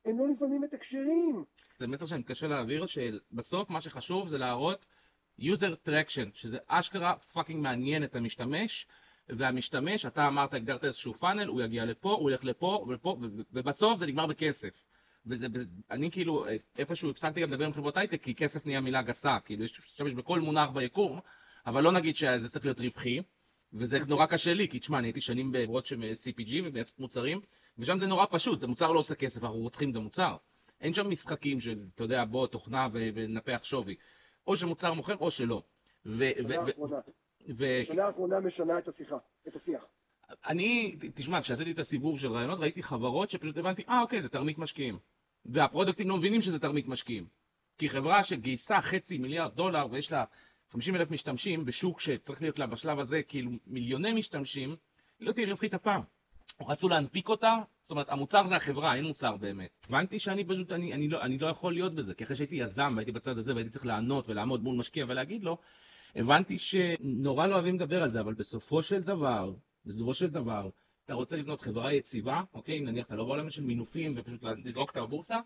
הם 0.06 0.20
לא 0.20 0.28
לפעמים 0.28 0.62
מתקשרים. 0.62 1.46
זה 1.80 1.88
מסר 1.88 2.06
שאני 2.06 2.20
מתקשה 2.20 2.48
להעביר, 2.48 2.86
שבסוף 2.86 3.70
מה 3.70 3.82
שחשוב 3.82 4.28
זה 4.28 4.38
להראות 4.38 4.86
user 5.40 5.88
traction, 5.88 6.30
שזה 6.34 6.58
אשכרה 6.68 7.20
fucking 7.20 7.64
מעניין 7.64 8.04
את 8.04 8.16
המשתמש, 8.16 8.88
והמשתמש, 9.38 10.06
אתה 10.06 10.28
אמרת, 10.28 10.54
הגדרת 10.54 10.84
איזשהו 10.84 11.14
funnel, 11.14 11.48
הוא 11.48 11.62
יגיע 11.62 11.86
לפה, 11.86 12.12
הוא 12.12 12.32
ילך 12.32 12.46
לפה 12.46 12.86
ולפה, 12.88 13.18
ובסוף 13.52 14.00
זה 14.00 14.06
נגמר 14.06 14.26
בכסף. 14.26 14.84
וזה, 15.26 15.48
אני 15.92 16.12
כאילו, 16.12 16.46
איפשהו 16.78 17.10
הפסקתי 17.10 17.42
גם 17.42 17.52
לדבר 17.52 17.66
עם 17.66 17.74
חברות 17.74 17.98
הייטק, 17.98 18.24
כי 18.24 18.36
כסף 18.36 18.66
נהיה 18.66 18.82
מילה 18.82 19.02
גסה, 19.02 19.38
כאילו 19.46 19.64
יש 19.64 19.80
להשתמש 19.80 20.14
בכל 20.14 20.40
מונח 20.40 20.70
ביקום, 20.70 21.20
אבל 21.66 21.84
לא 21.84 21.92
נגיד 21.92 22.16
שזה 22.16 22.50
צריך 22.50 22.66
להיות 22.66 22.80
רווחי, 22.80 23.20
וזה 23.74 24.00
נורא 24.08 24.26
קשה 24.26 24.54
לי, 24.54 24.68
כי 24.68 24.80
תשמע, 24.80 25.00
אני 25.00 25.08
הייתי 25.08 25.22
שנים 25.22 25.52
בחברות 25.52 25.86
של 25.86 26.02
CPG 26.02 26.52
ובמערכת 26.64 27.00
מוצרים, 27.00 27.42
ושם 27.78 28.00
זה 28.00 28.08
נורא 28.08 28.26
פשוט, 28.30 28.60
זה 28.60 28.68
מוצר 28.68 28.92
לא 28.92 29.00
עושה 29.00 29.16
כסף, 29.16 29.44
אנחנו 29.44 29.60
רוצחים 29.60 29.92
את 29.92 29.96
המוצר. 29.96 30.36
אין 30.82 30.94
שם 30.94 31.10
משחקים 31.10 31.60
של, 31.60 31.80
אתה 31.96 32.04
יודע, 32.04 32.26
בוא, 32.26 32.48
תוכנה 32.48 32.88
ונפח 32.94 33.62
שווי. 33.64 33.96
או 34.48 34.58
שמוצר 34.58 34.94
מוכר 34.94 35.16
או 35.16 35.32
שלא. 35.32 35.64
שנה 36.06 37.00
האחרונה. 37.50 37.80
השנה 37.80 38.04
האחרונה 38.04 38.40
משנה 38.40 38.78
את 38.78 38.88
השיחה, 38.88 39.18
את 39.48 39.56
השיח. 39.56 39.92
אני, 40.46 40.96
תשמע, 41.14 41.42
כשעשיתי 41.42 41.72
את 41.72 41.80
הסיבוב 41.80 42.20
של 42.20 42.32
רעיונות, 42.32 42.60
ראיתי 42.60 42.84
חברות 42.84 43.30
שפשוט 43.30 43.58
הבנתי, 43.58 43.84
אה, 43.90 44.02
אוקיי, 44.02 44.22
זה 44.22 44.30
תרמית 44.30 44.58
משקיעים. 44.58 45.00
והפרודקטים 45.46 46.10
לא 46.10 46.18
מבינים 46.18 46.42
שזה 46.42 46.60
תרמית 46.60 46.88
משקיעים. 46.88 47.28
כי 47.78 47.90
חברה 47.90 48.24
שגייסה 48.24 48.82
חצי 48.82 49.18
מיליארד 49.18 49.56
דולר 49.56 49.88
ויש 49.92 50.12
לה 50.12 50.26
50 50.72 50.96
אלף 50.96 51.12
משתמשים 51.12 51.66
בשוק 51.66 52.00
שצריך 52.00 52.42
להיות 52.42 52.60
לה 52.60 52.68
בשלב 52.68 53.00
הזה 53.00 53.22
כאילו 53.24 53.52
מיליוני 53.68 54.14
משתמשים, 54.14 54.76
היא 55.20 55.28
לא 55.28 55.32
תהיה 55.32 55.48
רווחית 55.48 55.74
הפעם. 55.74 56.02
רצו 56.68 56.90
להנפיק 56.90 57.30
אותה, 57.30 57.58
זאת 57.82 57.92
אומרת 57.92 58.10
המוצר 58.10 58.46
זה 58.46 58.56
החברה, 58.56 58.96
אין 58.96 59.06
מוצר 59.06 59.38
באמת. 59.38 59.70
הבנתי 59.88 60.20
שאני 60.20 60.44
פשוט, 60.44 60.72
אני, 60.72 60.94
אני, 60.94 61.08
לא, 61.08 61.22
אני 61.22 61.38
לא 61.38 61.48
יכול 61.48 61.74
להיות 61.74 61.96
בזה, 61.96 62.14
כי 62.14 62.24
אחרי 62.24 62.36
שהייתי 62.36 62.56
יזם 62.56 62.94
והייתי 62.96 63.12
בצד 63.12 63.38
הזה 63.38 63.54
והייתי 63.54 63.70
צריך 63.70 63.86
לענות 63.86 64.30
ולעמוד 64.30 64.64
מול 64.64 64.76
משקיע 64.76 65.06
ולהגיד 65.08 65.44
לו, 65.44 65.58
הבנתי 66.16 66.58
שנורא 66.58 67.48
לא 67.48 67.54
אוהבים 67.54 67.76
לדבר 67.76 68.04
על 68.04 68.10
זה, 68.10 68.20
אבל 68.20 68.34
בסופו 68.34 68.84
של 68.84 69.02
דבר, 69.02 69.54
בסופו 69.86 70.14
של 70.14 70.28
דבר, 70.28 70.70
אתה 71.06 71.14
רוצה 71.14 71.38
לבנות 71.38 71.62
חברה 71.62 71.94
יציבה, 71.94 72.42
אוקיי, 72.54 72.80
נניח 72.80 73.08
אתה 73.08 73.16
לא 73.16 73.26
בעולם 73.26 73.50
של 73.50 73.64
מינופים 73.64 74.14
ופשוט 74.18 74.44
לזרוק 74.44 74.90
אותה 74.90 75.02
בבורסה, 75.02 75.40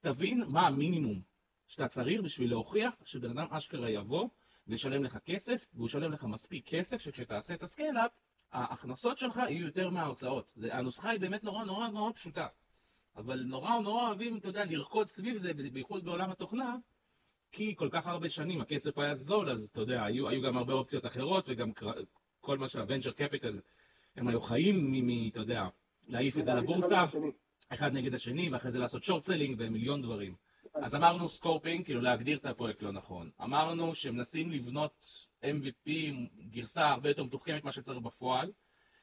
תבין 0.00 0.42
מה 0.48 0.66
המינימום 0.66 1.20
שאתה 1.68 1.88
צריך 1.88 2.20
בשביל 2.20 2.50
להוכיח 2.50 2.94
שבן 3.04 3.38
אדם 3.38 3.46
אשכרה 3.50 3.90
יבוא 3.90 4.28
וישלם 4.66 5.04
לך 5.04 5.18
כסף, 5.24 5.66
והוא 5.74 5.86
ישלם 5.86 6.12
לך 6.12 6.24
מספיק 6.24 6.68
כסף 6.68 7.00
שכשתעשה 7.00 7.54
את 7.54 7.62
ה 7.62 7.67
scale-up, 7.67 8.10
ההכנסות 8.52 9.18
שלך 9.18 9.40
יהיו 9.48 9.66
יותר 9.66 9.90
מההוצאות. 9.90 10.52
זה, 10.56 10.74
הנוסחה 10.74 11.10
היא 11.10 11.20
באמת 11.20 11.44
נורא 11.44 11.64
נורא 11.64 11.88
נורא 11.88 12.12
פשוטה. 12.12 12.46
אבל 13.16 13.42
נורא 13.42 13.78
נורא 13.78 14.08
אוהבים, 14.08 14.36
אתה 14.36 14.48
יודע, 14.48 14.64
לרקוד 14.64 15.08
סביב 15.08 15.36
זה, 15.36 15.52
בייחוד 15.72 16.04
בעולם 16.04 16.30
התוכנה, 16.30 16.76
כי 17.56 17.76
כל 17.76 17.88
כך 17.92 18.06
הרבה 18.06 18.28
שנים 18.28 18.60
הכסף 18.60 18.98
היה 18.98 19.14
זול, 19.14 19.50
אז 19.50 19.68
אתה 19.72 19.80
יודע, 19.80 20.04
היו, 20.04 20.28
היו 20.28 20.42
גם 20.42 20.56
הרבה 20.56 20.72
אופציות 20.72 21.06
אחרות, 21.06 21.44
וגם 21.48 21.70
כל 22.40 22.58
מה 22.58 22.68
שה 22.68 22.81
venture 22.81 23.12
capital, 23.12 23.60
הם 24.16 24.28
היו 24.28 24.40
חיים 24.40 24.92
מ... 24.92 25.28
אתה 25.28 25.40
יודע, 25.40 25.64
להעיף 26.08 26.38
את 26.38 26.44
זה 26.44 26.54
לבורסה, 26.54 27.02
אחד 27.68 27.92
נגד 27.92 28.14
השני, 28.14 28.50
ואחרי 28.50 28.70
זה 28.70 28.78
לעשות 28.78 29.04
short 29.04 29.24
selling 29.24 29.56
ומיליון 29.58 30.02
דברים. 30.02 30.34
אז 30.74 30.94
אמרנו 30.94 31.28
scoping, 31.28 31.84
כאילו 31.84 32.00
להגדיר 32.00 32.38
את 32.38 32.44
הפרויקט 32.44 32.82
לא 32.82 32.92
נכון. 32.92 33.30
אמרנו 33.42 33.94
שמנסים 33.94 34.50
לבנות 34.50 35.04
MVP, 35.42 35.90
גרסה 36.50 36.88
הרבה 36.88 37.08
יותר 37.08 37.24
מתוחכמת 37.24 37.62
ממה 37.62 37.72
שצריך 37.72 37.98
בפועל. 37.98 38.52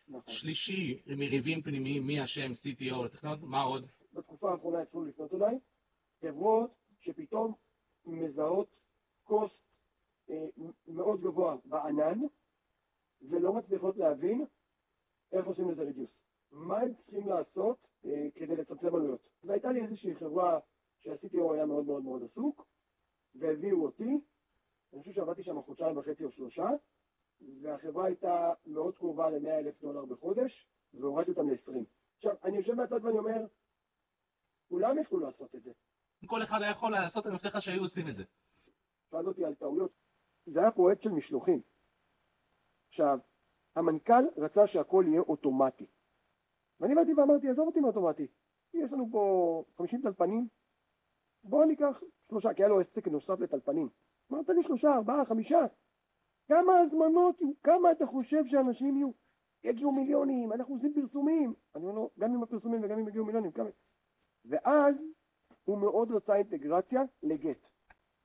נכון. 0.07 0.33
שלישי, 0.33 1.01
מריבים 1.05 1.61
פנימיים, 1.61 2.07
מי 2.07 2.23
אשם, 2.23 2.51
CTO 2.51 3.05
לטכנולוגיות, 3.05 3.49
מה 3.49 3.61
עוד? 3.61 3.87
בתקופה 4.13 4.51
האחרונה 4.51 4.81
התחילו 4.81 5.05
לפנות 5.05 5.33
אליי, 5.33 5.59
חברות 6.21 6.71
שפתאום 6.99 7.62
מזהות 8.05 8.75
קוסט 9.23 9.79
אה, 10.29 10.47
מאוד 10.87 11.21
גבוה 11.21 11.57
בענן, 11.65 12.19
ולא 13.21 13.53
מצליחות 13.53 13.97
להבין 13.97 14.45
איך 15.31 15.45
עושים 15.45 15.69
לזה 15.69 15.83
רידיוס. 15.83 16.23
מה 16.51 16.79
הם 16.79 16.93
צריכים 16.93 17.27
לעשות 17.27 17.89
אה, 18.05 18.27
כדי 18.35 18.55
לצמצם 18.55 18.95
עלויות. 18.95 19.29
והייתה 19.43 19.71
לי 19.71 19.81
איזושהי 19.81 20.15
חברה 20.15 20.59
שה-CTO 20.97 21.53
היה 21.53 21.65
מאוד 21.65 21.85
מאוד 21.85 22.03
מאוד 22.03 22.23
עסוק, 22.23 22.67
והביאו 23.35 23.83
אותי, 23.83 24.21
אני 24.93 24.99
חושב 24.99 25.11
שעבדתי 25.11 25.43
שם 25.43 25.61
חודשיים 25.61 25.97
וחצי 25.97 26.25
או 26.25 26.31
שלושה, 26.31 26.67
והחברה 27.61 28.05
הייתה 28.05 28.53
מאוד 28.65 28.97
קרובה 28.97 29.29
ל-100 29.29 29.49
אלף 29.49 29.81
דולר 29.81 30.05
בחודש, 30.05 30.67
והורדתי 30.93 31.31
אותם 31.31 31.49
ל-20. 31.49 31.83
עכשיו, 32.15 32.35
אני 32.43 32.57
יושב 32.57 32.73
מהצד 32.73 33.05
ואני 33.05 33.17
אומר, 33.17 33.45
כולם 34.69 34.97
יכלו 34.97 35.19
לעשות 35.19 35.55
את 35.55 35.63
זה. 35.63 35.71
כל 36.27 36.43
אחד 36.43 36.62
היה 36.62 36.71
יכול 36.71 36.91
לעשות, 36.91 37.25
אני 37.25 37.33
מבטיח 37.33 37.59
שהיו 37.59 37.81
עושים 37.81 38.07
את 38.07 38.15
זה. 38.15 38.23
שאלת 39.12 39.25
אותי 39.27 39.45
על 39.45 39.55
טעויות. 39.55 39.95
זה 40.45 40.59
היה 40.59 40.71
פרויקט 40.71 41.01
של 41.01 41.12
משלוחים. 41.12 41.62
עכשיו, 42.88 43.17
המנכ"ל 43.75 44.23
רצה 44.38 44.67
שהכל 44.67 45.05
יהיה 45.07 45.21
אוטומטי. 45.21 45.88
ואני 46.79 46.95
באתי 46.95 47.13
ואמרתי, 47.13 47.49
עזוב 47.49 47.67
אותי 47.67 47.79
מאוטומטי. 47.79 48.27
יש 48.73 48.93
לנו 48.93 49.07
פה 49.12 49.63
50 49.73 50.01
טלפנים, 50.01 50.47
בוא 51.43 51.65
ניקח 51.65 52.01
שלושה, 52.21 52.53
כי 52.53 52.63
היה 52.63 52.69
לו 52.69 52.79
עסק 52.79 53.07
נוסף 53.07 53.39
לטלפנים. 53.39 53.89
אמרת 54.31 54.49
לי 54.49 54.63
שלושה, 54.63 54.93
ארבעה, 54.93 55.25
חמישה. 55.25 55.59
כמה 56.47 56.79
הזמנות 56.79 57.41
יהיו? 57.41 57.51
כמה 57.63 57.91
אתה 57.91 58.05
חושב 58.05 58.45
שאנשים 58.45 58.97
יהיו? 58.97 59.12
יגיעו 59.63 59.91
מיליונים, 59.91 60.53
אנחנו 60.53 60.73
עושים 60.73 60.93
פרסומים. 60.93 61.53
אני 61.75 61.83
אומר 61.83 61.95
לו, 61.95 62.09
גם 62.19 62.33
עם 62.33 62.43
הפרסומים 62.43 62.83
וגם 62.83 62.99
אם 62.99 63.07
יגיעו 63.07 63.25
מיליונים, 63.25 63.51
כמה... 63.51 63.69
ואז 64.45 65.05
הוא 65.63 65.78
מאוד 65.78 66.12
רצה 66.12 66.36
אינטגרציה 66.36 67.02
לגט. 67.23 67.67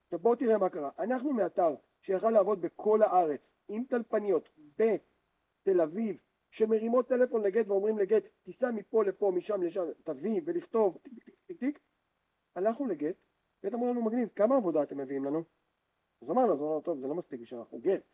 עכשיו 0.04 0.18
בואו 0.18 0.36
תראה 0.36 0.58
מה 0.58 0.68
קרה. 0.68 0.90
אנחנו 0.98 1.32
מאתר 1.32 1.74
שיכל 2.00 2.30
לעבוד 2.30 2.60
בכל 2.60 3.02
הארץ 3.02 3.54
עם 3.68 3.84
טלפניות 3.84 4.48
בתל 4.58 5.80
אביב 5.80 6.20
שמרימות 6.50 7.08
טלפון 7.08 7.42
לגט 7.42 7.68
ואומרים 7.68 7.98
לגט 7.98 8.28
תיסע 8.42 8.70
מפה 8.70 9.04
לפה 9.04 9.32
משם 9.34 9.62
לשם 9.62 9.84
תביא 10.02 10.40
ולכתוב 10.44 10.96
טיק 11.02 11.24
טיק 11.24 11.34
טיק 11.46 11.58
טיק. 11.58 11.80
הלכנו 12.56 12.86
לגט 12.86 13.24
גט 13.64 13.74
אמרו 13.74 13.86
לנו 13.86 14.04
מגניב. 14.04 14.28
כמה 14.28 14.56
עבודה 14.56 14.82
אתם 14.82 14.98
מביאים 14.98 15.24
לנו? 15.24 15.44
אז 16.22 16.30
אמרנו 16.30 16.52
אז 16.52 16.60
אמרנו 16.60 16.80
טוב 16.80 16.98
זה 16.98 17.08
לא 17.08 17.14
מספיק 17.14 17.40
בשביל 17.40 17.60
אנחנו 17.60 17.78
גט. 17.78 18.12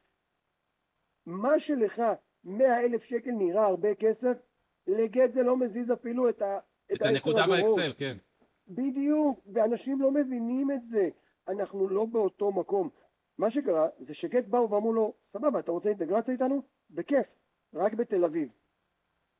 מה 1.26 1.60
שלך 1.60 2.02
מאה 2.44 2.80
אלף 2.80 3.02
שקל 3.02 3.30
נראה 3.30 3.66
הרבה 3.66 3.94
כסף 3.94 4.38
לגט 4.86 5.32
זה 5.32 5.42
לא 5.42 5.56
מזיז 5.56 5.92
אפילו 5.92 6.28
את 6.28 6.42
ה... 6.42 6.58
את 6.92 7.02
הנקודה 7.02 7.46
באקסל 7.46 7.92
כן 7.98 8.16
בדיוק 8.68 9.40
ואנשים 9.52 10.00
לא 10.00 10.10
מבינים 10.10 10.70
את 10.70 10.84
זה 10.84 11.08
אנחנו 11.48 11.88
לא 11.88 12.04
באותו 12.06 12.52
מקום 12.52 12.90
מה 13.38 13.50
שקרה 13.50 13.88
זה 13.98 14.14
שגט 14.14 14.44
באו 14.46 14.70
ואמרו 14.70 14.92
לו 14.92 15.14
סבבה 15.22 15.58
אתה 15.58 15.72
רוצה 15.72 15.88
אינטגרציה 15.88 16.34
איתנו? 16.34 16.62
בכיף 16.90 17.34
רק 17.74 17.94
בתל 17.94 18.24
אביב. 18.24 18.54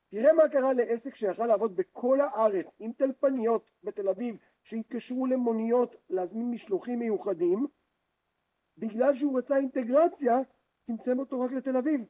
תראה 0.09 0.33
מה 0.33 0.49
קרה 0.49 0.73
לעסק 0.73 1.15
שיכל 1.15 1.45
לעבוד 1.45 1.75
בכל 1.75 2.17
הארץ 2.21 2.73
עם 2.79 2.91
טלפניות 2.93 3.71
בתל 3.83 4.09
אביב 4.09 4.37
שהתקשרו 4.63 5.25
למוניות 5.25 5.95
להזמין 6.09 6.49
משלוחים 6.49 6.99
מיוחדים 6.99 7.67
בגלל 8.77 9.13
שהוא 9.13 9.37
רצה 9.37 9.57
אינטגרציה 9.57 10.33
צמצם 10.83 11.19
אותו 11.19 11.39
רק 11.39 11.51
לתל 11.51 11.77
אביב. 11.77 12.01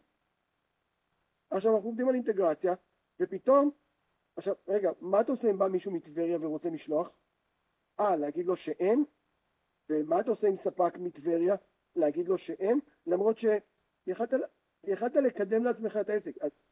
עכשיו 1.49 1.75
אנחנו 1.75 1.89
עובדים 1.89 2.09
על 2.09 2.15
אינטגרציה 2.15 2.73
ופתאום 3.21 3.71
עכשיו 4.37 4.55
רגע 4.67 4.89
מה 5.01 5.21
אתה 5.21 5.31
עושה 5.31 5.49
אם 5.51 5.57
בא 5.57 5.67
מישהו 5.67 5.91
מטבריה 5.91 6.37
ורוצה 6.41 6.69
משלוח? 6.69 7.19
אה 7.99 8.15
להגיד 8.15 8.45
לו 8.45 8.55
שאין? 8.55 9.05
ומה 9.89 10.19
אתה 10.19 10.31
עושה 10.31 10.47
עם 10.47 10.55
ספק 10.55 10.97
מטבריה? 10.99 11.55
להגיד 11.95 12.27
לו 12.27 12.37
שאין? 12.37 12.79
למרות 13.07 13.37
שיכלת 13.37 14.33
יכלת 14.83 15.15
לקדם 15.15 15.63
לעצמך 15.63 15.97
את 16.01 16.09
העסק. 16.09 16.37
אז 16.41 16.63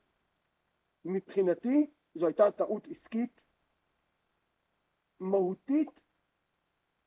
מבחינתי 1.05 1.91
זו 2.15 2.25
הייתה 2.27 2.51
טעות 2.51 2.87
עסקית 2.87 3.43
מהותית 5.19 6.01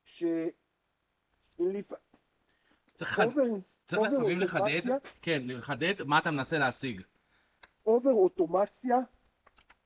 שלפעמים 0.04 1.82
צריך 3.86 3.98
לפעמים 3.98 4.38
לחדד, 4.38 4.80
כן, 5.22 5.42
לחדד 5.44 6.02
מה 6.02 6.18
אתה 6.18 6.30
מנסה 6.30 6.58
להשיג. 6.58 7.02
אובר 7.86 8.10
אוטומציה 8.10 8.96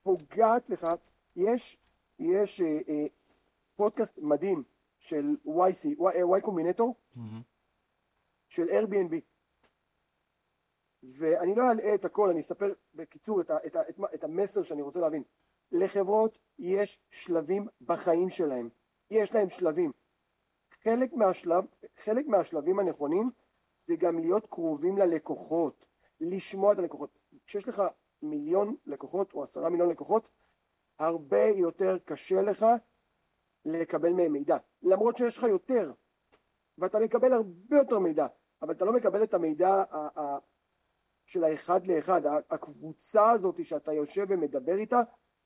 פוגעת 0.03 0.71
לך, 0.71 0.87
יש, 1.37 1.79
יש 2.19 2.61
אה, 2.61 2.67
אה, 2.67 3.07
פודקאסט 3.77 4.19
מדהים 4.19 4.63
של 4.99 5.37
YC, 5.47 5.99
Y 6.39 6.41
קומבינטור, 6.43 6.95
mm-hmm. 7.17 7.21
של 8.49 8.67
Airbnb. 8.69 9.15
ואני 11.19 11.55
לא 11.55 11.63
אעלה 11.63 11.95
את 11.95 12.05
הכל, 12.05 12.31
אני 12.31 12.41
אספר 12.41 12.73
בקיצור 12.95 13.41
את, 13.41 13.51
ה, 13.51 13.57
את, 13.67 13.77
ה, 13.77 13.81
את, 13.89 13.97
את 14.15 14.25
המסר 14.25 14.63
שאני 14.63 14.83
רוצה 14.83 15.01
להבין. 15.01 15.23
לחברות 15.73 16.39
יש 16.59 17.01
שלבים 17.09 17.67
בחיים 17.81 18.31
שלהם, 18.31 18.69
יש 19.11 19.35
להם 19.35 19.49
שלבים. 19.49 19.93
חלק, 20.85 21.13
מהשלב, 21.13 21.65
חלק 21.97 22.27
מהשלבים 22.27 22.79
הנכונים 22.79 23.31
זה 23.79 23.97
גם 23.97 24.19
להיות 24.19 24.47
קרובים 24.47 24.99
ללקוחות, 24.99 25.87
לשמוע 26.21 26.73
את 26.73 26.79
הלקוחות. 26.79 27.19
כשיש 27.47 27.69
לך 27.69 27.83
מיליון 28.23 28.77
לקוחות 28.87 29.33
או 29.33 29.43
עשרה 29.43 29.71
מיליון 29.71 29.89
לקוחות, 29.89 30.31
הרבה 30.99 31.45
יותר 31.45 31.99
קשה 32.05 32.43
לך 32.43 32.67
לקבל 33.65 34.13
מהם 34.13 34.33
מידע. 34.33 34.57
למרות 34.83 35.17
שיש 35.17 35.39
לך 35.39 35.43
יותר, 35.45 35.93
ואתה 36.79 36.99
מקבל 36.99 37.33
הרבה 37.33 37.77
יותר 37.77 37.99
מידע, 37.99 38.27
אבל 38.63 38.71
אתה 38.71 38.85
לא 38.85 38.93
מקבל 38.93 39.23
את 39.23 39.35
המידע 39.35 39.85
של 41.27 41.45
האחד 41.45 41.87
לאחד, 41.87 42.21
הקבוצה 42.51 43.31
הזאת 43.31 43.65
שאתה 43.65 43.93
יושב 43.93 44.27
ומדבר 44.29 44.75
איתה 44.75 45.01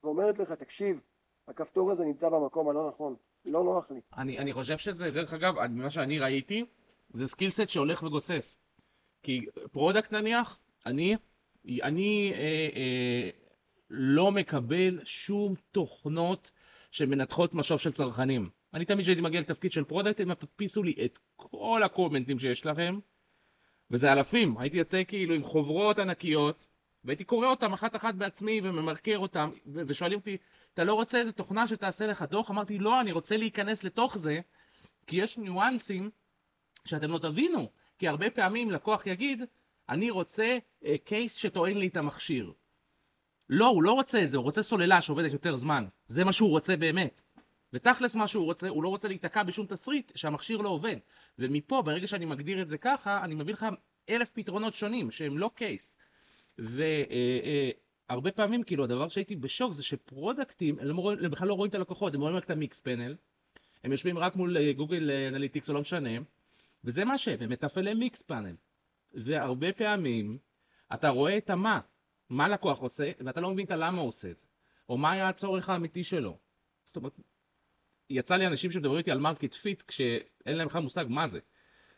ואומרת 0.05 0.39
לך, 0.39 0.53
תקשיב, 0.53 1.03
הכפתור 1.49 1.91
הזה 1.91 2.05
נמצא 2.05 2.29
במקום 2.29 2.68
הלא 2.68 2.89
נכון, 2.89 3.16
לא 3.45 3.64
נוח 3.64 3.91
לי. 3.91 4.01
אני, 4.16 4.39
אני 4.39 4.53
חושב 4.53 4.79
שזה, 4.79 5.11
דרך 5.11 5.35
אגב, 5.35 5.55
ממה 5.66 5.91
שאני 5.91 6.18
ראיתי, 6.18 6.64
זה 7.12 7.27
skillset 7.27 7.68
שהולך 7.68 8.03
וגוסס. 8.03 8.59
כי 9.22 9.47
product 9.72 10.12
נניח, 10.12 10.61
אני, 10.87 11.16
אני 11.83 12.33
אה, 12.35 12.69
אה, 12.77 13.31
לא 13.91 14.33
מקבל 14.33 15.01
שום 15.05 15.55
תוכנות 15.73 16.51
שמנתחות 16.91 17.55
משוב 17.55 17.81
של 17.81 17.93
צרכנים. 17.93 18.49
אני 18.75 18.85
תמיד 18.85 19.03
כשהייתי 19.03 19.21
מגיע 19.21 19.41
לתפקיד 19.41 19.73
של 19.73 19.85
product, 19.85 20.20
הם 20.21 20.35
תדפיסו 20.35 20.83
לי 20.83 20.95
את 21.05 21.19
כל 21.37 21.83
הקומנטים 21.85 22.39
שיש 22.39 22.67
לכם, 22.67 22.99
וזה 23.91 24.12
אלפים. 24.12 24.59
הייתי 24.59 24.77
יוצא 24.77 25.03
כאילו 25.09 25.35
עם 25.35 25.43
חוברות 25.43 25.99
ענקיות, 25.99 26.67
והייתי 27.05 27.25
קורא 27.25 27.47
אותם 27.47 27.73
אחת 27.73 27.97
אחת 27.97 28.15
בעצמי 28.15 28.61
וממרקר 28.65 29.19
אותם, 29.19 29.51
ו- 29.67 29.83
ושואלים 29.87 30.19
אותי, 30.19 30.37
אתה 30.75 30.85
לא 30.85 30.95
רוצה 30.95 31.19
איזה 31.19 31.33
תוכנה 31.33 31.69
שתעשה 31.69 32.07
לך 32.07 32.23
דוח? 32.23 32.51
אמרתי, 32.51 32.79
לא, 32.79 33.01
אני 33.01 33.12
רוצה 33.12 33.37
להיכנס 33.37 33.85
לתוך 33.85 34.19
זה, 34.19 34.41
כי 35.07 35.17
יש 35.17 35.39
ניואנסים 35.39 36.11
שאתם 36.85 37.11
לא 37.11 37.19
תבינו. 37.19 37.71
כי 37.99 38.09
הרבה 38.09 38.31
פעמים 38.31 38.71
לקוח 38.71 39.07
יגיד, 39.07 39.43
אני 39.89 40.11
רוצה 40.11 40.59
קייס 41.05 41.37
uh, 41.37 41.41
שטוען 41.41 41.76
לי 41.76 41.87
את 41.87 41.97
המכשיר. 41.97 42.53
לא, 43.49 43.66
הוא 43.66 43.82
לא 43.82 43.93
רוצה 43.93 44.22
את 44.22 44.28
זה, 44.28 44.37
הוא 44.37 44.45
רוצה 44.45 44.62
סוללה 44.62 45.03
שעובדת 45.03 45.32
יותר 45.32 45.57
זמן. 45.57 45.85
זה 46.07 46.24
מה 46.24 46.32
שהוא 46.32 46.51
רוצה 46.51 46.76
באמת. 46.76 47.22
ותכלס 47.72 48.14
מה 48.14 48.28
שהוא 48.28 48.45
רוצה, 48.45 48.68
הוא 48.68 48.82
לא 48.82 48.89
רוצה 48.89 49.09
להיתקע 49.09 49.43
בשום 49.43 49.66
תסריט 49.66 50.12
שהמכשיר 50.14 50.59
לא 50.59 50.68
עובד. 50.68 50.97
ומפה, 51.39 51.82
ברגע 51.82 52.07
שאני 52.07 52.24
מגדיר 52.24 52.62
את 52.62 52.68
זה 52.68 52.78
ככה, 52.78 53.24
אני 53.24 53.35
מביא 53.35 53.53
לך 53.53 53.66
אלף 54.11 54.30
פתרונות 54.30 54.74
שונים 54.74 55.11
שהם 55.11 55.39
לא 55.39 55.51
קייס. 55.55 55.97
והרבה 56.59 58.30
פעמים, 58.35 58.62
כאילו, 58.62 58.85
הדבר 58.85 59.09
שהייתי 59.09 59.37
בשוק 59.37 59.72
זה 59.72 59.82
שפרודקטים, 59.82 60.78
הם, 60.78 60.87
לא, 60.87 61.12
הם 61.22 61.30
בכלל 61.30 61.49
לא 61.49 61.55
רואים 61.55 61.70
את 61.70 61.74
הלקוחות, 61.74 62.14
הם 62.14 62.20
רואים 62.20 62.37
רק 62.37 62.45
את 62.45 62.51
המיקס 62.51 62.80
פאנל, 62.80 63.16
הם 63.85 63.93
יושבים 63.93 64.18
רק 64.18 64.37
מול 64.37 64.57
אה, 64.57 64.72
Google 64.72 65.11
Analytics 65.29 65.68
או 65.68 65.74
לא 65.74 65.80
משנה, 65.80 66.11
וזה 66.85 67.05
מה 67.05 67.18
שהם, 67.18 67.43
הם 67.43 67.51
מתפעלי 67.51 67.95
Mixpanel. 67.95 68.55
והרבה 69.15 69.73
פעמים 69.73 70.39
אתה 70.95 71.09
רואה 71.09 71.39
את 71.39 71.51
המה, 71.51 71.81
מה 72.31 72.49
לקוח 72.49 72.81
עושה, 72.81 73.12
ואתה 73.21 73.41
לא 73.41 73.51
מבין 73.51 73.67
את 73.67 73.71
הלמה 73.71 74.01
הוא 74.01 74.09
עושה 74.09 74.31
את 74.31 74.37
זה, 74.39 74.47
או 74.89 74.99
מה 74.99 75.12
היה 75.12 75.29
הצורך 75.29 75.69
האמיתי 75.69 76.05
שלו. 76.05 76.39
זאת 76.85 76.97
אומרת, 76.97 77.12
יצא 78.11 78.37
לי 78.37 78.47
אנשים 78.47 78.73
שמדברים 78.73 78.99
איתי 78.99 79.11
על 79.11 79.19
market 79.18 79.55
fit 79.55 79.83
כשאין 79.83 80.57
להם 80.57 80.69
בכלל 80.69 80.83
מושג 80.83 81.05
מה 81.09 81.29
זה. 81.29 81.39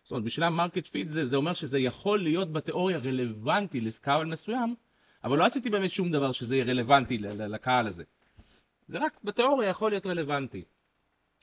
זאת 0.02 0.10
אומרת, 0.10 0.24
בשביל 0.24 0.44
ה 0.44 0.50
market 0.50 0.86
fit 0.86 1.08
זה, 1.08 1.24
זה 1.24 1.36
אומר 1.36 1.54
שזה 1.54 1.78
יכול 1.78 2.22
להיות 2.22 2.52
בתיאוריה 2.52 2.98
רלוונטי 2.98 3.80
לקהל 3.80 4.24
מסוים, 4.24 4.74
אבל 5.24 5.38
לא 5.38 5.44
עשיתי 5.44 5.70
באמת 5.70 5.90
שום 5.90 6.10
דבר 6.10 6.32
שזה 6.32 6.56
יהיה 6.56 6.64
רלוונטי 6.64 7.18
לקהל 7.18 7.86
הזה. 7.86 8.04
זה 8.86 8.98
רק 8.98 9.20
בתיאוריה 9.24 9.68
יכול 9.68 9.90
להיות 9.90 10.06
רלוונטי. 10.06 10.64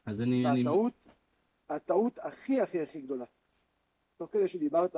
אז 0.05 0.21
אני... 0.21 0.45
והטעות, 0.45 1.05
אני... 1.05 1.75
הטעות 1.77 2.19
הכי 2.19 2.61
הכי 2.61 2.81
הכי 2.81 3.01
גדולה, 3.01 3.25
תוך 4.17 4.29
כדי 4.33 4.47
שדיברת, 4.47 4.95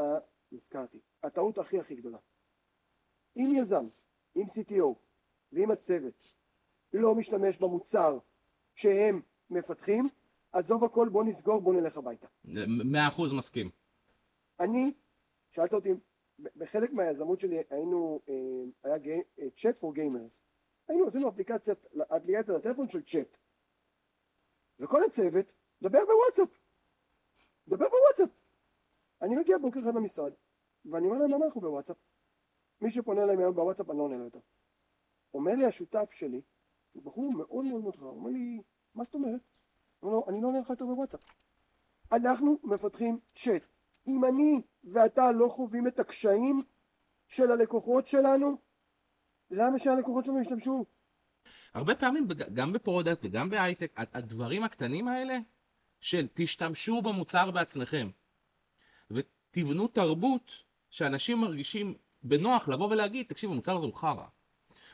נזכרתי, 0.55 0.97
הטעות 1.23 1.57
הכי 1.57 1.79
הכי 1.79 1.95
גדולה. 1.95 2.17
אם 3.37 3.51
יזם, 3.55 3.87
עם 4.35 4.43
CTO 4.43 4.95
ועם 5.51 5.71
הצוות 5.71 6.33
לא 6.93 7.15
משתמש 7.15 7.57
במוצר 7.57 8.17
שהם 8.75 9.21
מפתחים, 9.49 10.09
עזוב 10.51 10.83
הכל, 10.83 11.09
בוא 11.09 11.23
נסגור, 11.23 11.61
בוא 11.61 11.73
נלך 11.73 11.97
הביתה. 11.97 12.27
מאה 12.91 13.07
אחוז 13.07 13.33
מסכים. 13.33 13.69
אני, 14.59 14.93
שאלת 15.49 15.73
אותי, 15.73 15.89
בחלק 16.39 16.91
מהיזמות 16.93 17.39
שלי 17.39 17.57
היינו, 17.69 18.19
אה, 18.29 18.33
היה 18.83 19.21
chat 19.53 19.77
for 19.77 19.93
gamers. 19.93 20.41
היינו, 20.87 21.07
עשינו 21.07 21.29
אפליקציית, 21.29 21.85
אפליקציה 22.17 22.55
לטלפון 22.55 22.87
של 22.87 23.01
צ'אט. 23.01 23.37
וכל 24.79 25.03
הצוות, 25.03 25.51
דבר 25.81 25.99
בוואטסאפ. 26.05 26.59
דבר 27.67 27.85
בוואטסאפ. 27.89 28.41
אני 29.21 29.35
מגיע 29.35 29.57
בוקר 29.57 29.79
אחד 29.79 29.95
למשרד, 29.95 30.33
ואני 30.91 31.05
אומר 31.05 31.17
להם, 31.17 31.31
למה 31.31 31.45
אנחנו 31.45 31.61
בוואטסאפ? 31.61 31.97
מי 32.81 32.91
שפונה 32.91 33.23
אליי 33.23 33.37
היום 33.37 33.55
בוואטסאפ, 33.55 33.89
אני 33.89 33.97
לא 33.97 34.03
עונה 34.03 34.17
לו 34.17 34.23
יותר. 34.23 34.39
אומר 35.33 35.55
לי 35.55 35.65
השותף 35.65 36.09
שלי, 36.11 36.41
הוא 36.93 37.03
בחור 37.03 37.33
מאוד 37.33 37.65
מאוד 37.65 37.81
מאוד 37.81 37.95
הוא 37.99 38.09
אומר 38.09 38.29
לי, 38.29 38.61
מה 38.95 39.03
זאת 39.03 39.15
אומרת? 39.15 39.41
לא, 40.03 40.23
אני 40.27 40.41
לא 40.41 40.47
עונה 40.47 40.59
לך 40.59 40.69
יותר 40.69 40.85
בוואטסאפ. 40.85 41.21
אנחנו 42.11 42.59
מפתחים 42.63 43.19
צ'אט. 43.33 43.63
אם 44.07 44.25
אני 44.25 44.61
ואתה 44.83 45.31
לא 45.31 45.47
חווים 45.47 45.87
את 45.87 45.99
הקשיים 45.99 46.63
של 47.27 47.51
הלקוחות 47.51 48.07
שלנו, 48.07 48.57
למה 49.51 49.79
שהלקוחות 49.79 50.25
שלנו 50.25 50.39
ישתמשו? 50.39 50.85
הרבה 51.73 51.95
פעמים, 51.95 52.27
גם 52.53 52.73
ב 52.73 52.79
product 52.79 53.19
וגם 53.23 53.49
בהייטק, 53.49 53.91
הדברים 53.95 54.63
הקטנים 54.63 55.07
האלה 55.07 55.37
של 55.99 56.27
תשתמשו 56.33 57.01
במוצר 57.01 57.51
בעצמכם 57.51 58.09
ותבנו 59.11 59.87
תרבות 59.87 60.51
שאנשים 60.95 61.37
מרגישים 61.37 61.93
בנוח 62.23 62.67
לבוא 62.67 62.89
ולהגיד, 62.89 63.25
תקשיב, 63.29 63.51
המוצר 63.51 63.75
הזה 63.75 63.85
הוא 63.85 63.93
חרא. 63.93 64.25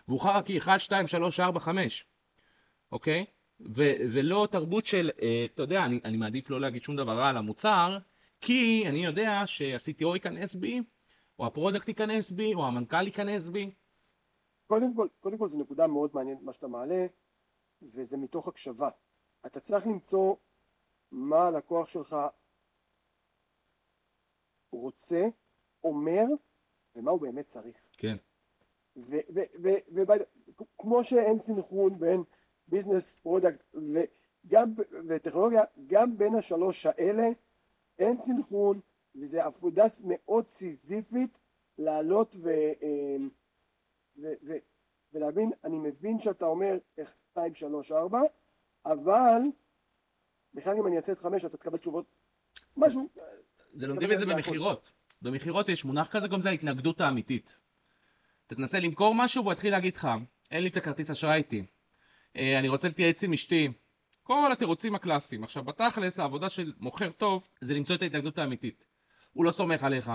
והוא 0.07 0.19
חרא 0.19 0.41
כי 0.41 0.57
1, 0.57 0.79
2, 0.79 1.07
3, 1.07 1.39
4, 1.39 1.59
5, 1.59 2.05
אוקיי? 2.91 3.25
ו- 3.59 3.95
ולא 4.13 4.47
תרבות 4.51 4.85
של, 4.85 5.11
אה, 5.21 5.45
אתה 5.53 5.61
יודע, 5.61 5.85
אני, 5.85 5.99
אני 6.05 6.17
מעדיף 6.17 6.49
לא 6.49 6.61
להגיד 6.61 6.81
שום 6.81 6.95
דבר 6.95 7.17
רע 7.17 7.29
על 7.29 7.37
המוצר, 7.37 7.97
כי 8.41 8.83
אני 8.87 9.05
יודע 9.05 9.43
שה-CTO 9.45 10.13
ייכנס 10.13 10.55
בי, 10.55 10.81
או 11.39 11.45
ה 11.45 11.50
product 11.51 11.87
ייכנס 11.87 12.31
בי, 12.31 12.53
או 12.53 12.65
המנכ"ל 12.65 13.05
ייכנס 13.05 13.49
בי. 13.49 13.71
קודם 14.67 14.95
כל, 14.95 15.07
קודם 15.19 15.37
כל 15.37 15.49
זו 15.49 15.59
נקודה 15.59 15.87
מאוד 15.87 16.09
מעניינת 16.13 16.41
מה 16.41 16.53
שאתה 16.53 16.67
מעלה, 16.67 17.05
וזה 17.81 18.17
מתוך 18.17 18.47
הקשבה. 18.47 18.89
אתה 19.45 19.59
צריך 19.59 19.87
למצוא 19.87 20.35
מה 21.11 21.47
הלקוח 21.47 21.89
שלך 21.89 22.15
רוצה, 24.71 25.27
אומר, 25.83 26.25
ומה 26.95 27.11
הוא 27.11 27.21
באמת 27.21 27.45
צריך. 27.45 27.77
כן. 27.97 28.17
וכמו 29.93 31.03
שאין 31.03 31.37
סנכרון 31.37 31.99
בין 31.99 32.23
business 32.67 33.19
product 33.19 33.63
וגם 33.73 34.73
וטכנולוגיה 35.07 35.63
גם 35.87 36.17
בין 36.17 36.35
השלוש 36.35 36.85
האלה 36.85 37.27
אין 37.99 38.17
סנכרון 38.17 38.79
וזה 39.15 39.43
עבודה 39.43 39.83
מאוד 40.07 40.45
סיזיפית 40.45 41.39
לעלות 41.77 42.35
ו, 42.39 42.49
אמ, 42.81 43.29
ו, 44.17 44.27
ו, 44.43 44.53
ולהבין 45.13 45.51
אני 45.63 45.79
מבין 45.79 46.19
שאתה 46.19 46.45
אומר 46.45 46.77
1, 47.01 47.15
2, 47.31 47.53
3, 47.53 47.91
4 47.91 48.19
אבל 48.85 49.41
בכלל 50.53 50.77
אם 50.77 50.87
אני 50.87 50.97
אעשה 50.97 51.11
את 51.11 51.19
5 51.19 51.45
אתה 51.45 51.57
תקבל 51.57 51.77
תשובות 51.77 52.05
משהו 52.77 53.09
זה 53.73 53.87
לומדים 53.87 54.11
את 54.11 54.17
זה 54.17 54.25
במכירות 54.25 54.91
במכירות 55.21 55.69
יש 55.69 55.85
מונח 55.85 56.07
כזה 56.07 56.27
גם 56.27 56.41
זה 56.41 56.49
ההתנגדות 56.49 57.01
האמיתית 57.01 57.61
אתה 58.47 58.55
תנסה 58.55 58.79
למכור 58.79 59.15
משהו 59.15 59.43
והוא 59.43 59.53
יתחיל 59.53 59.71
להגיד 59.71 59.95
לך 59.95 60.07
אין 60.51 60.63
לי 60.63 60.69
את 60.69 60.77
הכרטיס 60.77 61.11
אשראי 61.11 61.37
איתי 61.37 61.65
אה, 62.35 62.59
אני 62.59 62.67
רוצה 62.67 62.87
להתייעץ 62.87 63.23
עם 63.23 63.33
אשתי. 63.33 63.67
כל 64.23 64.51
התירוצים 64.51 64.95
הקלאסיים. 64.95 65.43
עכשיו, 65.43 65.63
בתכלס, 65.63 66.19
העבודה 66.19 66.49
של 66.49 66.73
מוכר 66.79 67.11
טוב 67.11 67.47
זה 67.61 67.73
למצוא 67.73 67.95
את 67.95 68.01
ההתנגדות 68.01 68.37
האמיתית. 68.37 68.85
הוא 69.33 69.45
לא 69.45 69.51
סומך 69.51 69.83
עליך, 69.83 70.11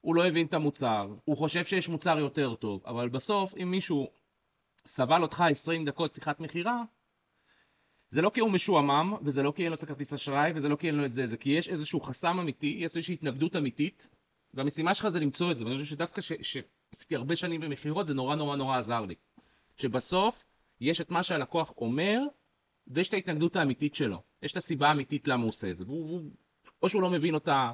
הוא 0.00 0.14
לא 0.14 0.26
הבין 0.26 0.46
את 0.46 0.54
המוצר, 0.54 1.14
הוא 1.24 1.36
חושב 1.36 1.64
שיש 1.64 1.88
מוצר 1.88 2.18
יותר 2.18 2.54
טוב, 2.54 2.82
אבל 2.86 3.08
בסוף, 3.08 3.54
אם 3.62 3.70
מישהו 3.70 4.10
סבל 4.86 5.22
אותך 5.22 5.44
20 5.50 5.84
דקות 5.84 6.12
שיחת 6.12 6.40
מכירה, 6.40 6.82
זה 8.08 8.22
לא 8.22 8.30
כי 8.34 8.40
הוא 8.40 8.50
משועמם, 8.50 9.14
וזה 9.22 9.42
לא 9.42 9.52
כי 9.56 9.62
אין 9.62 9.70
לו 9.70 9.76
את 9.76 9.82
הכרטיס 9.82 10.12
אשראי, 10.12 10.52
וזה 10.54 10.68
לא 10.68 10.76
כי 10.76 10.86
אין 10.86 10.94
לו 10.94 11.04
את 11.04 11.12
זה, 11.12 11.26
זה 11.26 11.36
כי 11.36 11.50
יש 11.50 11.68
איזשהו 11.68 12.00
חסם 12.00 12.40
אמיתי, 12.40 12.76
יש 12.78 12.82
איזושהי 12.82 13.14
התנגדות 13.14 13.56
אמיתית, 13.56 14.08
והמשימה 14.54 14.94
שלך 14.94 15.08
זה 15.08 15.20
למצוא 15.20 15.50
את 15.52 15.58
זה, 15.58 15.64
ואני 15.64 15.76
חושב 15.76 15.86
שדווקא 15.86 16.20
שעשיתי 16.20 17.16
הרבה 17.16 17.36
שנים 17.36 17.60
במכירות, 17.60 18.06
זה 18.06 18.14
נורא 18.14 18.36
נורא 18.36 18.56
נורא 18.56 18.78
עזר 18.78 19.00
לי. 19.00 19.14
שבסוף, 19.76 20.44
יש 20.80 21.00
את 21.00 21.10
מה 21.10 21.22
שהלקוח 21.22 21.74
אומר, 21.78 22.20
ויש 22.86 23.08
את 23.08 23.14
ההתנגדות 23.14 23.56
האמיתית 23.56 23.94
שלו. 23.94 24.22
יש 24.42 24.52
את 24.52 24.56
הסיבה 24.56 24.88
האמיתית 24.88 25.28
למה 25.28 25.42
הוא 25.42 25.48
עושה 25.48 25.70
את 25.70 25.76
זה. 25.76 25.84
והוא, 25.84 26.06
והוא, 26.06 26.30
או 26.82 26.88
שהוא 26.88 27.02
לא 27.02 27.10
מבין 27.10 27.34
אותה, 27.34 27.72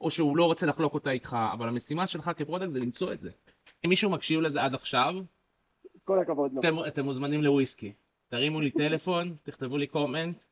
או 0.00 0.10
שהוא 0.10 0.36
לא 0.36 0.44
רוצה 0.44 0.66
לחלוק 0.66 0.94
אותה 0.94 1.10
איתך, 1.10 1.36
אבל 1.52 1.68
המשימה 1.68 2.06
שלך 2.06 2.30
כ 2.36 2.44
product 2.44 2.70
זה 2.70 2.80
למצוא 2.80 3.12
את 3.12 3.20
זה. 3.20 3.30
אם 3.84 3.90
מישהו 3.90 4.10
מקשיב 4.10 4.40
לזה 4.40 4.62
עד 4.62 4.74
עכשיו, 4.74 5.14
כל 6.04 6.18
הכבוד 6.18 6.52
לו. 6.52 6.60
אתם, 6.60 6.76
אתם 6.88 7.04
מוזמנים 7.04 7.42
לוויסקי. 7.42 7.92
תרימו 8.28 8.60
לי 8.60 8.70
טלפון, 8.70 9.34
תכתבו 9.42 9.78
לי 9.78 9.86
comment. 9.86 10.42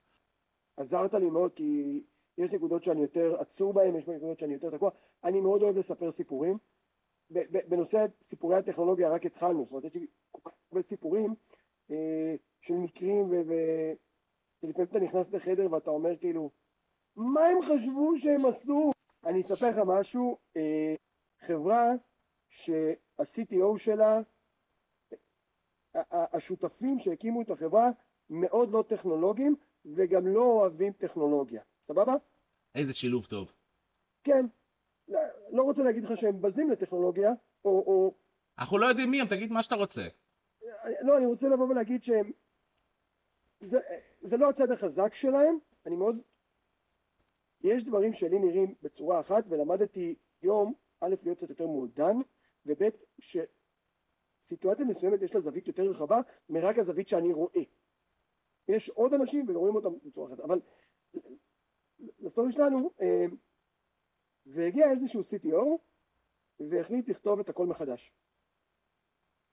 עזרת 0.76 1.14
לי 1.14 1.30
מאוד 1.30 1.52
כי 1.52 2.00
יש 2.38 2.50
נקודות 2.50 2.82
שאני 2.82 3.02
יותר 3.02 3.36
עצור 3.38 3.72
בהן, 3.72 3.96
יש 3.96 4.08
נקודות 4.08 4.38
שאני 4.38 4.54
יותר 4.54 4.70
תקוע. 4.70 4.90
אני 5.24 5.40
מאוד 5.40 5.62
אוהב 5.62 5.76
לספר 5.76 6.10
סיפורים. 6.10 6.58
בנושא 7.68 8.06
סיפורי 8.22 8.56
הטכנולוגיה 8.56 9.08
רק 9.08 9.26
התחלנו, 9.26 9.64
זאת 9.64 9.72
אומרת 9.72 9.84
יש 9.84 9.94
לי 9.94 10.06
כל 10.30 10.40
כך 10.44 10.56
הרבה 10.70 10.82
סיפורים 10.82 11.34
אה, 11.90 12.34
של 12.60 12.74
מקרים 12.74 13.30
ולפעמים 13.30 14.90
אתה 14.90 15.00
נכנס 15.00 15.32
לחדר 15.32 15.72
ואתה 15.72 15.90
אומר 15.90 16.16
כאילו 16.16 16.50
מה 17.16 17.40
הם 17.40 17.62
חשבו 17.62 18.16
שהם 18.16 18.46
עשו? 18.46 18.90
אני 19.24 19.40
אספר 19.40 19.68
לך 19.68 19.78
משהו, 19.86 20.36
אה, 20.56 20.94
חברה 21.38 21.92
שה-CTO 22.48 23.78
שלה, 23.78 24.20
השותפים 26.10 26.98
שהקימו 26.98 27.42
את 27.42 27.50
החברה 27.50 27.90
מאוד 28.30 28.70
לא 28.70 28.84
טכנולוגיים 28.88 29.56
וגם 29.84 30.26
לא 30.26 30.42
אוהבים 30.42 30.92
טכנולוגיה, 30.92 31.62
סבבה? 31.88 32.12
איזה 32.74 32.94
שילוב 32.94 33.26
טוב. 33.26 33.52
כן, 34.24 34.46
לא, 35.08 35.20
לא 35.52 35.62
רוצה 35.62 35.82
להגיד 35.82 36.04
לך 36.04 36.16
שהם 36.16 36.42
בזים 36.42 36.70
לטכנולוגיה, 36.70 37.30
או, 37.64 37.70
או... 37.70 38.14
אנחנו 38.58 38.78
לא 38.78 38.86
יודעים 38.86 39.10
מי 39.10 39.20
הם, 39.20 39.28
תגיד 39.28 39.52
מה 39.52 39.62
שאתה 39.62 39.74
רוצה. 39.74 40.02
לא, 41.06 41.16
אני 41.18 41.26
רוצה 41.26 41.48
לבוא 41.48 41.68
ולהגיד 41.68 42.02
שהם... 42.02 42.32
זה, 43.60 43.78
זה 44.16 44.36
לא 44.36 44.48
הצד 44.48 44.70
החזק 44.70 45.14
שלהם, 45.14 45.58
אני 45.86 45.96
מאוד... 45.96 46.16
יש 47.60 47.84
דברים 47.84 48.14
שלי 48.14 48.38
נראים 48.38 48.74
בצורה 48.82 49.20
אחת, 49.20 49.44
ולמדתי 49.48 50.14
יום, 50.42 50.74
א', 51.00 51.14
להיות 51.24 51.38
קצת 51.38 51.50
יותר 51.50 51.66
מעודן, 51.66 52.16
וב', 52.66 52.82
שסיטואציה 54.40 54.86
מסוימת 54.86 55.22
יש 55.22 55.34
לה 55.34 55.40
זווית 55.40 55.68
יותר 55.68 55.82
רחבה 55.82 56.20
מרק 56.48 56.78
הזווית 56.78 57.08
שאני 57.08 57.32
רואה. 57.32 57.62
יש 58.68 58.88
עוד 58.88 59.14
אנשים 59.14 59.46
ורואים 59.48 59.74
אותם 59.74 59.88
בצורה 60.04 60.26
אחרת, 60.26 60.40
אבל 60.40 60.60
לסטורי 62.18 62.52
שלנו, 62.52 62.90
אה, 63.00 63.26
והגיע 64.46 64.90
איזשהו 64.90 65.20
CTO 65.20 65.64
והחליט 66.60 67.08
לכתוב 67.08 67.40
את 67.40 67.48
הכל 67.48 67.66
מחדש. 67.66 68.12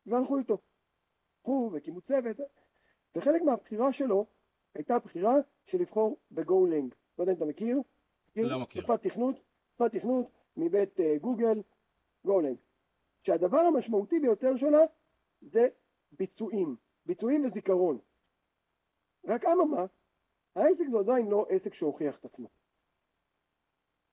והלכו 0.06 0.38
איתו. 0.38 0.58
הלכו 1.38 1.70
והקימו 1.74 2.02
צוות, 2.02 2.38
וחלק 3.18 3.42
מהבחירה 3.42 3.94
שלו 3.94 4.26
הייתה 4.76 5.00
בחירה 5.00 5.34
של 5.66 5.78
לבחור 5.78 6.18
בגו-לינג. 6.32 6.96
לא 7.18 7.24
יודע 7.24 7.32
אם 7.32 7.38
אתה 7.38 7.46
מכיר? 7.46 7.78
לא 8.36 8.60
מכיר. 8.60 8.82
שפת 8.82 9.02
תכנות, 9.02 9.36
שפת 9.74 9.92
תכנות 9.92 10.26
מבית 10.58 11.00
uh, 11.00 11.04
גוגל, 11.22 11.62
גו-לינג. 12.26 12.58
שהדבר 13.18 13.58
המשמעותי 13.58 14.20
ביותר 14.20 14.58
שלה 14.58 14.80
זה 15.42 15.68
ביצועים, 16.12 16.76
ביצועים 17.06 17.46
וזיכרון. 17.46 18.00
רק 19.26 19.46
אממה, 19.46 19.86
העסק 20.56 20.88
זה 20.88 20.98
עדיין 21.00 21.28
לא 21.28 21.46
עסק 21.50 21.74
שהוכיח 21.74 22.18
את 22.18 22.26
עצמו. 22.26 22.48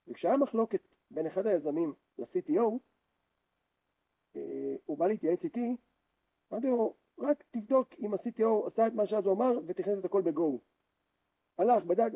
וכשהיה 0.07 0.37
מחלוקת 0.37 0.95
בין 1.11 1.25
אחד 1.25 1.45
היזמים 1.45 1.93
ל-CTO, 2.17 2.79
אה, 4.35 4.75
הוא 4.85 4.97
בא 4.97 5.07
להתייעץ 5.07 5.43
איתי, 5.43 5.77
אמרתי 6.51 6.67
לו, 6.67 6.95
רק 7.19 7.43
תבדוק 7.51 7.87
אם 7.99 8.13
ה-CTO 8.13 8.67
עשה 8.67 8.87
את 8.87 8.93
מה 8.93 9.05
שאז 9.05 9.25
הוא 9.25 9.35
אמר 9.35 9.59
ותכנס 9.67 9.99
את 9.99 10.05
הכל 10.05 10.21
בגו. 10.21 10.59
הלך, 11.57 11.85
בדק, 11.85 12.11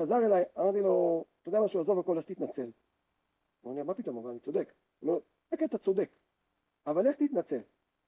חזר 0.00 0.16
אליי, 0.26 0.44
אמרתי 0.58 0.80
לו, 0.80 1.24
אתה 1.42 1.48
יודע 1.48 1.60
משהו, 1.60 1.80
עזוב 1.80 1.98
הכל, 1.98 2.18
אז 2.18 2.26
תתנצל. 2.26 2.70
הוא 3.60 3.72
אומר 3.72 3.84
מה 3.84 3.94
פתאום, 3.94 4.18
אבל 4.18 4.30
אני 4.30 4.40
צודק. 4.40 4.72
הוא 4.98 5.08
אומר 5.08 5.18
לו, 5.18 5.24
אתה 5.54 5.78
צודק, 5.78 6.16
אבל 6.86 7.06
איך 7.06 7.16
תתנצל? 7.16 7.60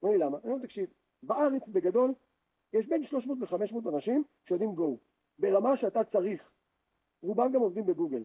אומר 0.02 0.14
לי, 0.14 0.18
למה? 0.18 0.38
אני 0.38 0.52
אומר, 0.52 0.62
תקשיב, 0.62 0.90
בארץ 1.22 1.68
בגדול 1.68 2.14
יש 2.72 2.88
בין 2.88 3.02
300 3.02 3.38
ל-500 3.40 3.88
אנשים 3.94 4.24
שיודעים 4.44 4.74
Go, 4.74 4.99
ברמה 5.41 5.76
שאתה 5.76 6.05
צריך. 6.05 6.55
רובם 7.22 7.53
גם 7.53 7.61
עובדים 7.61 7.86
בגוגל. 7.86 8.24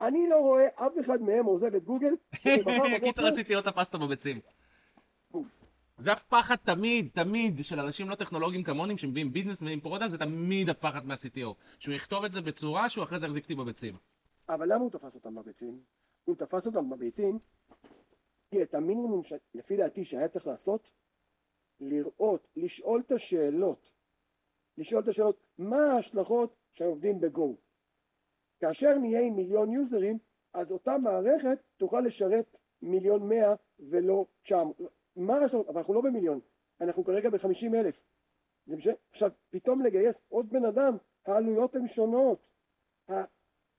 אני 0.00 0.28
לא 0.28 0.36
רואה 0.36 0.66
אף 0.66 0.98
אחד 1.00 1.22
מהם 1.22 1.44
עוזב 1.44 1.74
את 1.74 1.84
גוגל. 1.84 2.14
קיצר 3.04 3.26
עשיתי 3.26 3.54
עוד 3.54 3.68
הפסטה 3.68 3.98
בביצים. 3.98 4.40
זה 5.96 6.12
הפחד 6.12 6.56
תמיד, 6.56 7.08
תמיד, 7.14 7.64
של 7.64 7.80
אנשים 7.80 8.10
לא 8.10 8.14
טכנולוגיים 8.14 8.64
כמוני, 8.64 8.98
שמביאים 8.98 9.32
business 9.32 9.60
ומביאים 9.60 9.80
product, 9.80 10.10
זה 10.10 10.18
תמיד 10.18 10.68
הפחד 10.68 11.06
מה-CTO. 11.06 11.54
שהוא 11.78 11.94
יכתוב 11.94 12.24
את 12.24 12.32
זה 12.32 12.40
בצורה 12.40 12.90
שהוא 12.90 13.04
אחרי 13.04 13.18
זה 13.18 13.26
יחזיק 13.26 13.42
אותי 13.42 13.54
בביצים. 13.54 13.96
אבל 14.48 14.72
למה 14.72 14.82
הוא 14.82 14.90
תפס 14.90 15.14
אותם 15.14 15.34
בביצים? 15.34 15.80
הוא 16.24 16.36
תפס 16.36 16.66
אותם 16.66 16.90
בביצים, 16.90 17.38
כי 18.50 18.62
את 18.62 18.74
המינימום, 18.74 19.20
לפי 19.54 19.76
דעתי, 19.76 20.04
שהיה 20.04 20.28
צריך 20.28 20.46
לעשות, 20.46 20.90
לראות, 21.80 22.48
לשאול 22.56 23.02
את 23.06 23.12
השאלות. 23.12 23.97
לשאול 24.78 25.02
את 25.02 25.08
השאלות, 25.08 25.40
מה 25.58 25.76
ההשלכות 25.76 26.56
שעובדים 26.70 27.20
בגו? 27.20 27.56
כאשר 28.60 28.98
נהיה 28.98 29.20
עם 29.20 29.36
מיליון 29.36 29.72
יוזרים, 29.72 30.18
אז 30.54 30.72
אותה 30.72 30.98
מערכת 30.98 31.58
תוכל 31.76 32.00
לשרת 32.00 32.58
מיליון 32.82 33.28
מאה 33.28 33.54
ולא 33.78 34.26
תשע... 34.42 34.62
מה 35.16 35.36
השלכות? 35.36 35.68
אבל 35.68 35.78
אנחנו 35.78 35.94
לא 35.94 36.00
במיליון, 36.00 36.40
אנחנו 36.80 37.04
כרגע 37.04 37.30
בחמישים 37.30 37.74
אלף. 37.74 38.02
עכשיו, 39.10 39.30
פתאום 39.50 39.82
לגייס 39.82 40.22
עוד 40.28 40.50
בן 40.50 40.64
אדם, 40.64 40.96
העלויות 41.26 41.76
הן 41.76 41.86
שונות. 41.86 42.50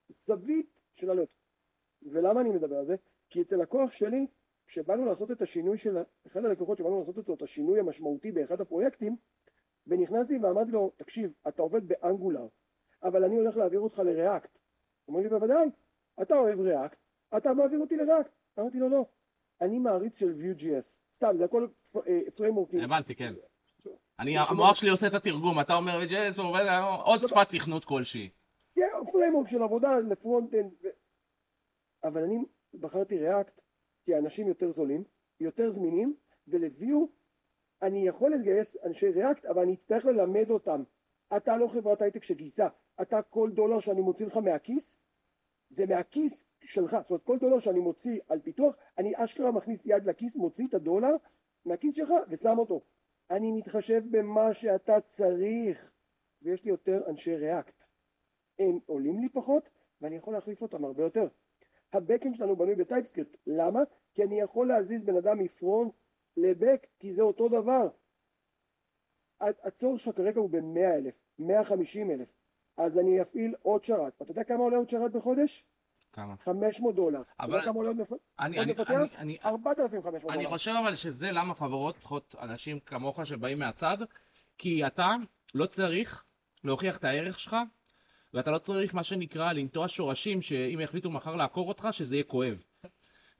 הזווית 0.09 0.81
של 0.93 1.09
העלויות. 1.09 1.29
ולמה 2.01 2.41
אני 2.41 2.49
מדבר 2.49 2.75
על 2.75 2.85
זה? 2.85 2.95
כי 3.29 3.41
אצל 3.41 3.55
לקוח 3.55 3.91
שלי, 3.91 4.27
כשבאנו 4.67 5.05
לעשות 5.05 5.31
את 5.31 5.41
השינוי 5.41 5.77
של, 5.77 5.97
אחד 6.27 6.45
הלקוחות 6.45 6.77
שבאנו 6.77 6.99
לעשות 6.99 7.19
את 7.19 7.41
השינוי 7.41 7.79
המשמעותי 7.79 8.31
באחד 8.31 8.61
הפרויקטים, 8.61 9.15
ונכנסתי 9.89 10.37
ואמרתי 10.37 10.71
לו, 10.71 10.91
תקשיב, 10.97 11.33
אתה 11.47 11.63
עובד 11.63 11.87
באנגולר, 11.87 12.47
אבל 13.03 13.23
אני 13.23 13.37
הולך 13.37 13.57
להעביר 13.57 13.79
אותך 13.79 13.99
לריאקט. 13.99 14.59
הוא 15.05 15.15
אומר 15.15 15.23
לי, 15.23 15.29
בוודאי, 15.29 15.69
אתה 16.21 16.35
אוהב 16.35 16.59
ריאקט, 16.59 16.99
אתה 17.37 17.53
מעביר 17.53 17.79
אותי 17.79 17.95
לריאקט. 17.95 18.31
אמרתי 18.59 18.79
לו, 18.79 18.89
לא, 18.89 19.05
אני 19.61 19.79
מעריץ 19.79 20.19
של 20.19 20.31
Vue.js. 20.31 20.99
סתם, 21.13 21.37
זה 21.37 21.45
הכל 21.45 21.67
פריימורקים. 22.37 22.79
הבנתי, 22.79 23.15
כן. 23.15 23.33
אני, 24.19 24.35
המוח 24.49 24.75
שלי 24.75 24.89
עושה 24.89 25.07
את 25.07 25.13
התרגום, 25.13 25.59
אתה 25.59 25.73
אומר 25.73 25.99
Vue.js, 26.03 26.41
הוא 26.41 26.49
עובד 26.49 26.65
עוד 27.03 27.19
שפת 27.19 27.49
תכנות 27.49 27.85
כלשהי. 27.85 28.29
כן, 28.75 28.81
framework 29.11 29.47
של 29.47 29.61
עבודה 29.61 29.99
ל 29.99 30.06
front-end. 30.06 30.73
אבל 32.03 32.23
אני 32.23 32.37
בחרתי 32.73 33.17
React 33.17 33.61
כי 34.03 34.15
האנשים 34.15 34.47
יותר 34.47 34.69
זולים, 34.69 35.03
יותר 35.39 35.69
זמינים, 35.69 36.15
ול 36.47 36.70
Vue 36.70 37.05
אני 37.81 38.07
יכול 38.07 38.33
לגייס 38.33 38.77
אנשי 38.85 39.09
React, 39.09 39.45
אבל 39.45 39.61
אני 39.61 39.73
אצטרך 39.73 40.05
ללמד 40.05 40.49
אותם. 40.49 40.83
אתה 41.37 41.57
לא 41.57 41.67
חברת 41.67 42.01
הייטק 42.01 42.23
שגייסה, 42.23 42.67
אתה 43.01 43.21
כל 43.21 43.51
דולר 43.53 43.79
שאני 43.79 44.01
מוציא 44.01 44.25
לך 44.25 44.37
מהכיס, 44.37 44.97
זה 45.69 45.85
מהכיס 45.85 46.45
שלך, 46.59 46.97
זאת 47.01 47.09
אומרת 47.09 47.23
כל 47.23 47.37
דולר 47.37 47.59
שאני 47.59 47.79
מוציא 47.79 48.19
על 48.27 48.39
פיתוח, 48.41 48.77
אני 48.97 49.13
אשכרה 49.15 49.51
מכניס 49.51 49.85
יד 49.85 50.05
לכיס, 50.05 50.35
מוציא 50.35 50.67
את 50.67 50.73
הדולר 50.73 51.15
מהכיס 51.65 51.95
שלך 51.95 52.09
ושם 52.29 52.59
אותו. 52.59 52.81
אני 53.31 53.51
מתחשב 53.51 54.01
במה 54.11 54.53
שאתה 54.53 55.01
צריך, 55.01 55.91
ויש 56.41 56.63
לי 56.63 56.69
יותר 56.69 57.09
אנשי 57.09 57.35
React. 57.35 57.83
הם 58.59 58.79
עולים 58.85 59.19
לי 59.19 59.29
פחות, 59.29 59.69
ואני 60.01 60.15
יכול 60.15 60.33
להחליף 60.33 60.61
אותם 60.61 60.85
הרבה 60.85 61.03
יותר. 61.03 61.27
ה 61.93 61.98
backend 61.99 62.35
שלנו 62.35 62.55
בנוי 62.55 62.75
ב 62.75 62.80
TypeScript, 62.80 63.37
למה? 63.47 63.79
כי 64.13 64.23
אני 64.23 64.39
יכול 64.41 64.67
להזיז 64.67 65.03
בן 65.03 65.17
אדם 65.17 65.37
מ 65.37 65.47
front 65.47 65.93
ל 66.37 66.45
back, 66.45 66.87
כי 66.99 67.13
זה 67.13 67.21
אותו 67.21 67.47
דבר. 67.47 67.87
הצורך 69.41 69.99
שלך 69.99 70.15
כרגע 70.15 70.39
הוא 70.39 70.49
ב-100 70.49 70.97
אלף, 70.97 71.23
150 71.39 72.11
אלף, 72.11 72.33
אז 72.77 72.99
אני 72.99 73.21
אפעיל 73.21 73.55
עוד 73.61 73.83
שרת. 73.83 74.21
אתה 74.21 74.31
יודע 74.31 74.43
כמה 74.43 74.63
עולה 74.63 74.77
עוד 74.77 74.89
שרת 74.89 75.11
בחודש? 75.11 75.65
כמה? 76.13 76.35
500 76.39 76.95
דולר. 76.95 77.21
אבל... 77.39 77.49
אתה 77.49 77.55
יודע 77.55 77.65
כמה 77.65 77.75
עולה 77.75 77.89
עוד 77.89 77.97
מפתח? 77.97 78.15
4,500 79.45 80.21
דולר. 80.21 80.33
אני 80.33 80.45
חושב 80.47 80.73
אבל 80.83 80.95
שזה 80.95 81.31
למה 81.31 81.55
חברות 81.55 81.97
צריכות 81.99 82.35
אנשים 82.41 82.79
כמוך 82.79 83.25
שבאים 83.25 83.59
מהצד, 83.59 83.97
כי 84.57 84.87
אתה 84.87 85.15
לא 85.53 85.65
צריך 85.65 86.23
להוכיח 86.63 86.97
את 86.97 87.03
הערך 87.03 87.39
שלך, 87.39 87.55
ואתה 88.33 88.51
לא 88.51 88.57
צריך 88.57 88.95
מה 88.95 89.03
שנקרא 89.03 89.53
לנטוע 89.53 89.87
שורשים, 89.87 90.41
שאם 90.41 90.79
יחליטו 90.79 91.09
מחר 91.09 91.35
לעקור 91.35 91.67
אותך, 91.67 91.87
שזה 91.91 92.15
יהיה 92.15 92.23
כואב. 92.23 92.63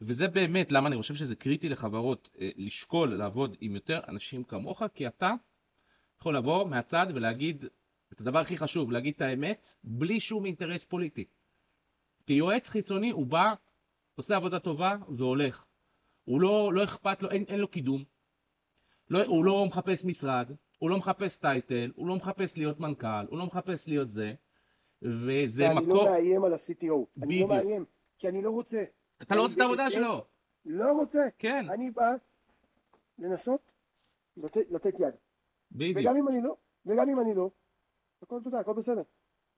וזה 0.01 0.27
באמת 0.27 0.71
למה 0.71 0.87
אני 0.87 0.97
חושב 0.97 1.15
שזה 1.15 1.35
קריטי 1.35 1.69
לחברות 1.69 2.29
אה, 2.39 2.49
לשקול 2.55 3.15
לעבוד 3.15 3.57
עם 3.61 3.75
יותר 3.75 3.99
אנשים 4.07 4.43
כמוך, 4.43 4.83
כי 4.93 5.07
אתה 5.07 5.33
יכול 6.19 6.37
לבוא 6.37 6.67
מהצד 6.67 7.07
ולהגיד 7.15 7.65
את 8.13 8.21
הדבר 8.21 8.39
הכי 8.39 8.57
חשוב, 8.57 8.91
להגיד 8.91 9.13
את 9.15 9.21
האמת, 9.21 9.73
בלי 9.83 10.19
שום 10.19 10.45
אינטרס 10.45 10.85
פוליטי. 10.85 11.25
כי 12.27 12.33
יועץ 12.33 12.69
חיצוני 12.69 13.09
הוא 13.09 13.25
בא, 13.25 13.53
עושה 14.15 14.35
עבודה 14.35 14.59
טובה 14.59 14.97
והולך. 15.17 15.65
הוא 16.25 16.41
לא, 16.41 16.73
לא 16.73 16.83
אכפת 16.83 17.21
לו, 17.21 17.31
אין, 17.31 17.43
אין 17.47 17.59
לו 17.59 17.67
קידום. 17.67 18.03
לא, 19.09 19.25
הוא 19.25 19.45
לא 19.45 19.65
מחפש 19.65 20.05
משרד, 20.05 20.51
הוא 20.79 20.89
לא 20.89 20.97
מחפש 20.97 21.37
טייטל, 21.37 21.91
הוא 21.95 22.07
לא 22.07 22.15
מחפש 22.15 22.57
להיות 22.57 22.79
מנכ"ל, 22.79 23.25
הוא 23.29 23.37
לא 23.37 23.45
מחפש 23.45 23.87
להיות 23.87 24.11
זה. 24.11 24.33
וזה 25.01 25.69
מקום... 25.69 25.79
אני 25.79 25.89
לא 25.89 26.03
מאיים 26.03 26.43
על 26.43 26.53
ה-CTO. 26.53 27.23
אני 27.23 27.39
לא 27.41 27.47
מאיים, 27.47 27.85
כי 28.17 28.27
אני 28.27 28.41
לא 28.41 28.49
רוצה. 28.49 28.83
אתה 29.21 29.35
לא 29.35 29.41
רוצה 29.41 29.55
את 29.55 29.61
העבודה 29.61 29.91
שלו. 29.91 30.25
לא 30.65 30.91
רוצה. 30.91 31.19
כן. 31.37 31.65
אני 31.69 31.91
בא 31.91 32.11
לנסות 33.19 33.73
לתת 34.69 34.99
יד. 34.99 35.15
בדיוק. 35.71 35.97
וגם 35.97 36.15
אם 36.15 36.27
אני 36.27 36.41
לא, 36.41 36.55
וגם 36.85 37.09
אם 37.09 37.19
אני 37.19 37.33
לא, 37.35 37.49
הכל 38.21 38.39
תודה, 38.43 38.59
הכל 38.59 38.73
בסדר. 38.73 39.01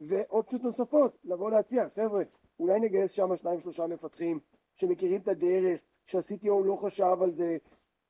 ואופציות 0.01 0.63
נוספות, 0.63 1.17
לבוא 1.23 1.51
להציע, 1.51 1.89
חבר'ה, 1.89 2.23
אולי 2.59 2.79
נגייס 2.79 3.11
שם 3.11 3.35
שניים 3.35 3.59
שלושה 3.59 3.87
מפתחים 3.87 4.39
שמכירים 4.73 5.21
את 5.21 5.27
הדרך, 5.27 5.81
שה-CTO 6.05 6.65
לא 6.65 6.75
חשב 6.75 7.15
על 7.21 7.31
זה, 7.31 7.57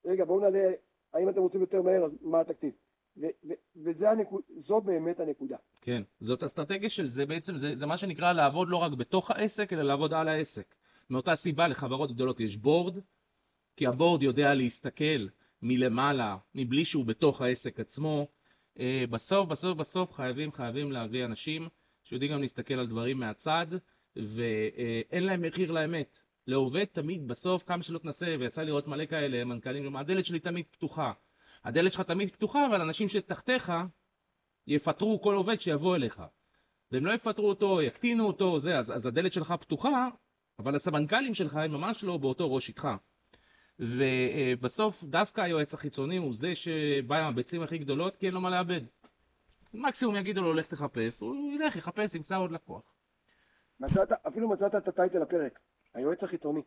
רגע 0.06 0.26
בואו 0.26 0.40
נעלה, 0.40 0.72
האם 1.14 1.30
אתם 1.30 1.42
רוצים 1.42 1.62
יותר 1.62 1.82
מהר, 1.82 2.04
אז 2.04 2.18
מה 2.22 2.40
התקציב? 2.40 2.72
וזו 3.76 4.82
באמת 4.82 5.20
הנקודה. 5.20 5.58
כן, 5.82 6.02
זאת 6.20 6.44
אסטרטגיה 6.44 6.90
של 6.90 7.08
זה 7.08 7.26
בעצם, 7.26 7.58
זה, 7.58 7.76
זה 7.76 7.86
מה 7.86 7.98
שנקרא 7.98 8.34
לעבוד 8.34 8.68
לא 8.70 8.78
רק 8.78 8.92
בתוך 8.92 9.32
העסק, 9.32 9.74
אלא 9.74 9.84
לעבוד 9.84 10.14
על 10.14 10.28
העסק. 10.28 10.76
מאותה 11.12 11.36
סיבה 11.36 11.68
לחברות 11.68 12.12
גדולות 12.12 12.40
יש 12.40 12.58
בורד, 12.58 13.00
כי 13.78 13.88
הבורד 13.88 14.24
יודע 14.24 14.54
להסתכל 14.54 15.28
מלמעלה, 15.62 16.38
מבלי 16.56 16.86
שהוא 16.86 17.06
בתוך 17.06 17.42
העסק 17.42 17.80
עצמו. 17.80 18.28
אה, 18.80 19.04
בסוף, 19.10 19.48
בסוף, 19.48 19.78
בסוף 19.78 20.14
חייבים, 20.14 20.52
חייבים 20.52 20.92
להביא 20.92 21.26
אנשים 21.26 21.70
שיודעים 22.04 22.32
גם 22.32 22.42
להסתכל 22.42 22.74
על 22.74 22.88
דברים 22.88 23.18
מהצד, 23.20 23.68
ואין 24.16 25.24
להם 25.24 25.42
מחיר 25.42 25.72
לאמת. 25.72 26.22
לעובד 26.48 26.86
תמיד 26.86 27.28
בסוף, 27.28 27.64
כמה 27.64 27.84
שלא 27.84 28.00
תנסה, 28.00 28.36
ויצא 28.40 28.64
לראות 28.64 28.88
מלא 28.88 29.06
כאלה, 29.06 29.44
מנכ"לים, 29.44 29.96
הדלת 29.96 30.26
שלי 30.26 30.40
תמיד 30.40 30.66
פתוחה. 30.72 31.12
הדלת 31.64 31.94
שלך 31.94 32.02
תמיד 32.02 32.32
פתוחה, 32.32 32.68
אבל 32.68 32.82
אנשים 32.82 33.10
שתחתיך 33.10 33.74
יפטרו 34.68 35.22
כל 35.22 35.36
עובד 35.36 35.60
שיבוא 35.60 35.96
אליך. 35.96 36.22
והם 36.92 37.06
לא 37.06 37.14
יפטרו 37.14 37.50
אותו, 37.50 37.82
יקטינו 37.82 38.28
אותו, 38.28 38.60
זה, 38.60 38.78
אז, 38.78 38.92
אז 38.96 39.06
הדלת 39.06 39.34
שלך 39.34 39.54
פתוחה, 39.60 40.08
אבל 40.62 40.76
הסמנכ"לים 40.76 41.34
שלך 41.34 41.56
הם 41.56 41.72
ממש 41.72 42.04
לא 42.04 42.18
באותו 42.18 42.54
ראש 42.54 42.70
איתך. 42.70 42.88
ובסוף 43.80 45.04
דווקא 45.04 45.42
היועץ 45.42 45.74
החיצוני 45.74 46.18
הוא 46.18 46.34
זה 46.34 46.56
שבא 46.56 47.18
עם 47.18 47.26
הביצים 47.26 47.62
הכי 47.62 47.78
גדולות 47.78 48.16
כי 48.16 48.26
אין 48.26 48.34
לו 48.34 48.42
מה 48.42 48.50
לאבד. 48.50 48.82
מקסימום 49.74 50.16
יגידו 50.16 50.42
לו 50.42 50.54
לך 50.54 50.68
תחפש, 50.68 51.20
הוא 51.20 51.54
ילך, 51.54 51.76
יחפש, 51.76 52.16
ימצא 52.16 52.38
עוד 52.38 52.52
לקוח. 52.52 52.82
מצאת, 53.80 54.12
אפילו 54.28 54.50
מצאת 54.50 54.76
את 54.76 54.88
הטייטל 54.88 55.22
הפרק, 55.22 55.60
היועץ 55.94 56.24
החיצוני. 56.24 56.62